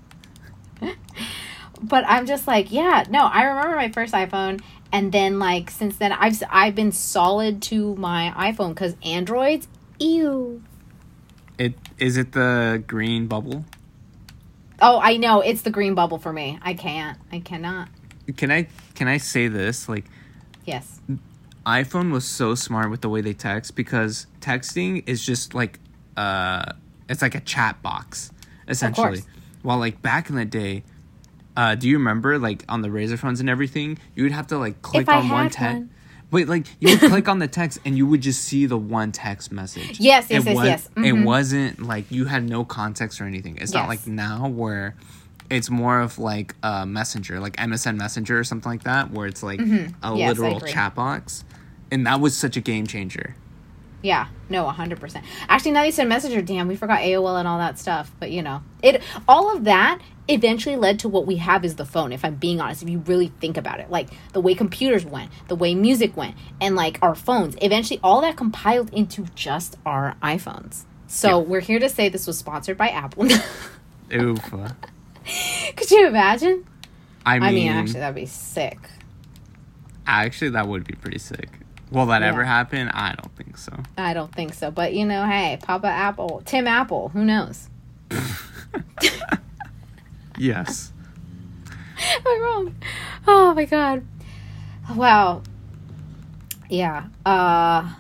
But 1.82 2.04
I'm 2.08 2.26
just 2.26 2.48
like, 2.48 2.72
yeah, 2.72 3.06
no, 3.10 3.26
I 3.26 3.44
remember 3.44 3.76
my 3.76 3.90
first 3.90 4.14
iPhone, 4.14 4.62
and 4.92 5.12
then 5.12 5.40
like 5.40 5.70
since 5.72 5.98
then, 5.98 6.12
I've 6.12 6.42
I've 6.50 6.76
been 6.76 6.92
solid 6.92 7.62
to 7.64 7.96
my 7.96 8.34
iPhone 8.36 8.70
because 8.70 8.96
Androids, 9.04 9.68
ew. 10.00 10.62
It 11.58 11.76
is 11.98 12.18
it 12.18 12.32
the 12.32 12.84
green 12.86 13.28
bubble? 13.28 13.66
Oh, 14.82 15.00
I 15.00 15.18
know 15.18 15.42
it's 15.42 15.62
the 15.62 15.70
green 15.70 15.94
bubble 15.94 16.18
for 16.18 16.34
me. 16.34 16.60
I 16.62 16.74
can't. 16.74 17.18
I 17.32 17.40
cannot. 17.40 17.90
Can 18.38 18.52
I 18.52 18.68
can 18.96 19.08
I 19.08 19.18
say 19.18 19.48
this 19.48 19.88
like? 19.88 20.06
Yes. 20.66 21.00
iPhone 21.66 22.12
was 22.12 22.26
so 22.26 22.56
smart 22.56 22.92
with 22.92 23.02
the 23.02 23.10
way 23.10 23.22
they 23.22 23.34
text 23.34 23.76
because 23.76 24.28
texting 24.42 25.04
is 25.08 25.26
just 25.26 25.54
like 25.56 25.80
uh 26.18 26.74
it's 27.10 27.22
like 27.22 27.36
a 27.36 27.40
chat 27.40 27.82
box 27.82 28.32
essentially. 28.68 29.22
While 29.62 29.78
like 29.78 30.02
back 30.02 30.30
in 30.30 30.36
the 30.36 30.46
day, 30.46 30.84
uh 31.58 31.76
do 31.76 31.88
you 31.90 31.98
remember 31.98 32.38
like 32.40 32.64
on 32.70 32.82
the 32.82 32.90
razor 32.92 33.18
phones 33.18 33.40
and 33.40 33.50
everything, 33.50 33.98
you 34.16 34.24
would 34.24 34.32
have 34.32 34.48
to 34.48 34.58
like 34.58 34.82
click 34.82 35.10
I 35.10 35.18
on 35.18 35.30
one 35.30 35.50
text. 35.50 35.84
Wait, 36.32 36.48
like 36.48 36.66
you 36.80 36.90
would 36.92 37.00
click 37.12 37.28
on 37.28 37.40
the 37.40 37.48
text 37.48 37.80
and 37.84 37.98
you 37.98 38.08
would 38.08 38.22
just 38.22 38.42
see 38.44 38.66
the 38.66 38.78
one 38.78 39.12
text 39.12 39.52
message. 39.52 40.00
Yes, 40.00 40.28
yes, 40.30 40.32
it 40.32 40.46
yes, 40.46 40.56
was, 40.56 40.66
yes. 40.66 40.90
It 40.96 41.14
Mhm. 41.14 41.26
wasn't 41.26 41.82
like 41.84 42.10
you 42.10 42.26
had 42.26 42.48
no 42.48 42.64
context 42.64 43.20
or 43.20 43.26
anything. 43.26 43.58
It's 43.58 43.74
not 43.74 43.90
like 43.90 44.08
now 44.08 44.48
where 44.48 44.96
it's 45.50 45.70
more 45.70 46.00
of 46.00 46.18
like 46.18 46.56
a 46.64 46.86
messenger, 46.86 47.42
like 47.42 47.58
MSN 47.58 47.98
Messenger 47.98 48.40
or 48.40 48.46
something 48.46 48.72
like 48.72 48.84
that, 48.84 49.12
where 49.12 49.28
it's 49.28 49.44
like 49.44 49.60
a 49.60 49.64
Mm-hmm. 49.64 50.16
Yes, 50.18 50.30
literal 50.38 50.62
chat 50.62 50.96
box. 50.96 51.44
And 51.92 52.08
that 52.08 52.22
was 52.22 52.38
such 52.38 52.56
a 52.56 52.62
game 52.62 52.88
changer. 52.88 53.36
Yeah. 54.02 54.28
No, 54.50 54.68
hundred 54.68 55.00
percent. 55.00 55.26
Actually, 55.48 55.72
now 55.72 55.84
they 55.84 55.92
said 55.92 56.08
Messenger. 56.08 56.42
Damn, 56.42 56.68
we 56.68 56.76
forgot 56.76 57.00
AOL 57.00 57.38
and 57.40 57.48
all 57.48 57.58
that 57.60 57.78
stuff. 57.80 58.12
But 58.20 58.32
you 58.32 58.42
know, 58.42 58.64
it 58.82 59.02
all 59.28 59.56
of 59.56 59.64
that 59.66 60.00
eventually 60.28 60.76
led 60.76 61.00
to 61.00 61.10
what 61.10 61.26
we 61.28 61.36
have 61.38 61.64
is 61.66 61.76
the 61.76 61.86
phone. 61.86 62.12
If 62.12 62.24
I'm 62.26 62.36
being 62.36 62.60
honest, 62.60 62.82
if 62.84 62.90
you 62.90 63.00
really 63.00 63.28
think 63.40 63.58
about 63.58 63.80
it, 63.80 63.90
like 63.90 64.10
the 64.34 64.42
way 64.42 64.56
computers 64.56 65.06
went, 65.06 65.32
the 65.48 65.56
way 65.56 65.76
music 65.76 66.18
went, 66.18 66.36
and 66.60 66.76
like 66.76 66.98
our 67.02 67.16
phones, 67.16 67.56
eventually 67.62 68.00
all 68.04 68.22
that 68.22 68.36
compiled 68.38 68.92
into 68.94 69.26
just 69.36 69.78
our 69.86 70.16
iPhones. 70.24 70.84
So 71.08 71.28
Yeah. 71.42 71.48
we're 71.48 71.60
here 71.62 71.80
to 71.80 71.90
say 71.90 72.10
this 72.10 72.26
was 72.28 72.38
sponsored 72.38 72.78
by 72.78 72.90
Apple. 72.90 73.26
Oof. 74.14 74.52
Could 75.76 75.92
you 75.92 76.08
imagine? 76.08 76.66
I 77.26 77.38
mean, 77.40 77.48
I 77.48 77.52
mean, 77.52 77.68
actually, 77.72 78.00
that'd 78.00 78.16
be 78.16 78.26
sick. 78.26 78.80
actually, 80.08 80.50
that 80.52 80.68
would 80.68 80.86
be 80.86 80.96
pretty 80.96 81.20
sick. 81.20 81.50
Will 81.92 82.06
that 82.08 82.24
ever 82.24 82.44
happen? 82.44 82.88
I 82.90 83.16
don't 83.16 83.36
think 83.36 83.58
so. 83.58 83.74
I 83.98 84.14
don't 84.14 84.34
think 84.34 84.54
so, 84.54 84.72
but 84.72 84.94
you 84.94 85.06
know, 85.06 85.26
hey, 85.26 85.60
Papa 85.62 85.88
Apple, 85.88 86.42
Tim 86.46 86.66
Apple, 86.68 87.10
who 87.10 87.26
knows? 87.26 87.70
Yes. 90.42 90.92
Am 92.16 92.22
I 92.26 92.40
wrong? 92.42 92.76
Oh 93.28 93.54
my 93.54 93.66
god. 93.66 94.04
Wow. 94.96 95.44
Yeah. 96.68 97.10
Uh 97.24 97.94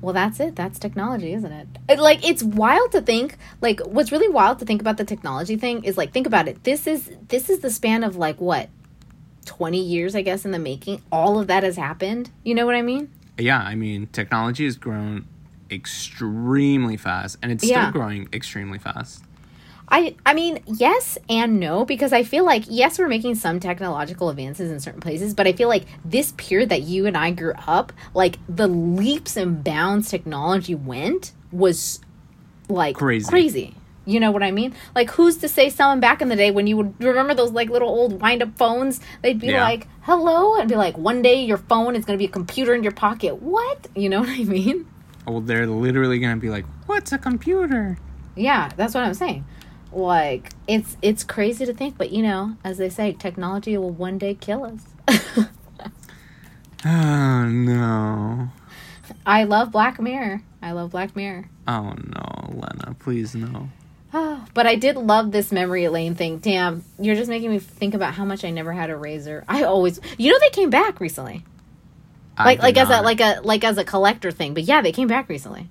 well 0.00 0.14
that's 0.14 0.38
it. 0.38 0.54
That's 0.54 0.78
technology, 0.78 1.32
isn't 1.32 1.50
it? 1.50 1.66
it? 1.88 1.98
Like 1.98 2.24
it's 2.24 2.44
wild 2.44 2.92
to 2.92 3.00
think 3.00 3.36
like 3.60 3.80
what's 3.80 4.12
really 4.12 4.28
wild 4.28 4.60
to 4.60 4.64
think 4.64 4.80
about 4.80 4.96
the 4.96 5.04
technology 5.04 5.56
thing 5.56 5.82
is 5.82 5.96
like 5.98 6.12
think 6.12 6.28
about 6.28 6.46
it. 6.46 6.62
This 6.62 6.86
is 6.86 7.10
this 7.26 7.50
is 7.50 7.58
the 7.60 7.70
span 7.70 8.04
of 8.04 8.14
like 8.14 8.40
what 8.40 8.68
20 9.46 9.76
years 9.80 10.14
I 10.14 10.22
guess 10.22 10.44
in 10.44 10.52
the 10.52 10.60
making. 10.60 11.02
All 11.10 11.40
of 11.40 11.48
that 11.48 11.64
has 11.64 11.76
happened. 11.76 12.30
You 12.44 12.54
know 12.54 12.64
what 12.64 12.76
I 12.76 12.82
mean? 12.82 13.10
Yeah, 13.42 13.58
I 13.58 13.74
mean, 13.74 14.06
technology 14.12 14.64
has 14.64 14.76
grown 14.76 15.26
extremely 15.68 16.96
fast, 16.96 17.38
and 17.42 17.50
it's 17.50 17.64
Yeah. 17.64 17.88
still 17.88 17.92
growing 17.92 18.28
extremely 18.32 18.78
fast. 18.78 19.24
I 19.88 20.14
I 20.24 20.32
mean, 20.32 20.60
yes 20.64 21.18
and 21.28 21.58
no 21.58 21.84
because 21.84 22.12
I 22.12 22.22
feel 22.22 22.44
like 22.44 22.64
yes, 22.68 22.98
we're 22.98 23.08
making 23.08 23.34
some 23.34 23.58
technological 23.58 24.30
advances 24.30 24.70
in 24.70 24.78
certain 24.80 25.00
places, 25.00 25.34
but 25.34 25.46
I 25.48 25.52
feel 25.52 25.68
like 25.68 25.84
this 26.04 26.32
period 26.36 26.68
that 26.68 26.82
you 26.82 27.04
and 27.06 27.16
I 27.16 27.32
grew 27.32 27.52
up, 27.66 27.92
like 28.14 28.38
the 28.48 28.68
leaps 28.68 29.36
and 29.36 29.62
bounds 29.64 30.08
technology 30.08 30.74
went 30.74 31.32
was 31.50 32.00
like 32.68 32.96
Crazy. 32.96 33.28
Crazy. 33.28 33.74
You 34.04 34.18
know 34.20 34.30
what 34.32 34.42
I 34.42 34.50
mean? 34.50 34.74
Like 34.94 35.10
who's 35.10 35.36
to 35.38 35.48
say 35.48 35.68
someone 35.70 36.00
back 36.00 36.20
in 36.22 36.28
the 36.28 36.36
day 36.36 36.50
when 36.50 36.66
you 36.66 36.76
would 36.76 36.94
remember 37.02 37.34
those 37.34 37.52
like 37.52 37.70
little 37.70 37.88
old 37.88 38.20
wind 38.20 38.42
up 38.42 38.56
phones? 38.56 39.00
They'd 39.22 39.38
be 39.40 39.48
Yeah. 39.48 39.62
like, 39.62 39.86
"Hello," 40.02 40.56
and 40.56 40.68
be 40.68 40.74
like, 40.76 40.98
"One 40.98 41.22
day 41.22 41.44
your 41.44 41.58
phone 41.58 41.94
is 41.94 42.04
going 42.04 42.18
to 42.18 42.22
be 42.22 42.26
a 42.26 42.32
computer 42.32 42.74
in 42.74 42.82
your 42.82 42.92
pocket." 42.92 43.40
What? 43.42 43.86
You 43.94 44.08
know 44.08 44.20
what 44.26 44.30
I 44.30 44.42
mean? 44.44 44.86
Well, 45.26 45.40
they're 45.40 45.66
literally 45.68 46.18
gonna 46.18 46.36
be 46.38 46.50
like, 46.50 46.64
"What's 46.86 47.12
a 47.12 47.18
computer?" 47.18 47.96
Yeah, 48.34 48.70
that's 48.76 48.92
what 48.94 49.04
I'm 49.04 49.14
saying. 49.14 49.44
Like 49.92 50.50
it's 50.66 50.96
it's 51.02 51.22
crazy 51.22 51.64
to 51.66 51.72
think, 51.74 51.96
but 51.96 52.10
you 52.10 52.22
know, 52.22 52.56
as 52.64 52.78
they 52.78 52.88
say, 52.88 53.12
technology 53.12 53.76
will 53.76 53.90
one 53.90 54.18
day 54.18 54.34
kill 54.34 54.64
us. 54.64 55.48
Oh 56.84 57.44
no! 57.48 58.48
I 59.24 59.44
love 59.44 59.70
Black 59.70 60.00
Mirror. 60.00 60.42
I 60.60 60.72
love 60.72 60.90
Black 60.90 61.14
Mirror. 61.14 61.48
Oh 61.68 61.94
no, 61.96 62.48
Lena, 62.48 62.96
please 62.98 63.34
no. 63.36 63.68
but 64.54 64.66
I 64.66 64.74
did 64.76 64.96
love 64.96 65.32
this 65.32 65.50
memory 65.52 65.88
lane 65.88 66.14
thing. 66.14 66.38
Damn, 66.38 66.84
you're 66.98 67.14
just 67.16 67.28
making 67.30 67.50
me 67.50 67.58
think 67.58 67.94
about 67.94 68.14
how 68.14 68.24
much 68.24 68.44
I 68.44 68.50
never 68.50 68.72
had 68.72 68.90
a 68.90 68.96
razor. 68.96 69.44
I 69.48 69.62
always, 69.64 70.00
you 70.18 70.30
know, 70.32 70.38
they 70.40 70.50
came 70.50 70.70
back 70.70 71.00
recently, 71.00 71.44
I 72.36 72.44
like 72.44 72.62
like 72.62 72.76
as 72.76 72.88
a 72.90 73.02
like 73.02 73.20
a 73.20 73.40
like 73.42 73.64
as 73.64 73.78
a 73.78 73.84
collector 73.84 74.30
thing. 74.30 74.54
But 74.54 74.64
yeah, 74.64 74.82
they 74.82 74.92
came 74.92 75.08
back 75.08 75.28
recently. 75.28 75.68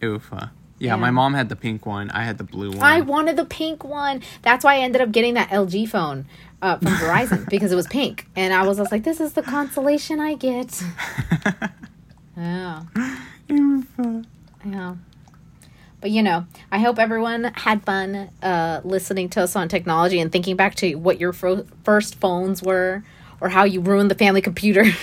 Oofa. 0.00 0.50
Yeah, 0.78 0.90
Yeah. 0.90 0.96
my 0.96 1.10
mom 1.10 1.34
had 1.34 1.48
the 1.48 1.56
pink 1.56 1.86
one. 1.86 2.10
I 2.10 2.24
had 2.24 2.36
the 2.38 2.44
blue 2.44 2.70
one. 2.70 2.82
I 2.82 3.00
wanted 3.00 3.36
the 3.36 3.44
pink 3.44 3.84
one. 3.84 4.22
That's 4.42 4.64
why 4.64 4.74
I 4.74 4.78
ended 4.80 5.00
up 5.02 5.12
getting 5.12 5.34
that 5.34 5.48
LG 5.50 5.88
phone 5.88 6.26
uh, 6.60 6.76
from 6.78 6.88
Verizon 6.94 7.48
because 7.48 7.70
it 7.72 7.76
was 7.76 7.86
pink, 7.86 8.26
and 8.34 8.52
I 8.52 8.66
was 8.66 8.78
just 8.78 8.90
like, 8.92 9.04
"This 9.04 9.20
is 9.20 9.32
the 9.34 9.42
consolation 9.42 10.20
I 10.20 10.34
get." 10.34 10.82
Yeah, 12.36 12.82
Oofa. 13.48 14.24
yeah. 14.66 14.94
But 16.04 16.10
you 16.10 16.22
know, 16.22 16.44
I 16.70 16.80
hope 16.80 16.98
everyone 16.98 17.44
had 17.54 17.82
fun 17.82 18.28
uh, 18.42 18.82
listening 18.84 19.30
to 19.30 19.40
us 19.40 19.56
on 19.56 19.70
technology 19.70 20.20
and 20.20 20.30
thinking 20.30 20.54
back 20.54 20.74
to 20.74 20.96
what 20.96 21.18
your 21.18 21.32
fro- 21.32 21.64
first 21.82 22.16
phones 22.16 22.62
were, 22.62 23.02
or 23.40 23.48
how 23.48 23.64
you 23.64 23.80
ruined 23.80 24.10
the 24.10 24.14
family 24.14 24.42
computer. 24.42 24.84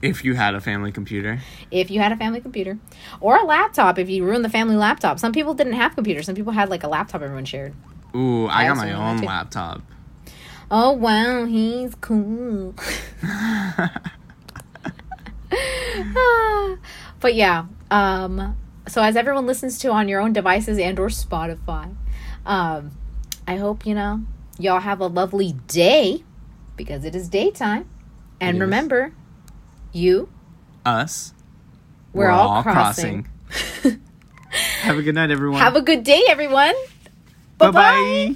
If 0.00 0.24
you 0.24 0.34
had 0.36 0.54
a 0.54 0.60
family 0.60 0.92
computer. 0.92 1.40
if 1.72 1.90
you 1.90 1.98
had 1.98 2.12
a 2.12 2.16
family 2.16 2.40
computer 2.40 2.78
or 3.20 3.36
a 3.36 3.42
laptop 3.44 3.98
if 3.98 4.08
you 4.08 4.22
ruined 4.24 4.44
the 4.44 4.48
family 4.48 4.76
laptop 4.76 5.18
some 5.18 5.32
people 5.32 5.54
didn't 5.54 5.72
have 5.72 5.96
computers 5.96 6.24
some 6.26 6.36
people 6.36 6.52
had 6.52 6.68
like 6.68 6.84
a 6.84 6.88
laptop 6.88 7.20
everyone 7.20 7.44
shared 7.44 7.74
Ooh, 8.14 8.46
I, 8.46 8.62
I 8.62 8.68
got 8.68 8.76
my 8.76 8.92
own 8.92 9.22
laptop. 9.22 9.82
oh 10.70 10.92
wow 10.92 11.46
he's 11.46 11.96
cool 11.96 12.76
but 17.18 17.34
yeah 17.34 17.64
um 17.90 18.56
so 18.88 19.02
as 19.02 19.16
everyone 19.16 19.46
listens 19.46 19.78
to 19.78 19.90
on 19.90 20.08
your 20.08 20.20
own 20.20 20.32
devices 20.32 20.78
and 20.78 20.98
or 20.98 21.08
spotify 21.08 21.94
um 22.46 22.90
i 23.46 23.56
hope 23.56 23.86
you 23.86 23.94
know 23.94 24.20
y'all 24.58 24.80
have 24.80 25.00
a 25.00 25.06
lovely 25.06 25.52
day 25.66 26.24
because 26.76 27.04
it 27.04 27.14
is 27.14 27.28
daytime 27.28 27.88
and 28.40 28.56
is. 28.56 28.60
remember 28.60 29.12
you 29.92 30.28
Us. 30.84 31.32
we're, 32.12 32.30
all, 32.30 32.62
crossing, 32.62 33.28
Have 34.80 34.96
a 34.96 35.02
good 35.02 35.14
night, 35.14 35.30
everyone. 35.30 35.60
have 35.60 35.76
a 35.76 35.82
good 35.82 36.02
day 36.04 36.22
everyone 36.28 36.74
Bye 37.58 37.70
bye. 37.70 38.34